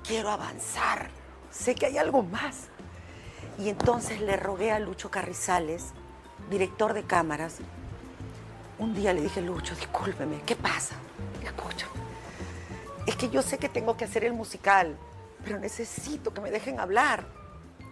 Quiero 0.07 0.29
avanzar. 0.29 1.09
Sé 1.51 1.75
que 1.75 1.87
hay 1.87 1.97
algo 1.97 2.23
más. 2.23 2.69
Y 3.57 3.69
entonces 3.69 4.21
le 4.21 4.37
rogué 4.37 4.71
a 4.71 4.79
Lucho 4.79 5.11
Carrizales, 5.11 5.93
director 6.49 6.93
de 6.93 7.03
cámaras. 7.03 7.57
Un 8.77 8.93
día 8.93 9.13
le 9.13 9.21
dije, 9.21 9.41
Lucho, 9.41 9.73
discúlpeme, 9.75 10.41
¿qué 10.45 10.55
pasa? 10.55 10.95
Escúchame. 11.41 11.93
Es 13.07 13.15
que 13.15 13.29
yo 13.29 13.41
sé 13.41 13.57
que 13.57 13.69
tengo 13.69 13.95
que 13.95 14.05
hacer 14.05 14.25
el 14.25 14.33
musical, 14.33 14.97
pero 15.43 15.59
necesito 15.59 16.33
que 16.33 16.41
me 16.41 16.51
dejen 16.51 16.79
hablar. 16.79 17.25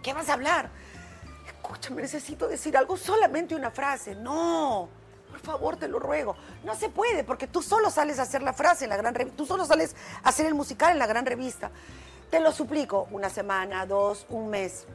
¿Qué 0.02 0.12
vas 0.12 0.28
a 0.28 0.34
hablar? 0.34 0.70
Escúchame, 1.46 2.02
necesito 2.02 2.48
decir 2.48 2.76
algo, 2.76 2.96
solamente 2.98 3.54
una 3.54 3.70
frase. 3.70 4.14
No, 4.14 4.88
por 5.30 5.40
favor, 5.40 5.76
te 5.76 5.88
lo 5.88 5.98
ruego. 5.98 6.36
No 6.64 6.74
se 6.74 6.90
puede, 6.90 7.24
porque 7.24 7.46
tú 7.46 7.62
solo 7.62 7.90
sales 7.90 8.18
a 8.18 8.22
hacer 8.22 8.42
la 8.42 8.52
frase 8.52 8.84
en 8.84 8.90
la 8.90 8.98
gran 8.98 9.14
revista. 9.14 9.36
Tú 9.38 9.46
solo 9.46 9.64
sales 9.64 9.96
a 10.22 10.28
hacer 10.28 10.44
el 10.44 10.54
musical 10.54 10.92
en 10.92 10.98
la 10.98 11.06
gran 11.06 11.24
revista. 11.24 11.70
Te 12.30 12.40
lo 12.40 12.52
suplico, 12.52 13.08
una 13.10 13.30
semana, 13.30 13.86
dos, 13.86 14.26
un 14.28 14.50
mes. 14.50 14.86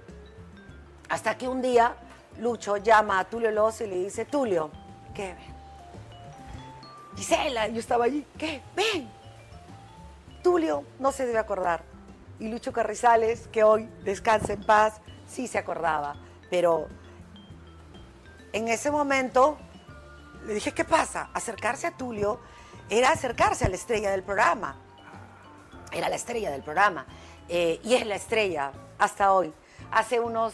Hasta 1.10 1.36
que 1.36 1.48
un 1.48 1.62
día 1.62 1.96
Lucho 2.38 2.78
llama 2.78 3.20
a 3.20 3.28
Tulio 3.28 3.50
Loza 3.50 3.86
y 3.86 3.88
le 3.88 3.96
dice, 3.96 4.26
Tulio, 4.26 4.70
¿qué? 5.16 5.36
Gisela, 7.16 7.68
yo 7.68 7.80
estaba 7.80 8.06
allí, 8.06 8.26
¿qué? 8.38 8.62
Ven. 8.76 9.10
Tulio 10.44 10.84
no 11.00 11.12
se 11.12 11.26
debe 11.26 11.40
acordar. 11.40 11.84
Y 12.40 12.48
Lucho 12.48 12.72
Carrizales, 12.72 13.48
que 13.50 13.64
hoy 13.64 13.90
descansa 14.04 14.54
en 14.54 14.66
paz, 14.66 15.02
sí 15.28 15.48
se 15.48 15.58
acordaba. 15.58 16.16
Pero 16.50 16.88
en 18.54 18.68
ese 18.68 18.92
momento 18.92 19.58
le 20.46 20.54
dije, 20.54 20.72
¿qué 20.72 20.86
pasa? 20.86 21.30
Acercarse 21.34 21.88
a 21.88 21.98
Tulio 21.98 22.40
era 22.90 23.12
acercarse 23.12 23.66
a 23.66 23.70
la 23.70 23.76
estrella 23.76 24.12
del 24.12 24.24
programa. 24.24 24.78
Era 25.92 26.10
la 26.10 26.16
estrella 26.16 26.52
del 26.52 26.64
programa. 26.64 27.06
Eh, 27.50 27.80
y 27.84 27.96
es 27.96 28.06
la 28.06 28.16
estrella 28.16 28.72
hasta 28.98 29.34
hoy. 29.34 29.54
Hace 29.92 30.20
unos 30.20 30.54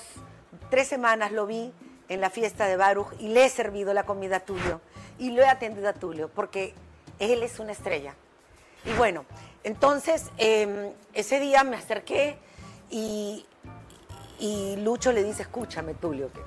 tres 0.69 0.87
semanas 0.87 1.31
lo 1.31 1.45
vi 1.45 1.73
en 2.09 2.21
la 2.21 2.29
fiesta 2.29 2.65
de 2.65 2.77
Baruch 2.77 3.13
y 3.19 3.29
le 3.29 3.45
he 3.45 3.49
servido 3.49 3.93
la 3.93 4.05
comida 4.05 4.37
a 4.37 4.39
Tulio. 4.39 4.81
Y 5.17 5.31
lo 5.31 5.41
he 5.41 5.47
atendido 5.47 5.89
a 5.89 5.93
Tulio 5.93 6.29
porque 6.29 6.73
él 7.19 7.43
es 7.43 7.59
una 7.59 7.71
estrella. 7.71 8.15
Y 8.85 8.93
bueno, 8.93 9.25
entonces 9.63 10.29
eh, 10.37 10.93
ese 11.13 11.39
día 11.39 11.63
me 11.63 11.77
acerqué 11.77 12.37
y, 12.89 13.45
y 14.39 14.75
Lucho 14.77 15.11
le 15.11 15.23
dice, 15.23 15.43
escúchame 15.43 15.93
Tulio, 15.95 16.31
que 16.31 16.41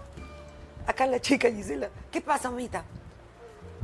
acá 0.86 1.06
la 1.06 1.20
chica 1.20 1.50
Gisela, 1.50 1.88
¿qué 2.10 2.20
pasa, 2.20 2.50
mamita? 2.50 2.84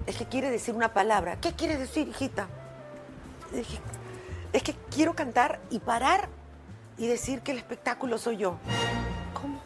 Es 0.06 0.16
que 0.16 0.26
quiere 0.26 0.50
decir 0.50 0.74
una 0.74 0.92
palabra. 0.92 1.40
¿Qué 1.40 1.52
quiere 1.52 1.76
decir, 1.76 2.08
hijita? 2.08 2.46
Le 3.50 3.58
dije, 3.58 3.80
es 4.52 4.62
que 4.62 4.74
quiero 4.90 5.14
cantar 5.14 5.60
y 5.70 5.80
parar 5.80 6.28
y 6.96 7.06
decir 7.06 7.40
que 7.40 7.52
el 7.52 7.58
espectáculo 7.58 8.18
soy 8.18 8.36
yo. 8.36 8.56
¿Cómo? 9.40 9.60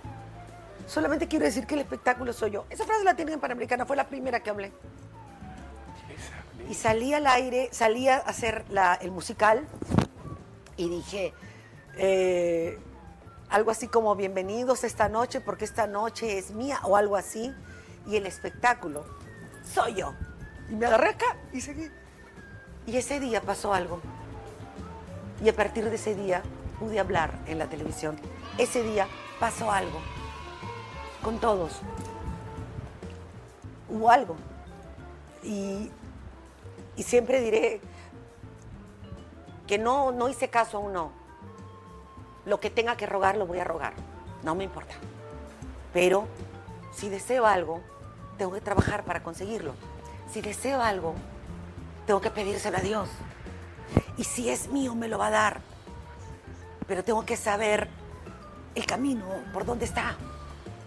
Solamente 0.86 1.28
quiero 1.28 1.44
decir 1.44 1.66
que 1.66 1.74
el 1.74 1.80
espectáculo 1.80 2.32
soy 2.32 2.52
yo. 2.52 2.66
Esa 2.70 2.84
frase 2.84 3.04
la 3.04 3.14
tienen 3.14 3.34
en 3.34 3.40
Panamericana, 3.40 3.84
fue 3.84 3.96
la 3.96 4.08
primera 4.08 4.40
que 4.40 4.50
hablé. 4.50 4.72
Y 6.68 6.74
salí 6.74 7.14
al 7.14 7.26
aire, 7.26 7.70
salí 7.72 8.08
a 8.08 8.18
hacer 8.18 8.66
el 9.00 9.10
musical 9.10 9.66
y 10.76 10.90
dije, 10.90 11.32
eh, 11.96 12.78
algo 13.48 13.70
así 13.70 13.88
como 13.88 14.14
bienvenidos 14.14 14.84
esta 14.84 15.08
noche 15.08 15.40
porque 15.40 15.64
esta 15.64 15.86
noche 15.86 16.36
es 16.36 16.50
mía 16.50 16.78
o 16.82 16.96
algo 16.96 17.16
así. 17.16 17.54
Y 18.06 18.16
el 18.16 18.26
espectáculo 18.26 19.06
soy 19.64 19.94
yo. 19.94 20.12
Y 20.70 20.74
me 20.74 20.84
agarré 20.84 21.08
acá 21.10 21.38
y 21.54 21.62
seguí. 21.62 21.90
Y 22.86 22.98
ese 22.98 23.18
día 23.18 23.40
pasó 23.40 23.72
algo. 23.72 24.00
Y 25.42 25.48
a 25.48 25.56
partir 25.56 25.88
de 25.88 25.96
ese 25.96 26.14
día 26.14 26.42
pude 26.78 27.00
hablar 27.00 27.32
en 27.46 27.58
la 27.58 27.66
televisión. 27.66 28.20
Ese 28.58 28.82
día 28.82 29.06
pasó 29.40 29.70
algo. 29.70 30.00
Con 31.22 31.38
todos. 31.38 31.80
Hubo 33.88 34.10
algo. 34.10 34.36
Y, 35.42 35.90
y 36.98 37.04
siempre 37.04 37.40
diré 37.40 37.80
que 39.68 39.78
no, 39.78 40.10
no 40.10 40.28
hice 40.28 40.50
caso 40.50 40.78
a 40.78 40.80
un 40.80 40.92
no. 40.92 41.12
Lo 42.44 42.58
que 42.58 42.70
tenga 42.70 42.96
que 42.96 43.06
rogar, 43.06 43.36
lo 43.36 43.46
voy 43.46 43.60
a 43.60 43.64
rogar. 43.64 43.92
No 44.42 44.56
me 44.56 44.64
importa. 44.64 44.94
Pero 45.92 46.26
si 46.92 47.08
deseo 47.08 47.46
algo, 47.46 47.80
tengo 48.36 48.52
que 48.52 48.60
trabajar 48.60 49.04
para 49.04 49.22
conseguirlo. 49.22 49.74
Si 50.28 50.40
deseo 50.40 50.82
algo, 50.82 51.14
tengo 52.04 52.20
que 52.20 52.30
pedírselo 52.30 52.78
a 52.78 52.80
Dios. 52.80 53.08
Y 54.16 54.24
si 54.24 54.50
es 54.50 54.68
mío, 54.68 54.96
me 54.96 55.06
lo 55.06 55.18
va 55.18 55.28
a 55.28 55.30
dar. 55.30 55.60
Pero 56.88 57.04
tengo 57.04 57.24
que 57.24 57.36
saber 57.36 57.88
el 58.74 58.86
camino, 58.86 59.24
por 59.52 59.64
dónde 59.64 59.84
está. 59.84 60.16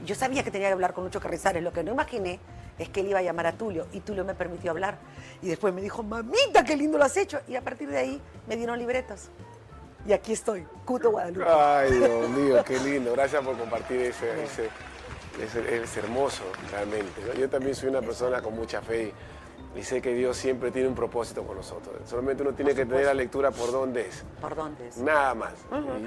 Yo 0.06 0.16
sabía 0.16 0.44
que 0.44 0.52
tenía 0.52 0.68
que 0.68 0.74
hablar 0.74 0.94
con 0.94 1.06
Lucho 1.06 1.22
Carrizares. 1.22 1.64
Lo 1.64 1.72
que 1.72 1.84
no 1.84 1.94
imaginé 1.94 2.42
es 2.80 2.90
que 2.90 3.02
él 3.02 3.08
iba 3.10 3.20
a 3.20 3.22
llamar 3.22 3.48
a 3.48 3.52
Tulio 3.54 3.88
y 3.92 4.00
Tulio 4.00 4.26
me 4.26 4.34
permitió 4.36 4.72
hablar. 4.72 4.98
Y 5.42 5.48
después 5.50 5.74
me 5.74 5.82
dijo, 5.82 6.04
mamita, 6.04 6.64
qué 6.64 6.76
lindo 6.76 6.98
lo 6.98 7.04
has 7.06 7.18
hecho. 7.18 7.40
Y 7.48 7.56
a 7.56 7.62
partir 7.62 7.90
de 7.90 7.98
ahí 7.98 8.22
me 8.48 8.56
dieron 8.56 8.78
libretos. 8.80 9.30
Y 10.08 10.14
aquí 10.14 10.34
estoy, 10.34 10.66
Cuto 10.86 11.12
Guadalupe. 11.12 11.46
Ay, 11.48 11.92
Dios 11.92 12.30
mío, 12.32 12.64
qué 12.66 12.80
lindo. 12.80 13.12
Gracias 13.14 13.44
por 13.44 13.56
compartir 13.58 14.02
ese, 14.02 14.44
ese, 14.44 14.70
ese- 15.42 15.84
es 15.84 15.98
hermoso, 15.98 16.44
realmente. 16.72 17.22
¿no? 17.28 17.34
Yo 17.34 17.50
también 17.50 17.76
soy 17.76 17.90
una 17.90 18.02
persona 18.02 18.42
con 18.42 18.56
mucha 18.56 18.82
fe 18.82 19.14
y, 19.76 19.84
sé 19.84 20.02
que 20.02 20.14
Dios 20.16 20.36
siempre 20.38 20.72
tiene 20.72 20.88
un 20.88 20.96
propósito 20.96 21.44
con 21.44 21.56
nosotros. 21.58 21.96
Solamente 22.10 22.42
uno 22.44 22.54
tiene 22.54 22.74
que 22.74 22.86
tener 22.86 23.06
la 23.06 23.14
lectura 23.14 23.52
por 23.52 23.72
dónde 23.72 24.08
es. 24.08 24.24
¿Por 24.42 24.56
dónde 24.56 24.88
es? 24.88 24.98
Nada 24.98 25.36
más. 25.36 25.54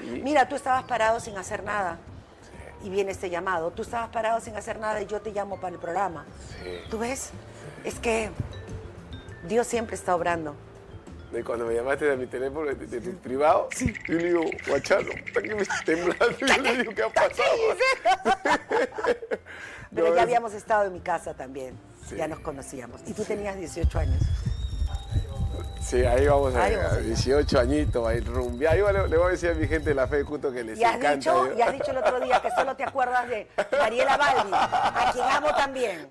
Y- 0.02 0.16
y- 0.18 0.22
Mira, 0.24 0.48
tú 0.48 0.56
estabas 0.56 0.82
parado 0.84 1.20
sin 1.20 1.36
hacer 1.38 1.62
nada. 1.62 1.98
Y 2.84 2.90
viene 2.90 3.10
este 3.12 3.30
llamado. 3.30 3.70
Tú 3.72 3.82
estabas 3.82 4.10
parado 4.10 4.40
sin 4.40 4.54
hacer 4.56 4.78
nada 4.78 5.00
y 5.02 5.06
yo 5.06 5.20
te 5.20 5.32
llamo 5.32 5.58
para 5.58 5.74
el 5.74 5.80
programa. 5.80 6.24
Sí. 6.62 6.70
¿Tú 6.90 6.98
ves? 6.98 7.30
Es 7.82 7.98
que 7.98 8.30
Dios 9.48 9.66
siempre 9.66 9.96
está 9.96 10.14
obrando. 10.14 10.54
Y 11.36 11.42
cuando 11.42 11.64
me 11.66 11.74
llamaste 11.74 12.04
de 12.04 12.16
mi 12.16 12.26
teléfono, 12.28 12.66
de, 12.66 12.74
de 12.86 13.00
privado, 13.14 13.68
yo 14.06 14.14
le 14.14 14.24
digo, 14.24 14.42
guachalo, 14.68 15.10
está 15.12 15.42
que 15.42 15.54
me 15.54 15.62
está 15.62 15.74
temblando. 15.84 16.26
Y 16.40 16.46
yo 16.46 16.62
le 16.62 16.76
digo, 16.76 16.94
¿qué 16.94 17.02
ha 17.02 17.08
pasado? 17.12 17.58
Pero 19.94 20.08
No, 20.08 20.14
ya 20.14 20.20
es- 20.20 20.22
habíamos 20.22 20.52
estado 20.54 20.84
en 20.84 20.92
mi 20.92 21.00
casa 21.00 21.34
también. 21.34 21.76
Sí. 22.08 22.16
Ya 22.16 22.28
nos 22.28 22.40
conocíamos. 22.40 23.00
Y 23.06 23.14
tú 23.14 23.24
tenías 23.24 23.56
18 23.56 23.98
años. 23.98 24.22
Sí, 25.84 26.04
ahí 26.04 26.26
vamos 26.26 26.54
a, 26.54 26.64
Ahí 26.64 26.76
vamos 26.76 26.92
a 26.92 26.96
a 26.96 27.00
ir. 27.00 27.06
18 27.06 27.60
añitos, 27.60 28.06
ahí 28.06 28.20
rumbi. 28.20 28.66
Ahí 28.66 28.80
le, 28.80 29.08
le 29.08 29.16
voy 29.18 29.26
a 29.26 29.30
decir 29.30 29.50
a 29.50 29.54
mi 29.54 29.66
gente 29.68 29.90
de 29.90 29.94
la 29.94 30.06
fe 30.06 30.24
de 30.24 30.24
que 30.52 30.64
les 30.64 30.78
Y 30.78 30.84
has, 30.84 30.96
encanta. 30.96 31.16
dicho, 31.16 31.46
yo. 31.48 31.58
y 31.58 31.62
has 31.62 31.72
dicho 31.72 31.90
el 31.90 31.98
otro 31.98 32.20
día 32.20 32.40
que 32.40 32.50
solo 32.52 32.74
te 32.74 32.84
acuerdas 32.84 33.28
de 33.28 33.46
Mariela 33.78 34.16
Balbi, 34.16 34.50
a 34.52 35.10
quien 35.12 35.24
amo 35.26 35.48
también. 35.54 36.08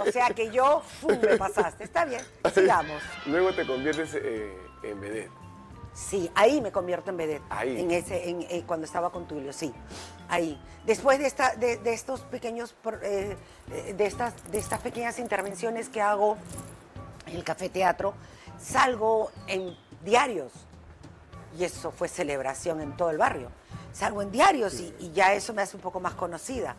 O 0.00 0.10
sea 0.12 0.28
que 0.30 0.50
yo, 0.50 0.82
¡fum! 1.00 1.18
me 1.20 1.36
pasaste. 1.38 1.84
Está 1.84 2.04
bien, 2.04 2.20
sigamos. 2.54 3.02
Luego 3.26 3.52
te 3.54 3.66
conviertes 3.66 4.14
eh, 4.14 4.52
en 4.82 5.00
vedette. 5.00 5.30
Sí, 5.94 6.30
ahí 6.34 6.60
me 6.60 6.70
convierto 6.70 7.10
en 7.10 7.16
vedette. 7.16 7.42
Ahí. 7.50 7.80
En 7.80 7.90
ese, 7.90 8.28
en, 8.28 8.42
eh, 8.42 8.62
cuando 8.66 8.84
estaba 8.86 9.10
con 9.10 9.26
Tulio, 9.26 9.52
sí. 9.52 9.72
Ahí. 10.28 10.60
Después 10.84 11.18
de, 11.18 11.26
esta, 11.26 11.56
de, 11.56 11.78
de 11.78 11.92
estos 11.92 12.20
pequeños, 12.20 12.76
eh, 13.02 13.36
eh, 13.72 13.94
de, 13.94 14.06
estas, 14.06 14.34
de 14.52 14.58
estas 14.58 14.80
pequeñas 14.80 15.18
intervenciones 15.18 15.88
que 15.88 16.00
hago 16.00 16.36
en 17.26 17.36
el 17.36 17.42
Café 17.44 17.68
Teatro, 17.68 18.14
salgo 18.58 19.30
en 19.46 19.76
diarios. 20.04 20.52
Y 21.58 21.64
eso 21.64 21.90
fue 21.90 22.08
celebración 22.08 22.80
en 22.80 22.96
todo 22.96 23.10
el 23.10 23.18
barrio. 23.18 23.50
Salgo 23.92 24.22
en 24.22 24.30
diarios 24.30 24.78
y, 24.80 24.94
y 24.98 25.12
ya 25.12 25.34
eso 25.34 25.52
me 25.54 25.62
hace 25.62 25.76
un 25.76 25.82
poco 25.82 25.98
más 26.00 26.14
conocida. 26.14 26.76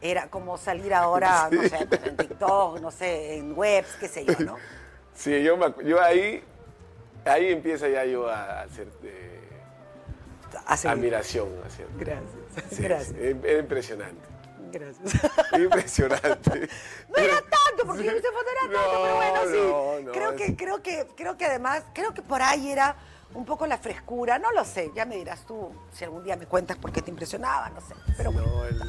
Era 0.00 0.28
como 0.30 0.56
salir 0.58 0.94
ahora, 0.94 1.48
no 1.52 1.62
sé, 1.62 1.86
pues, 1.86 2.02
en 2.04 2.16
TikTok, 2.16 2.80
no 2.80 2.90
sé, 2.90 3.36
en 3.36 3.56
webs, 3.56 3.96
qué 4.00 4.08
sé 4.08 4.24
yo, 4.24 4.34
¿no? 4.40 4.56
Sí, 5.14 5.42
yo, 5.42 5.58
me 5.58 5.66
yo 5.84 6.00
ahí, 6.02 6.42
ahí 7.26 7.52
empieza 7.52 7.86
ya 7.86 8.02
yo 8.06 8.26
a 8.30 8.62
hacer 8.62 8.88
eh, 9.02 9.40
A 10.66 10.72
admiración. 10.90 11.48
Gracias. 11.98 12.30
Sí, 12.70 12.82
Gracias. 12.82 13.10
es- 13.18 13.44
es 13.44 13.60
impresionante. 13.60 14.31
Gracias. 14.72 15.22
Impresionante. 15.58 16.68
No 17.08 17.16
era 17.22 17.36
tanto, 17.40 17.86
porque 17.86 18.04
yo 18.04 18.12
no 18.12 18.18
sé 18.18 18.26
foto 18.26 18.46
era 18.50 18.72
tanto, 18.72 18.92
No, 18.94 19.02
pero 19.02 19.16
bueno, 19.16 19.40
sí. 19.44 20.00
no, 20.02 20.06
no, 20.06 20.12
creo, 20.12 20.30
es- 20.32 20.36
que, 20.36 20.56
creo, 20.56 20.82
que, 20.82 21.06
creo 21.16 21.36
que 21.36 21.44
además, 21.46 21.82
creo 21.94 22.14
que 22.14 22.22
por 22.22 22.40
ahí 22.42 22.70
era 22.70 22.96
un 23.34 23.44
poco 23.44 23.66
la 23.66 23.78
frescura, 23.78 24.38
no 24.38 24.50
lo 24.52 24.64
sé, 24.64 24.90
ya 24.94 25.04
me 25.06 25.16
dirás 25.16 25.46
tú 25.46 25.70
si 25.92 26.04
algún 26.04 26.22
día 26.24 26.36
me 26.36 26.46
cuentas 26.46 26.76
por 26.76 26.92
qué 26.92 27.00
te 27.02 27.10
impresionaba, 27.10 27.70
no 27.70 27.80
sé. 27.80 27.94
Pero 28.16 28.32
bueno, 28.32 28.46
No, 28.48 28.64
el... 28.64 28.82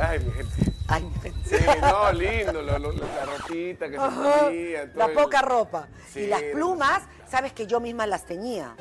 Ay, 0.00 0.18
mi 0.18 0.30
gente. 0.32 0.72
ay, 0.88 1.02
mi 1.04 1.20
gente. 1.20 1.58
Sí, 1.58 1.64
no, 1.80 2.12
lindo, 2.12 2.60
lo- 2.62 2.78
lo- 2.78 2.92
la 2.92 3.24
ropita 3.24 3.86
que 3.88 3.92
se 3.92 3.98
ponía. 3.98 4.86
todo 4.92 4.98
La 4.98 5.04
el- 5.06 5.12
poca 5.14 5.40
ropa. 5.42 5.88
Sí, 6.12 6.20
y 6.20 6.26
las 6.26 6.42
no, 6.42 6.52
plumas, 6.52 7.02
sabes 7.30 7.52
que 7.52 7.66
yo 7.66 7.80
misma 7.80 8.06
las 8.06 8.26
tenía. 8.26 8.76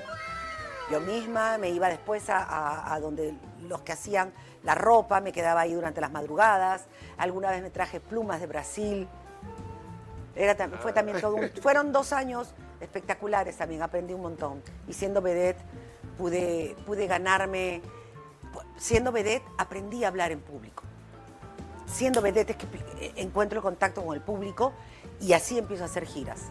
Yo 0.91 0.99
misma 0.99 1.57
me 1.57 1.69
iba 1.69 1.87
después 1.87 2.29
a, 2.29 2.39
a- 2.43 2.93
a 2.93 2.99
donde 2.99 3.33
los 3.61 3.81
que 3.81 3.93
hacían 3.93 4.33
la 4.65 4.75
ropa, 4.75 5.21
me 5.21 5.31
quedaba 5.31 5.61
ahí 5.61 5.73
durante 5.73 6.01
las 6.01 6.11
madrugadas. 6.11 6.85
Alguna 7.17 7.51
vez 7.51 7.61
me 7.61 7.69
traje 7.69 7.99
plumas 7.99 8.41
de 8.41 8.47
Brasil. 8.47 9.07
Era, 10.35 10.55
fue 10.79 10.91
también 10.91 11.21
todo 11.21 11.35
un- 11.35 11.49
fueron 11.61 11.91
dos 11.91 12.11
años 12.11 12.53
espectaculares 12.81 13.55
también, 13.57 13.81
aprendí 13.81 14.13
un 14.13 14.21
montón. 14.21 14.61
Y 14.87 14.93
siendo 14.93 15.21
vedette 15.21 15.61
pude, 16.17 16.75
pude 16.85 17.07
ganarme, 17.07 17.81
siendo 18.77 19.11
vedette 19.11 19.45
aprendí 19.57 20.03
a 20.03 20.09
hablar 20.09 20.31
en 20.31 20.39
público 20.41 20.83
siendo 21.87 22.19
vedette 22.19 22.49
es 22.49 22.57
que 22.57 22.65
eh, 22.99 23.13
encuentro 23.17 23.59
el 23.59 23.63
contacto 23.63 24.03
con 24.03 24.15
el 24.15 24.21
público 24.21 24.73
y 25.21 25.33
así 25.33 25.57
empiezo 25.59 25.83
a 25.83 25.85
hacer 25.85 26.03
giras. 26.05 26.41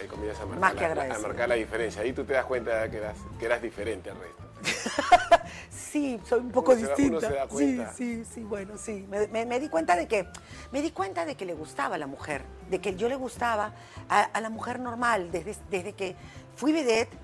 Ahí 0.00 0.08
comienzas 0.08 0.42
a 0.42 0.46
Más 0.46 0.58
marcar, 0.58 0.88
que 0.88 0.94
la, 1.08 1.14
a 1.14 1.18
marcar 1.18 1.48
la 1.50 1.54
diferencia. 1.56 2.00
Ahí 2.00 2.12
tú 2.14 2.24
te 2.24 2.32
das 2.32 2.46
cuenta 2.46 2.90
que 2.90 2.96
eras, 2.96 3.16
que 3.38 3.44
eras 3.44 3.60
diferente 3.60 4.10
al 4.10 4.16
resto. 4.18 4.45
Sí, 5.70 6.20
soy 6.28 6.40
un 6.40 6.50
poco 6.50 6.72
Uno 6.72 6.80
se 6.80 6.86
da- 6.86 6.94
uno 6.94 7.20
distinta. 7.20 7.28
se 7.28 7.34
da 7.34 7.92
sí, 7.92 8.22
sí, 8.24 8.24
sí, 8.34 8.40
bueno, 8.42 8.76
sí. 8.76 9.06
Me, 9.08 9.26
me- 9.28 9.46
me 9.46 9.60
di 9.60 9.68
cuenta 9.68 9.96
de 9.96 10.06
que 10.06 10.26
me 10.72 10.82
di 10.82 10.90
cuenta 10.90 11.24
de 11.24 11.36
que 11.36 11.44
le 11.46 11.54
gustaba 11.54 11.94
a 11.94 11.98
la 11.98 12.06
mujer, 12.06 12.42
de 12.68 12.80
que 12.80 12.96
yo 12.96 13.08
le 13.08 13.16
gustaba 13.16 13.72
a, 14.08 14.22
a 14.22 14.40
la 14.40 14.50
mujer 14.50 14.78
normal 14.80 15.30
desde, 15.30 15.56
desde 15.70 15.92
que 15.94 16.16
fui 16.54 16.72
vedette. 16.72 17.16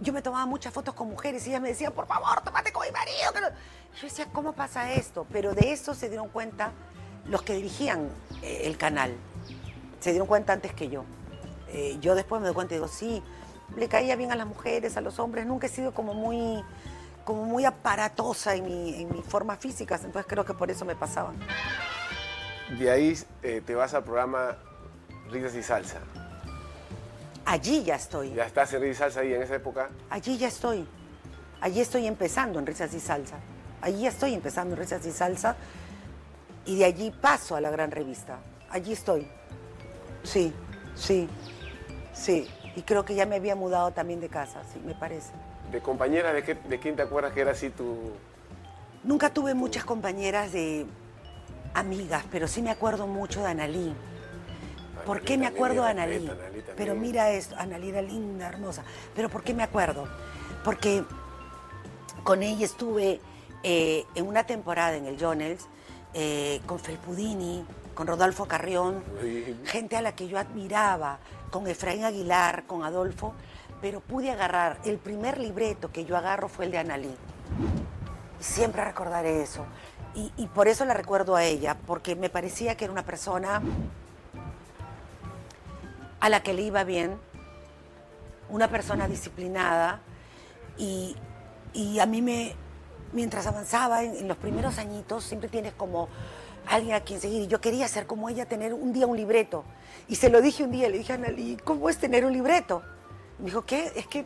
Yo 0.00 0.12
me 0.12 0.22
tomaba 0.22 0.46
muchas 0.46 0.72
fotos 0.72 0.94
con 0.94 1.08
mujeres 1.08 1.44
y 1.46 1.50
ellas 1.50 1.62
me 1.62 1.68
decían, 1.68 1.92
por 1.92 2.06
favor, 2.06 2.40
tómate 2.42 2.70
con 2.72 2.86
mi 2.86 2.92
marido. 2.92 3.32
que 3.32 3.40
no-". 3.40 3.48
Yo 3.48 4.02
decía, 4.02 4.26
¿cómo 4.32 4.52
pasa 4.52 4.92
esto? 4.92 5.26
Pero 5.32 5.54
de 5.54 5.72
eso 5.72 5.94
se 5.94 6.08
dieron 6.08 6.28
cuenta 6.28 6.72
los 7.26 7.42
que 7.42 7.54
dirigían 7.54 8.08
eh, 8.42 8.62
el 8.64 8.76
canal. 8.76 9.12
Se 10.00 10.10
dieron 10.10 10.28
cuenta 10.28 10.52
antes 10.52 10.72
que 10.74 10.88
yo. 10.88 11.04
Eh, 11.68 11.96
yo 12.00 12.14
después 12.14 12.40
me 12.40 12.46
doy 12.46 12.54
cuenta 12.54 12.74
y 12.74 12.76
digo, 12.78 12.88
sí, 12.88 13.22
le 13.76 13.88
caía 13.88 14.16
bien 14.16 14.30
a 14.32 14.36
las 14.36 14.46
mujeres, 14.46 14.96
a 14.96 15.00
los 15.00 15.18
hombres. 15.18 15.46
Nunca 15.46 15.66
he 15.66 15.70
sido 15.70 15.92
como 15.92 16.14
muy, 16.14 16.62
como 17.28 17.44
muy 17.44 17.66
aparatosa 17.66 18.54
en 18.54 18.64
mi, 18.64 19.02
en 19.02 19.12
mis 19.12 19.22
formas 19.22 19.58
físicas, 19.58 20.02
entonces 20.02 20.24
creo 20.26 20.46
que 20.46 20.54
por 20.54 20.70
eso 20.70 20.86
me 20.86 20.96
pasaban. 20.96 21.36
De 22.78 22.90
ahí 22.90 23.18
eh, 23.42 23.60
te 23.66 23.74
vas 23.74 23.92
al 23.92 24.02
programa 24.02 24.56
Risas 25.30 25.54
y 25.54 25.62
Salsa. 25.62 25.98
Allí 27.44 27.84
ya 27.84 27.96
estoy. 27.96 28.32
Ya 28.32 28.46
estás 28.46 28.72
en 28.72 28.80
Risas 28.80 28.94
y 28.94 28.98
Salsa 28.98 29.20
ahí 29.20 29.34
en 29.34 29.42
esa 29.42 29.56
época. 29.56 29.90
Allí 30.08 30.38
ya 30.38 30.48
estoy. 30.48 30.88
Allí 31.60 31.82
estoy 31.82 32.06
empezando 32.06 32.58
en 32.58 32.64
Risas 32.64 32.94
y 32.94 33.00
Salsa. 33.00 33.36
Allí 33.82 34.06
estoy 34.06 34.32
empezando 34.32 34.74
en 34.74 34.80
Risas 34.80 35.04
y 35.04 35.12
Salsa. 35.12 35.54
Y 36.64 36.78
de 36.78 36.86
allí 36.86 37.10
paso 37.10 37.56
a 37.56 37.60
la 37.60 37.68
gran 37.68 37.90
revista. 37.90 38.38
Allí 38.70 38.94
estoy. 38.94 39.28
Sí, 40.22 40.54
sí, 40.94 41.28
sí. 42.14 42.48
Y 42.74 42.84
creo 42.84 43.04
que 43.04 43.14
ya 43.14 43.26
me 43.26 43.36
había 43.36 43.54
mudado 43.54 43.90
también 43.90 44.18
de 44.18 44.30
casa, 44.30 44.62
sí, 44.72 44.80
me 44.82 44.94
parece. 44.94 45.34
De 45.70 45.80
compañeras, 45.80 46.34
¿de, 46.34 46.42
qué, 46.42 46.54
¿de 46.54 46.78
quién 46.78 46.96
te 46.96 47.02
acuerdas 47.02 47.32
que 47.32 47.40
era 47.40 47.52
así 47.52 47.70
tu...? 47.70 48.12
Nunca 49.04 49.32
tuve 49.32 49.54
muchas 49.54 49.84
compañeras 49.84 50.52
de 50.52 50.86
amigas, 51.74 52.24
pero 52.30 52.48
sí 52.48 52.62
me 52.62 52.70
acuerdo 52.70 53.06
mucho 53.06 53.40
de 53.40 53.48
Analí. 53.48 53.94
¿Por 55.04 55.22
qué 55.22 55.38
me 55.38 55.46
acuerdo 55.46 55.84
de 55.84 55.90
Analí? 55.90 56.30
Pero 56.76 56.94
mira 56.94 57.30
esto, 57.30 57.54
Analí 57.58 57.90
era 57.90 58.02
linda, 58.02 58.48
hermosa. 58.48 58.82
Pero 59.14 59.28
¿por 59.28 59.42
qué 59.42 59.54
me 59.54 59.62
acuerdo? 59.62 60.08
Porque 60.64 61.04
con 62.24 62.42
ella 62.42 62.64
estuve 62.64 63.20
eh, 63.62 64.04
en 64.14 64.26
una 64.26 64.44
temporada 64.44 64.96
en 64.96 65.06
el 65.06 65.18
Jonels 65.18 65.66
eh, 66.14 66.60
con 66.66 66.78
Felpudini, 66.78 67.64
con 67.94 68.06
Rodolfo 68.06 68.46
Carrión, 68.46 69.02
gente 69.64 69.96
a 69.96 70.02
la 70.02 70.14
que 70.14 70.28
yo 70.28 70.38
admiraba, 70.38 71.18
con 71.50 71.66
Efraín 71.66 72.04
Aguilar, 72.04 72.64
con 72.66 72.84
Adolfo, 72.84 73.34
pero 73.80 74.00
pude 74.00 74.30
agarrar, 74.30 74.78
el 74.84 74.98
primer 74.98 75.38
libreto 75.38 75.92
que 75.92 76.04
yo 76.04 76.16
agarro 76.16 76.48
fue 76.48 76.64
el 76.64 76.72
de 76.72 76.78
Analí. 76.78 77.14
Siempre 78.40 78.84
recordaré 78.84 79.42
eso. 79.42 79.66
Y, 80.14 80.48
por 80.48 80.66
eso 80.66 80.84
la 80.84 80.94
recuerdo 80.94 81.36
a 81.36 81.44
ella, 81.44 81.76
porque 81.86 82.16
me 82.16 82.28
parecía 82.28 82.76
que 82.76 82.84
era 82.84 82.92
una 82.92 83.04
persona 83.04 83.62
a 86.18 86.28
la 86.28 86.42
que 86.42 86.54
le 86.54 86.62
iba 86.62 86.82
bien, 86.82 87.16
una 88.48 88.68
persona 88.68 89.06
disciplinada 89.06 90.00
y, 90.76 91.14
y 91.72 92.00
a 92.00 92.06
mí 92.06 92.20
me, 92.20 92.56
mientras 93.12 93.46
avanzaba 93.46 94.02
en, 94.02 94.16
en 94.16 94.26
los 94.26 94.36
primeros 94.38 94.78
añitos, 94.78 95.22
siempre 95.22 95.48
tienes 95.48 95.72
como 95.74 96.08
alguien 96.66 96.96
a 96.96 97.00
quien 97.00 97.20
seguir. 97.20 97.42
Y 97.42 97.46
yo 97.46 97.60
quería 97.60 97.86
ser 97.86 98.08
como 98.08 98.28
ella, 98.28 98.46
tener 98.46 98.74
un 98.74 98.92
día 98.92 99.06
un 99.06 99.16
libreto. 99.16 99.64
Y 100.08 100.16
se 100.16 100.30
lo 100.30 100.40
dije 100.40 100.64
un 100.64 100.72
día, 100.72 100.88
le 100.88 100.98
dije 100.98 101.12
a 101.12 101.16
Analí, 101.16 101.58
¿cómo 101.62 101.88
es 101.88 101.98
tener 101.98 102.24
un 102.24 102.32
libreto? 102.32 102.82
Me 103.38 103.46
dijo, 103.46 103.62
¿qué? 103.62 103.92
Es 103.94 104.06
que 104.06 104.24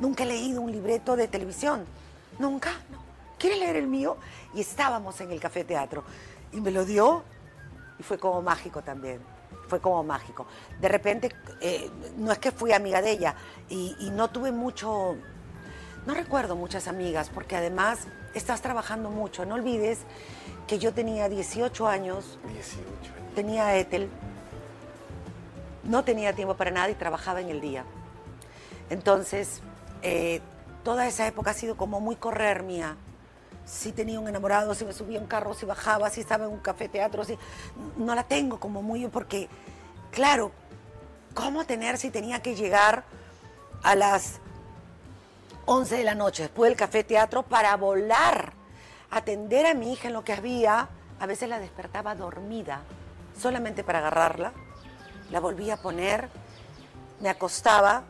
nunca 0.00 0.24
he 0.24 0.26
leído 0.26 0.60
un 0.60 0.72
libreto 0.72 1.16
de 1.16 1.28
televisión. 1.28 1.84
Nunca, 2.38 2.72
no. 2.90 2.98
¿Quieres 3.38 3.58
leer 3.58 3.76
el 3.76 3.86
mío? 3.86 4.16
Y 4.54 4.60
estábamos 4.60 5.20
en 5.20 5.30
el 5.30 5.40
café 5.40 5.64
teatro. 5.64 6.04
Y 6.52 6.60
me 6.60 6.70
lo 6.70 6.84
dio 6.84 7.22
y 7.98 8.02
fue 8.02 8.18
como 8.18 8.42
mágico 8.42 8.82
también. 8.82 9.20
Fue 9.68 9.80
como 9.80 10.02
mágico. 10.02 10.46
De 10.80 10.88
repente, 10.88 11.30
eh, 11.60 11.90
no 12.16 12.32
es 12.32 12.38
que 12.38 12.50
fui 12.50 12.72
amiga 12.72 13.00
de 13.00 13.10
ella 13.12 13.34
y, 13.68 13.96
y 14.00 14.10
no 14.10 14.28
tuve 14.28 14.52
mucho, 14.52 15.16
no 16.06 16.14
recuerdo 16.14 16.56
muchas 16.56 16.88
amigas, 16.88 17.30
porque 17.30 17.56
además 17.56 18.00
estás 18.34 18.62
trabajando 18.62 19.10
mucho. 19.10 19.44
No 19.46 19.54
olvides 19.54 20.00
que 20.66 20.78
yo 20.78 20.92
tenía 20.92 21.28
18 21.28 21.86
años, 21.86 22.38
18 22.52 22.80
años. 22.84 23.34
tenía 23.34 23.76
Ethel, 23.76 24.08
no 25.84 26.04
tenía 26.04 26.34
tiempo 26.34 26.54
para 26.56 26.70
nada 26.70 26.90
y 26.90 26.94
trabajaba 26.94 27.40
en 27.40 27.48
el 27.48 27.60
día. 27.60 27.84
Entonces, 28.90 29.60
eh, 30.02 30.40
toda 30.84 31.06
esa 31.06 31.26
época 31.26 31.52
ha 31.52 31.54
sido 31.54 31.76
como 31.76 32.00
muy 32.00 32.16
correr 32.16 32.64
mía. 32.64 32.96
Si 33.64 33.92
tenía 33.92 34.18
un 34.18 34.28
enamorado, 34.28 34.74
si 34.74 34.84
me 34.84 34.92
subía 34.92 35.20
un 35.20 35.26
carro, 35.26 35.54
si 35.54 35.64
bajaba, 35.64 36.10
si 36.10 36.20
estaba 36.20 36.46
en 36.46 36.50
un 36.50 36.58
café 36.58 36.88
teatro, 36.88 37.24
si... 37.24 37.38
no 37.96 38.14
la 38.14 38.24
tengo 38.24 38.58
como 38.58 38.82
muy 38.82 39.06
porque, 39.06 39.48
claro, 40.10 40.50
¿cómo 41.34 41.64
tener 41.64 41.96
si 41.96 42.10
tenía 42.10 42.42
que 42.42 42.56
llegar 42.56 43.04
a 43.84 43.94
las 43.94 44.40
11 45.66 45.98
de 45.98 46.04
la 46.04 46.16
noche 46.16 46.42
después 46.42 46.68
del 46.68 46.76
café 46.76 47.04
teatro 47.04 47.44
para 47.44 47.76
volar, 47.76 48.54
atender 49.10 49.66
a 49.66 49.74
mi 49.74 49.92
hija 49.92 50.08
en 50.08 50.14
lo 50.14 50.24
que 50.24 50.32
había? 50.32 50.88
A 51.20 51.26
veces 51.26 51.48
la 51.48 51.60
despertaba 51.60 52.16
dormida, 52.16 52.80
solamente 53.38 53.84
para 53.84 53.98
agarrarla, 53.98 54.52
la 55.30 55.38
volvía 55.38 55.74
a 55.74 55.76
poner, 55.76 56.28
me 57.20 57.28
acostaba 57.28 58.02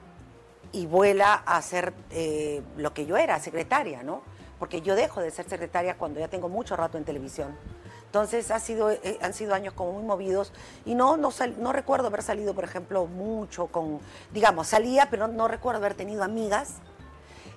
y 0.72 0.86
vuela 0.86 1.34
a 1.34 1.60
ser 1.62 1.92
eh, 2.10 2.62
lo 2.76 2.92
que 2.94 3.06
yo 3.06 3.16
era, 3.16 3.38
secretaria, 3.40 4.02
¿no? 4.02 4.22
Porque 4.58 4.82
yo 4.82 4.94
dejo 4.94 5.20
de 5.20 5.30
ser 5.30 5.48
secretaria 5.48 5.96
cuando 5.96 6.20
ya 6.20 6.28
tengo 6.28 6.48
mucho 6.48 6.76
rato 6.76 6.98
en 6.98 7.04
televisión. 7.04 7.56
Entonces 8.06 8.50
ha 8.50 8.58
sido, 8.58 8.90
eh, 8.90 9.18
han 9.22 9.32
sido 9.34 9.54
años 9.54 9.72
como 9.72 9.92
muy 9.92 10.02
movidos 10.02 10.52
y 10.84 10.94
no, 10.94 11.16
no, 11.16 11.30
sal- 11.30 11.54
no 11.58 11.72
recuerdo 11.72 12.08
haber 12.08 12.22
salido, 12.22 12.54
por 12.54 12.64
ejemplo, 12.64 13.06
mucho 13.06 13.68
con, 13.68 14.00
digamos, 14.32 14.66
salía, 14.66 15.08
pero 15.10 15.28
no, 15.28 15.48
recuerdo 15.48 15.78
haber 15.78 15.94
tenido 15.94 16.24
amigas 16.24 16.74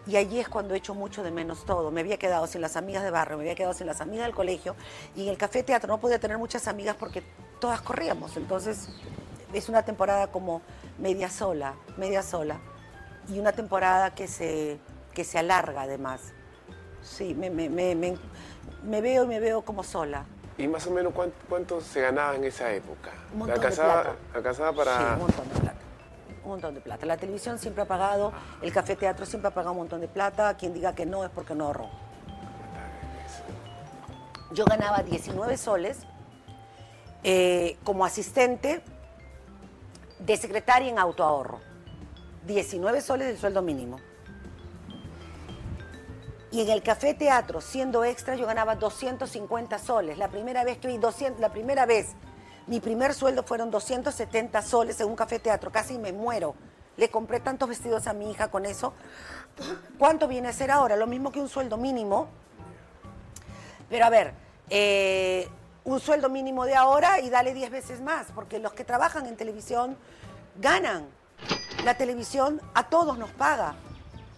y 0.05 0.15
allí 0.17 0.39
es 0.39 0.49
cuando 0.49 0.73
he 0.73 0.77
hecho 0.77 0.93
mucho 0.93 1.23
de 1.23 1.31
menos 1.31 1.65
todo. 1.65 1.89
Me 1.91 2.01
había 2.01 2.17
quedado 2.17 2.45
sin 2.47 2.61
las 2.61 2.75
amigas 2.77 3.03
de 3.03 3.09
barrio, 3.09 3.37
me 3.37 3.43
había 3.43 3.55
quedado 3.55 3.73
sin 3.73 3.87
las 3.87 3.99
amigas 4.01 4.25
del 4.27 4.35
colegio 4.35 4.75
y 5.15 5.23
en 5.23 5.29
el 5.29 5.37
café 5.37 5.63
teatro 5.63 5.87
no 5.87 5.99
podía 5.99 6.19
tener 6.19 6.37
muchas 6.37 6.67
amigas 6.67 6.95
porque 6.99 7.23
todas 7.59 7.81
corríamos. 7.81 8.37
Entonces 8.37 8.89
es 9.53 9.69
una 9.69 9.83
temporada 9.83 10.27
como 10.27 10.61
media 10.99 11.29
sola, 11.29 11.73
media 11.97 12.21
sola 12.21 12.59
y 13.29 13.39
una 13.39 13.51
temporada 13.51 14.13
que 14.13 14.27
se, 14.27 14.79
que 15.13 15.23
se 15.23 15.39
alarga 15.39 15.83
además. 15.83 16.21
Sí, 17.01 17.33
me, 17.33 17.49
me, 17.49 17.69
me, 17.69 17.95
me- 17.95 18.17
me 18.83 19.01
veo 19.01 19.23
y 19.23 19.27
me 19.27 19.39
veo 19.39 19.61
como 19.61 19.83
sola. 19.83 20.25
¿Y 20.57 20.67
más 20.67 20.85
o 20.87 20.91
menos 20.91 21.13
cuánto, 21.13 21.35
cuánto 21.49 21.81
se 21.81 22.01
ganaba 22.01 22.35
en 22.35 22.43
esa 22.43 22.71
época? 22.71 23.11
Un 23.31 23.39
montón 23.39 23.57
¿Alcanzaba, 23.57 23.95
de 23.97 24.01
plata. 24.03 24.17
alcanzaba 24.35 24.71
Sí, 24.71 24.77
para...? 24.77 25.13
un 25.13 25.19
montón 25.19 25.49
de 25.49 25.59
plata. 25.59 25.77
Un 26.43 26.49
montón 26.49 26.73
de 26.75 26.81
plata. 26.81 27.05
La 27.05 27.17
televisión 27.17 27.57
siempre 27.59 27.83
ha 27.83 27.85
pagado, 27.87 28.33
el 28.61 28.71
café 28.73 28.95
teatro 28.97 29.25
siempre 29.25 29.47
ha 29.47 29.51
pagado 29.53 29.71
un 29.71 29.77
montón 29.79 30.01
de 30.01 30.07
plata. 30.09 30.55
Quien 30.57 30.73
diga 30.73 30.93
que 30.93 31.05
no 31.05 31.23
es 31.23 31.29
porque 31.31 31.55
no 31.55 31.67
ahorró. 31.67 31.89
Yo 34.51 34.65
ganaba 34.65 35.01
19 35.01 35.57
soles 35.57 35.99
eh, 37.23 37.77
como 37.83 38.05
asistente 38.05 38.83
de 40.19 40.37
secretaria 40.37 40.89
en 40.89 40.99
autoahorro. 40.99 41.59
19 42.45 43.01
soles 43.01 43.27
del 43.27 43.37
sueldo 43.37 43.61
mínimo. 43.61 43.99
Y 46.51 46.61
en 46.61 46.69
el 46.69 46.83
café 46.83 47.15
teatro, 47.15 47.61
siendo 47.61 48.03
extra, 48.03 48.35
yo 48.35 48.45
ganaba 48.45 48.75
250 48.75 49.79
soles. 49.79 50.17
La 50.19 50.27
primera 50.27 50.63
vez 50.63 50.77
que 50.77 50.87
vi 50.87 50.97
200, 50.99 51.41
la 51.41 51.49
primera 51.49 51.87
vez, 51.87 52.09
mi 52.67 52.79
primer 52.79 53.15
sueldo 53.15 53.43
fueron 53.43 53.71
270 53.71 54.61
soles 54.61 54.99
en 55.01 55.07
un 55.07 55.15
café 55.15 55.39
teatro. 55.39 55.71
Casi 55.71 55.97
me 55.97 56.13
muero. 56.13 56.53
Le 56.95 57.09
compré 57.09 57.39
tantos 57.39 57.69
vestidos 57.69 58.05
a 58.05 58.13
mi 58.13 58.29
hija 58.29 58.51
con 58.51 58.67
eso. 58.67 58.93
¿Cuánto 59.97 60.27
viene 60.27 60.47
a 60.49 60.53
ser 60.53 60.69
ahora? 60.69 60.95
Lo 60.95 61.07
mismo 61.07 61.31
que 61.31 61.39
un 61.39 61.49
sueldo 61.49 61.77
mínimo. 61.77 62.27
Pero 63.89 64.05
a 64.05 64.09
ver, 64.11 64.33
eh, 64.69 65.49
un 65.85 65.99
sueldo 65.99 66.29
mínimo 66.29 66.65
de 66.65 66.75
ahora 66.75 67.19
y 67.19 67.29
dale 67.31 67.53
10 67.53 67.71
veces 67.71 68.01
más, 68.01 68.27
porque 68.33 68.59
los 68.59 68.73
que 68.73 68.83
trabajan 68.83 69.25
en 69.25 69.35
televisión 69.35 69.97
ganan. 70.57 71.07
La 71.83 71.95
televisión 71.97 72.61
a 72.73 72.83
todos 72.87 73.17
nos 73.17 73.29
paga, 73.31 73.75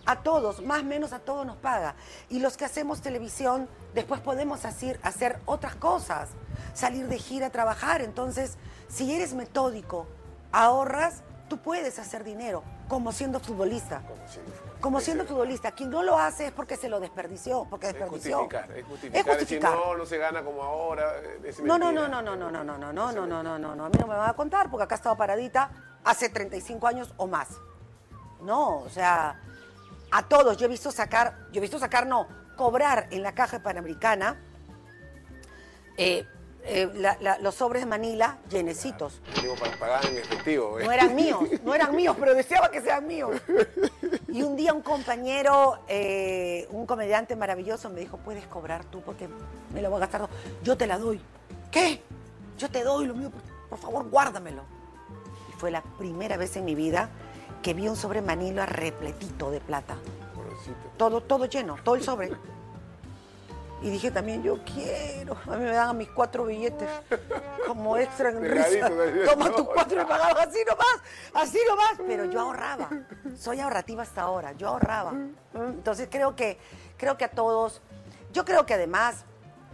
a 0.07 0.15
todos, 0.23 0.63
más 0.63 0.81
o 0.81 0.85
menos 0.85 1.13
a 1.13 1.19
todos 1.19 1.45
nos 1.45 1.57
paga. 1.57 1.93
Y 2.29 2.39
los 2.39 2.57
que 2.57 2.65
hacemos 2.65 3.01
televisión 3.01 3.69
después 3.93 4.19
podemos 4.19 4.65
hacer, 4.65 4.99
hacer 5.03 5.39
otras 5.45 5.75
cosas, 5.75 6.29
salir 6.73 7.07
de 7.07 7.19
gira, 7.19 7.51
trabajar. 7.51 8.01
Entonces, 8.01 8.57
si 8.87 9.13
eres 9.13 9.33
metódico, 9.33 10.07
ahorras, 10.51 11.21
tú 11.47 11.59
puedes 11.59 11.99
hacer 11.99 12.23
dinero, 12.23 12.63
como 12.87 13.11
siendo 13.11 13.39
futbolista. 13.39 14.01
Como 14.01 14.27
siendo 14.27 14.51
futbolista. 14.51 14.81
Como 14.81 14.99
siendo 14.99 15.25
futbolista, 15.25 15.71
quien 15.71 15.89
no 15.91 16.01
lo 16.01 16.17
hace 16.17 16.47
es 16.47 16.51
porque 16.51 16.77
se 16.77 16.89
lo 16.89 16.99
desperdició, 16.99 17.67
porque 17.69 17.87
Es 17.87 17.93
desperdició. 17.93 18.39
justificar, 18.39 18.71
es 18.77 18.85
justificar. 18.85 19.19
Es 19.19 19.25
justificar. 19.37 19.71
Decir, 19.71 19.85
no, 19.87 19.97
no 19.97 20.05
se 20.07 20.17
gana 20.17 20.43
como 20.43 20.63
ahora. 20.63 21.13
es 21.43 21.59
No, 21.59 21.77
no, 21.77 21.91
no, 21.91 22.07
no, 22.07 22.23
no, 22.23 22.35
no, 22.35 22.49
no, 22.51 22.63
no, 22.63 22.77
no, 22.77 22.91
no, 22.91 23.11
no, 23.11 23.27
no, 23.27 23.43
no, 23.43 23.59
no, 23.59 23.75
no. 23.75 23.85
A 23.85 23.89
mí 23.89 23.95
no 23.99 24.07
me 24.07 24.15
van 24.15 24.29
a 24.31 24.33
contar 24.33 24.71
porque 24.71 24.83
acá 24.85 24.95
he 24.95 24.97
estado 24.97 25.15
paradita 25.15 25.69
hace 26.05 26.29
35 26.29 26.87
años 26.87 27.13
o 27.17 27.27
más. 27.27 27.49
No, 28.41 28.77
o 28.79 28.89
sea, 28.89 29.41
a 30.11 30.27
todos. 30.27 30.55
Yo 30.57 30.65
he 30.65 30.69
visto 30.69 30.91
sacar, 30.91 31.35
yo 31.51 31.57
he 31.57 31.61
visto 31.61 31.79
sacar, 31.79 32.05
no, 32.07 32.27
cobrar 32.55 33.07
en 33.11 33.21
la 33.23 33.33
caja 33.33 33.59
panamericana 33.61 34.39
eh, 35.97 36.25
eh, 36.67 36.89
la- 36.95 37.17
la- 37.21 37.37
los 37.39 37.53
sobres 37.55 37.83
de 37.83 37.85
Manila 37.85 38.37
llenecitos. 38.49 39.21
Digo, 39.41 39.55
para 39.55 39.77
pagar 39.77 40.05
en 40.07 40.17
efectivo. 40.17 40.79
¿eh? 40.79 40.85
No 40.85 40.91
eran 40.91 41.13
míos, 41.15 41.41
no 41.63 41.75
eran 41.75 41.95
míos, 41.95 42.15
pero 42.19 42.33
deseaba 42.33 42.69
que 42.71 42.81
sean 42.81 43.05
míos. 43.07 43.39
Y 44.29 44.41
un 44.41 44.55
día 44.55 44.73
un 44.73 44.81
compañero, 44.81 45.79
eh, 45.87 46.67
un 46.71 46.85
comediante 46.85 47.35
maravilloso, 47.35 47.89
me 47.89 47.99
dijo, 48.01 48.17
puedes 48.17 48.45
cobrar 48.47 48.83
tú 48.85 49.01
porque 49.01 49.29
me 49.73 49.81
lo 49.81 49.89
voy 49.89 49.97
a 49.97 50.01
gastar. 50.01 50.21
todo". 50.21 50.29
Yo 50.63 50.75
te 50.75 50.87
la 50.87 50.97
doy. 50.97 51.21
¿Qué? 51.71 52.01
Yo 52.57 52.69
te 52.69 52.83
doy 52.83 53.05
lo 53.05 53.13
mío, 53.13 53.31
por 53.69 53.77
favor, 53.79 54.09
guárdamelo. 54.09 54.63
Fue 55.57 55.71
la 55.71 55.81
primera 55.81 56.37
vez 56.37 56.55
en 56.57 56.65
mi 56.65 56.75
vida 56.75 57.09
que 57.61 57.73
vi 57.73 57.87
un 57.87 57.95
sobre 57.95 58.21
Manila 58.21 58.65
repletito 58.65 59.49
de 59.51 59.59
plata. 59.59 59.95
Pobrecito. 60.33 60.91
Todo, 60.97 61.21
todo 61.21 61.45
lleno, 61.45 61.77
todo 61.83 61.95
el 61.95 62.03
sobre. 62.03 62.31
Y 63.81 63.89
dije 63.89 64.09
también, 64.09 64.41
yo 64.41 64.59
quiero. 64.63 65.37
A 65.45 65.57
mí 65.57 65.63
me 65.63 65.71
daban 65.71 65.97
mis 65.97 66.09
cuatro 66.09 66.45
billetes 66.45 66.89
como 67.67 67.97
extra 67.97 68.29
en 68.29 68.41
risa. 68.41 68.89
Toma 69.25 69.51
tus 69.51 69.67
cuatro 69.67 70.01
y 70.01 70.05
pagaba 70.05 70.41
así 70.43 70.59
nomás, 70.67 71.01
así 71.33 71.59
nomás. 71.67 71.93
Pero 72.07 72.25
yo 72.25 72.39
ahorraba. 72.39 72.89
Soy 73.37 73.59
ahorrativa 73.59 74.03
hasta 74.03 74.21
ahora. 74.21 74.53
Yo 74.53 74.69
ahorraba. 74.69 75.13
Entonces 75.53 76.07
creo 76.09 76.35
que, 76.35 76.57
creo 76.97 77.17
que 77.17 77.25
a 77.25 77.31
todos. 77.31 77.81
Yo 78.31 78.43
creo 78.43 78.65
que 78.65 78.73
además, 78.73 79.25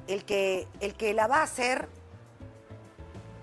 el 0.07 0.25
que, 0.25 0.67
el 0.79 0.95
que 0.95 1.13
la 1.13 1.27
va 1.27 1.37
a 1.37 1.43
hacer, 1.43 1.87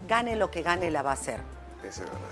gane 0.06 0.36
lo 0.36 0.50
que 0.50 0.62
gane, 0.62 0.90
la 0.90 1.02
va 1.02 1.10
a 1.10 1.14
hacer. 1.14 1.40
Eso 1.82 2.02
es 2.04 2.10
verdad. 2.10 2.28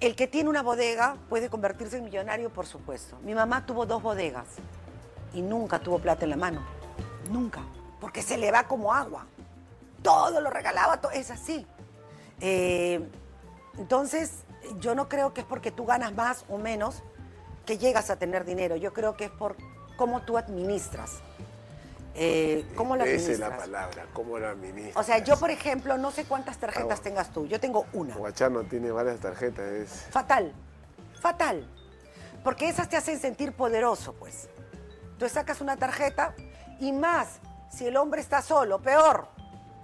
El 0.00 0.16
que 0.16 0.26
tiene 0.26 0.48
una 0.48 0.62
bodega 0.62 1.16
puede 1.28 1.50
convertirse 1.50 1.98
en 1.98 2.04
millonario, 2.04 2.50
por 2.50 2.66
supuesto. 2.66 3.18
Mi 3.22 3.34
mamá 3.34 3.66
tuvo 3.66 3.84
dos 3.86 4.02
bodegas 4.02 4.46
y 5.34 5.42
nunca 5.42 5.78
tuvo 5.78 5.98
plata 5.98 6.24
en 6.24 6.30
la 6.30 6.36
mano. 6.36 6.62
Nunca. 7.30 7.60
Porque 8.00 8.22
se 8.22 8.38
le 8.38 8.50
va 8.50 8.64
como 8.64 8.94
agua. 8.94 9.26
Todo 10.02 10.40
lo 10.40 10.48
regalaba, 10.48 11.00
to- 11.02 11.10
es 11.10 11.30
así. 11.30 11.66
Eh, 12.40 13.06
entonces, 13.76 14.44
yo 14.78 14.94
no 14.94 15.08
creo 15.08 15.34
que 15.34 15.42
es 15.42 15.46
porque 15.46 15.70
tú 15.70 15.84
ganas 15.84 16.14
más 16.14 16.46
o 16.48 16.56
menos 16.56 17.02
que 17.66 17.76
llegas 17.76 18.08
a 18.08 18.16
tener 18.16 18.46
dinero. 18.46 18.76
Yo 18.76 18.94
creo 18.94 19.16
que 19.18 19.26
es 19.26 19.30
por 19.30 19.56
cómo 19.98 20.22
tú 20.22 20.38
administras. 20.38 21.20
Eh, 22.14 22.66
¿Cómo 22.74 22.94
Esa 22.96 23.04
administras? 23.04 23.32
es 23.34 23.38
la 23.38 23.56
palabra, 23.56 24.06
cómo 24.12 24.38
lo 24.38 24.48
administras. 24.48 24.96
O 24.96 25.06
sea, 25.06 25.18
yo, 25.18 25.38
por 25.38 25.50
ejemplo, 25.50 25.96
no 25.96 26.10
sé 26.10 26.24
cuántas 26.24 26.58
tarjetas 26.58 26.98
Ah, 26.98 27.02
tengas 27.02 27.30
tú. 27.30 27.46
Yo 27.46 27.60
tengo 27.60 27.86
una. 27.92 28.14
Guachano 28.16 28.64
tiene 28.64 28.90
varias 28.90 29.20
tarjetas. 29.20 29.64
Es... 29.64 30.06
Fatal, 30.10 30.52
fatal. 31.20 31.68
Porque 32.42 32.68
esas 32.68 32.88
te 32.88 32.96
hacen 32.96 33.20
sentir 33.20 33.52
poderoso, 33.52 34.14
pues. 34.14 34.48
Tú 35.18 35.28
sacas 35.28 35.60
una 35.60 35.76
tarjeta 35.76 36.34
Y 36.80 36.92
más, 36.92 37.40
si 37.70 37.86
el 37.86 37.96
hombre 37.96 38.20
está 38.22 38.40
solo, 38.42 38.80
peor. 38.80 39.28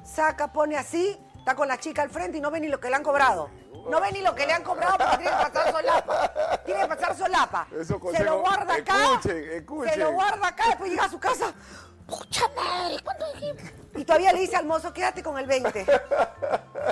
Saca, 0.02 0.52
pone 0.52 0.76
así, 0.78 1.18
está 1.38 1.54
con 1.54 1.68
la 1.68 1.78
chica 1.78 2.00
al 2.02 2.08
frente 2.10 2.38
y 2.38 2.40
no 2.40 2.50
ve 2.50 2.58
ni 2.60 2.68
lo 2.68 2.80
que 2.80 2.88
le 2.88 2.96
han 2.96 3.02
cobrado. 3.02 3.50
No 3.90 4.00
ve 4.00 4.10
ni 4.12 4.20
lo 4.20 4.34
que 4.34 4.46
le 4.46 4.52
han 4.52 4.62
cobrado 4.64 4.96
porque 4.98 5.18
tiene 5.18 5.30
que 5.36 5.50
pasar 5.52 5.72
solapa. 5.72 6.32
Tiene 6.64 6.80
que 6.82 6.88
pasar 6.88 7.16
solapa. 7.16 7.68
Se 8.12 8.24
lo 8.24 8.40
guarda 8.40 8.74
acá. 8.74 8.96
escuchen, 9.14 9.50
escuchen. 9.52 9.92
Se 9.92 10.00
lo 10.00 10.12
guarda 10.12 10.48
acá, 10.48 10.64
después 10.68 10.90
llega 10.90 11.04
a 11.04 11.08
su 11.10 11.20
casa. 11.20 11.52
Todavía 14.06 14.32
le 14.32 14.40
dice 14.40 14.56
al 14.56 14.64
mozo, 14.64 14.92
quédate 14.92 15.22
con 15.22 15.38
el 15.38 15.46
20. 15.46 15.86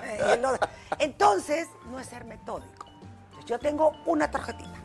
Eh, 0.03 0.43
Entonces, 0.99 1.69
no 1.89 2.01
es 2.01 2.09
ser 2.09 2.25
metódico. 2.25 2.87
Entonces, 3.27 3.45
yo 3.47 3.59
tengo 3.61 3.93
una 4.07 4.29
tarjetita. 4.29 4.83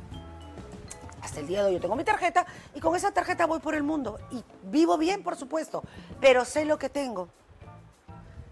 Hasta 1.22 1.40
el 1.40 1.48
día 1.48 1.62
de 1.62 1.70
hoy 1.70 1.74
yo 1.74 1.82
tengo 1.82 1.96
mi 1.96 2.04
tarjeta 2.04 2.46
y 2.76 2.80
con 2.80 2.96
esa 2.96 3.12
tarjeta 3.12 3.48
voy 3.48 3.60
por 3.60 3.74
el 3.74 3.84
mundo. 3.84 4.20
Y 4.32 4.44
vivo 4.64 4.98
bien, 4.98 5.24
por 5.24 5.36
supuesto, 5.36 5.84
pero 6.22 6.46
sé 6.46 6.66
lo 6.66 6.78
que 6.78 6.90
tengo. 6.90 7.28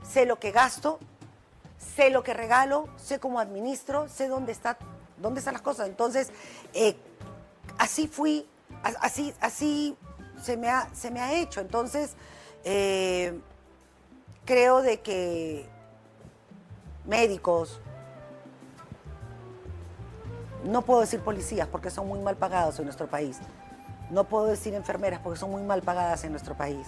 Sé 0.01 0.25
lo 0.25 0.39
que 0.39 0.51
gasto, 0.51 0.99
sé 1.77 2.09
lo 2.09 2.23
que 2.23 2.33
regalo, 2.33 2.89
sé 2.97 3.19
cómo 3.19 3.39
administro, 3.39 4.09
sé 4.09 4.27
dónde, 4.27 4.51
está, 4.51 4.77
dónde 5.17 5.39
están 5.39 5.53
las 5.53 5.61
cosas. 5.61 5.87
Entonces, 5.87 6.31
eh, 6.73 6.97
así 7.77 8.07
fui, 8.07 8.47
así, 9.01 9.33
así 9.41 9.95
se 10.41 10.57
me 10.57 10.69
ha, 10.69 10.89
se 10.93 11.11
me 11.11 11.19
ha 11.21 11.33
hecho. 11.33 11.61
Entonces, 11.61 12.15
eh, 12.63 13.39
creo 14.47 14.81
de 14.81 15.01
que 15.01 15.69
médicos, 17.05 17.79
no 20.63 20.81
puedo 20.81 21.01
decir 21.01 21.19
policías 21.19 21.67
porque 21.67 21.91
son 21.91 22.07
muy 22.07 22.19
mal 22.19 22.35
pagados 22.37 22.79
en 22.79 22.85
nuestro 22.85 23.07
país. 23.07 23.39
No 24.09 24.23
puedo 24.23 24.45
decir 24.45 24.73
enfermeras 24.73 25.19
porque 25.19 25.37
son 25.37 25.51
muy 25.51 25.61
mal 25.61 25.81
pagadas 25.83 26.23
en 26.23 26.31
nuestro 26.31 26.55
país. 26.55 26.87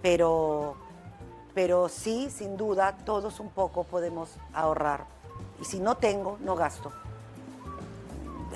Pero, 0.00 0.76
pero 1.54 1.88
sí, 1.88 2.30
sin 2.30 2.56
duda, 2.56 2.96
todos 3.04 3.40
un 3.40 3.50
poco 3.50 3.84
podemos 3.84 4.30
ahorrar. 4.54 5.04
Y 5.60 5.64
si 5.64 5.80
no 5.80 5.96
tengo, 5.96 6.38
no 6.40 6.54
gasto. 6.54 6.92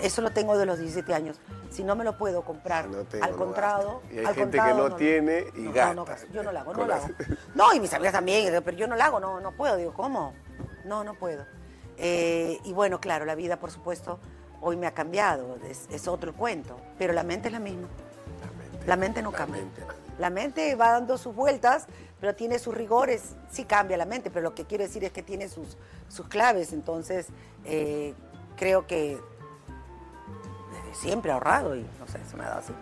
Eso 0.03 0.23
lo 0.23 0.31
tengo 0.31 0.57
de 0.57 0.67
los 0.67 0.79
17 0.79 1.13
años. 1.15 1.41
Si 1.71 1.85
no 1.85 1.95
me 1.97 2.05
lo 2.05 2.17
puedo 2.17 2.43
comprar, 2.43 2.89
no 2.89 3.05
tengo, 3.05 3.25
al 3.25 3.37
no 3.39 3.53
gasto. 3.53 4.03
Y 4.11 4.19
hay 4.19 4.27
al 4.27 4.35
gente 4.35 4.59
que 4.59 4.75
no 4.75 4.95
tiene 4.97 5.45
y 5.57 5.61
no, 5.61 5.73
gasta. 5.73 5.95
No, 5.95 6.05
no, 6.05 6.33
yo 6.33 6.43
no 6.43 6.53
lo 6.53 6.59
hago, 6.59 6.75
no 6.75 6.87
lo 6.87 6.95
hago. 6.95 7.09
No, 7.55 7.73
y 7.75 7.81
mis 7.81 7.93
amigas 7.93 8.13
también, 8.13 8.63
pero 8.65 8.77
yo 8.77 8.87
no 8.87 8.97
lo 8.97 9.03
hago, 9.03 9.21
no, 9.21 9.41
no 9.41 9.53
puedo. 9.53 9.77
Digo, 9.77 9.93
¿cómo? 9.93 10.35
No, 10.85 11.05
no 11.05 11.15
puedo. 11.15 11.45
Eh, 11.99 12.59
y 12.65 12.73
bueno, 12.73 13.01
claro, 13.01 13.25
la 13.25 13.35
vida, 13.35 13.59
por 13.59 13.71
supuesto, 13.71 14.19
hoy 14.61 14.77
me 14.77 14.87
ha 14.87 14.95
cambiado, 14.95 15.59
es, 15.69 15.87
es 15.91 16.09
otro 16.09 16.35
cuento, 16.35 16.77
pero 16.99 17.13
la 17.13 17.23
mente 17.23 17.49
es 17.49 17.53
la 17.53 17.61
misma. 17.61 17.89
La 18.87 18.97
mente 18.97 19.23
no 19.23 19.31
La 19.31 19.39
cambia. 19.39 19.63
mente 19.63 19.81
no. 19.83 20.01
La 20.19 20.31
mente 20.31 20.75
va 20.75 20.93
dando 20.93 21.17
sus 21.17 21.35
vueltas, 21.35 21.87
pero 22.21 22.35
tiene 22.35 22.59
sus 22.59 22.75
rigores. 22.75 23.35
Sí 23.51 23.65
cambia 23.65 23.97
la 23.97 24.05
mente, 24.05 24.31
pero 24.31 24.43
lo 24.43 24.55
que 24.55 24.65
quiero 24.67 24.85
decir 24.85 25.03
es 25.05 25.13
que 25.13 25.23
tiene 25.23 25.49
sus, 25.49 25.77
sus 26.09 26.29
claves. 26.29 26.73
Entonces, 26.75 27.29
eh, 27.65 28.15
creo 28.57 28.87
que 28.87 29.19
desde 30.91 31.01
siempre 31.01 31.33
ahorrado 31.33 31.75
y 31.77 31.81
no 31.99 32.07
sé, 32.07 32.19
se 32.29 32.37
me 32.37 32.45
ha 32.45 32.49
dado 32.49 32.61
así. 32.61 32.73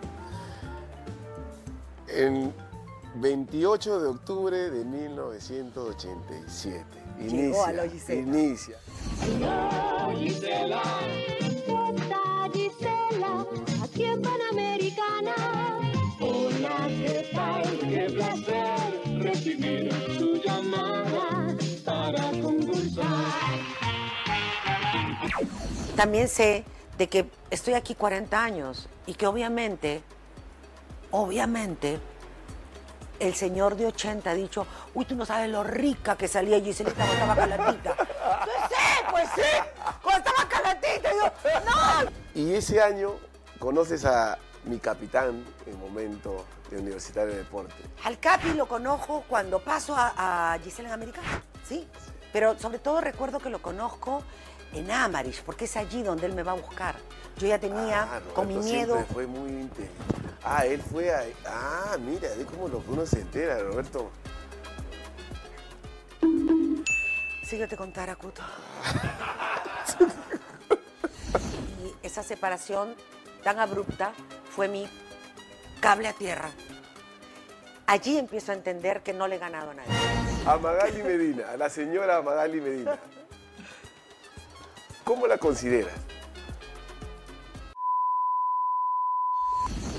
En 2.07 2.53
28 3.15 3.99
de 4.01 4.07
octubre 4.07 4.69
de 4.69 4.85
1987. 4.85 6.85
Llegó 7.19 7.35
Inicia. 7.35 7.65
a 7.67 7.73
la 7.73 7.87
Gisela. 7.87 8.21
Inicia. 8.21 8.77
J. 9.39 10.09
Gisela, 12.53 13.45
aquí 13.83 14.03
en 14.05 14.21
Panamericana. 14.21 15.35
Hola, 16.21 16.87
¿qué 16.87 17.29
tal? 17.33 17.63
Qué 17.79 18.09
placer 18.13 19.19
recibir 19.19 19.91
su 20.17 20.35
llamada 20.35 21.55
para 21.85 22.31
conversar. 22.41 23.25
También 25.95 26.27
sé 26.27 26.63
de 26.99 27.07
que 27.07 27.31
estoy 27.49 27.75
aquí 27.75 27.95
40 27.95 28.43
años 28.43 28.89
y 29.05 29.13
que 29.13 29.25
obviamente, 29.25 30.03
obviamente, 31.11 31.97
el 33.19 33.35
señor 33.35 33.77
de 33.77 33.85
80 33.87 34.29
ha 34.29 34.33
dicho, 34.33 34.67
uy, 34.93 35.05
tú 35.05 35.15
no 35.15 35.25
sabes 35.25 35.49
lo 35.49 35.63
rica 35.63 36.17
que 36.17 36.27
salía 36.27 36.59
Giselita 36.59 37.05
cuando 37.05 37.13
estaba 37.13 37.35
calatita. 37.35 37.95
Pues 38.39 38.69
sí, 38.69 39.05
pues 39.11 39.29
sí, 39.35 39.81
cuando 40.03 40.29
estaba 40.29 40.49
calatita. 40.49 41.09
Y 41.13 41.17
yo, 41.17 41.31
no, 41.65 42.11
Y 42.35 42.53
ese 42.53 42.81
año 42.81 43.15
conoces 43.59 44.03
a 44.05 44.37
mi 44.65 44.77
capitán 44.77 45.45
en 45.65 45.79
momento 45.79 46.45
de 46.69 46.79
Universitario 46.79 47.31
de 47.31 47.37
Deporte. 47.39 47.75
Al 48.03 48.19
Capi 48.19 48.53
lo 48.53 48.67
conozco 48.67 49.23
cuando 49.27 49.59
paso 49.59 49.95
a, 49.95 50.53
a 50.53 50.59
Gisela 50.59 50.89
en 50.89 50.93
América, 50.93 51.21
¿sí? 51.67 51.87
Pero 52.31 52.59
sobre 52.59 52.79
todo 52.79 53.01
recuerdo 53.01 53.39
que 53.39 53.49
lo 53.49 53.61
conozco 53.61 54.21
en 54.73 54.91
Amarich, 54.91 55.41
porque 55.43 55.65
es 55.65 55.75
allí 55.77 56.03
donde 56.03 56.25
él 56.27 56.33
me 56.33 56.43
va 56.43 56.51
a 56.51 56.55
buscar. 56.55 56.95
Yo 57.37 57.47
ya 57.47 57.59
tenía, 57.59 58.03
Ah, 58.03 58.21
con 58.33 58.47
mi 58.47 58.55
miedo, 58.57 59.03
fue 59.11 59.25
muy 59.25 59.49
inteligente. 59.49 59.89
Ah, 60.43 60.65
él 60.65 60.81
fue 60.81 61.13
a... 61.13 61.23
Ah, 61.45 61.97
mira, 61.99 62.29
de 62.29 62.45
cómo 62.45 62.67
lo 62.67 62.83
que 62.83 62.91
uno 62.91 63.05
se 63.05 63.21
entera, 63.21 63.59
Roberto. 63.59 64.09
síguete 67.43 67.75
contar, 67.75 68.09
Acuto. 68.11 68.43
y 71.83 72.05
esa 72.05 72.21
separación 72.21 72.95
tan 73.43 73.59
abrupta 73.59 74.13
fue 74.51 74.67
mi 74.67 74.87
cable 75.81 76.07
a 76.07 76.13
tierra. 76.13 76.49
Allí 77.87 78.19
empiezo 78.19 78.51
a 78.51 78.55
entender 78.55 79.01
que 79.01 79.13
no 79.13 79.27
le 79.27 79.37
he 79.37 79.39
ganado 79.39 79.71
a 79.71 79.73
nadie. 79.73 79.91
A 80.45 80.57
Magali 80.57 81.01
Medina, 81.01 81.49
a 81.49 81.57
la 81.57 81.69
señora 81.69 82.21
Magali 82.21 82.61
Medina. 82.61 82.99
¿Cómo 85.03 85.27
la 85.27 85.37
consideras? 85.37 85.93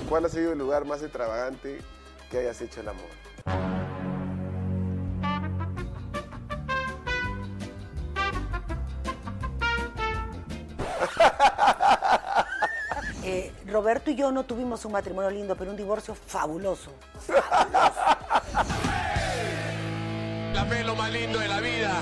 ¿Cuál 0.08 0.24
ha 0.24 0.28
sido 0.28 0.52
el 0.52 0.58
lugar 0.58 0.84
más 0.84 1.02
extravagante 1.02 1.80
que 2.30 2.38
hayas 2.38 2.60
hecho 2.60 2.80
el 2.80 2.88
amor? 2.88 3.06
Eh, 13.22 13.52
Roberto 13.66 14.10
y 14.10 14.16
yo 14.16 14.32
no 14.32 14.44
tuvimos 14.44 14.84
un 14.86 14.92
matrimonio 14.92 15.30
lindo, 15.30 15.54
pero 15.54 15.70
un 15.70 15.76
divorcio 15.76 16.14
fabuloso. 16.14 16.90
La 20.54 20.64
fe 20.64 20.80
es 20.80 20.86
lo 20.86 20.96
más 20.96 21.12
lindo 21.12 21.38
de 21.38 21.46
la 21.46 21.60
vida. 21.60 21.92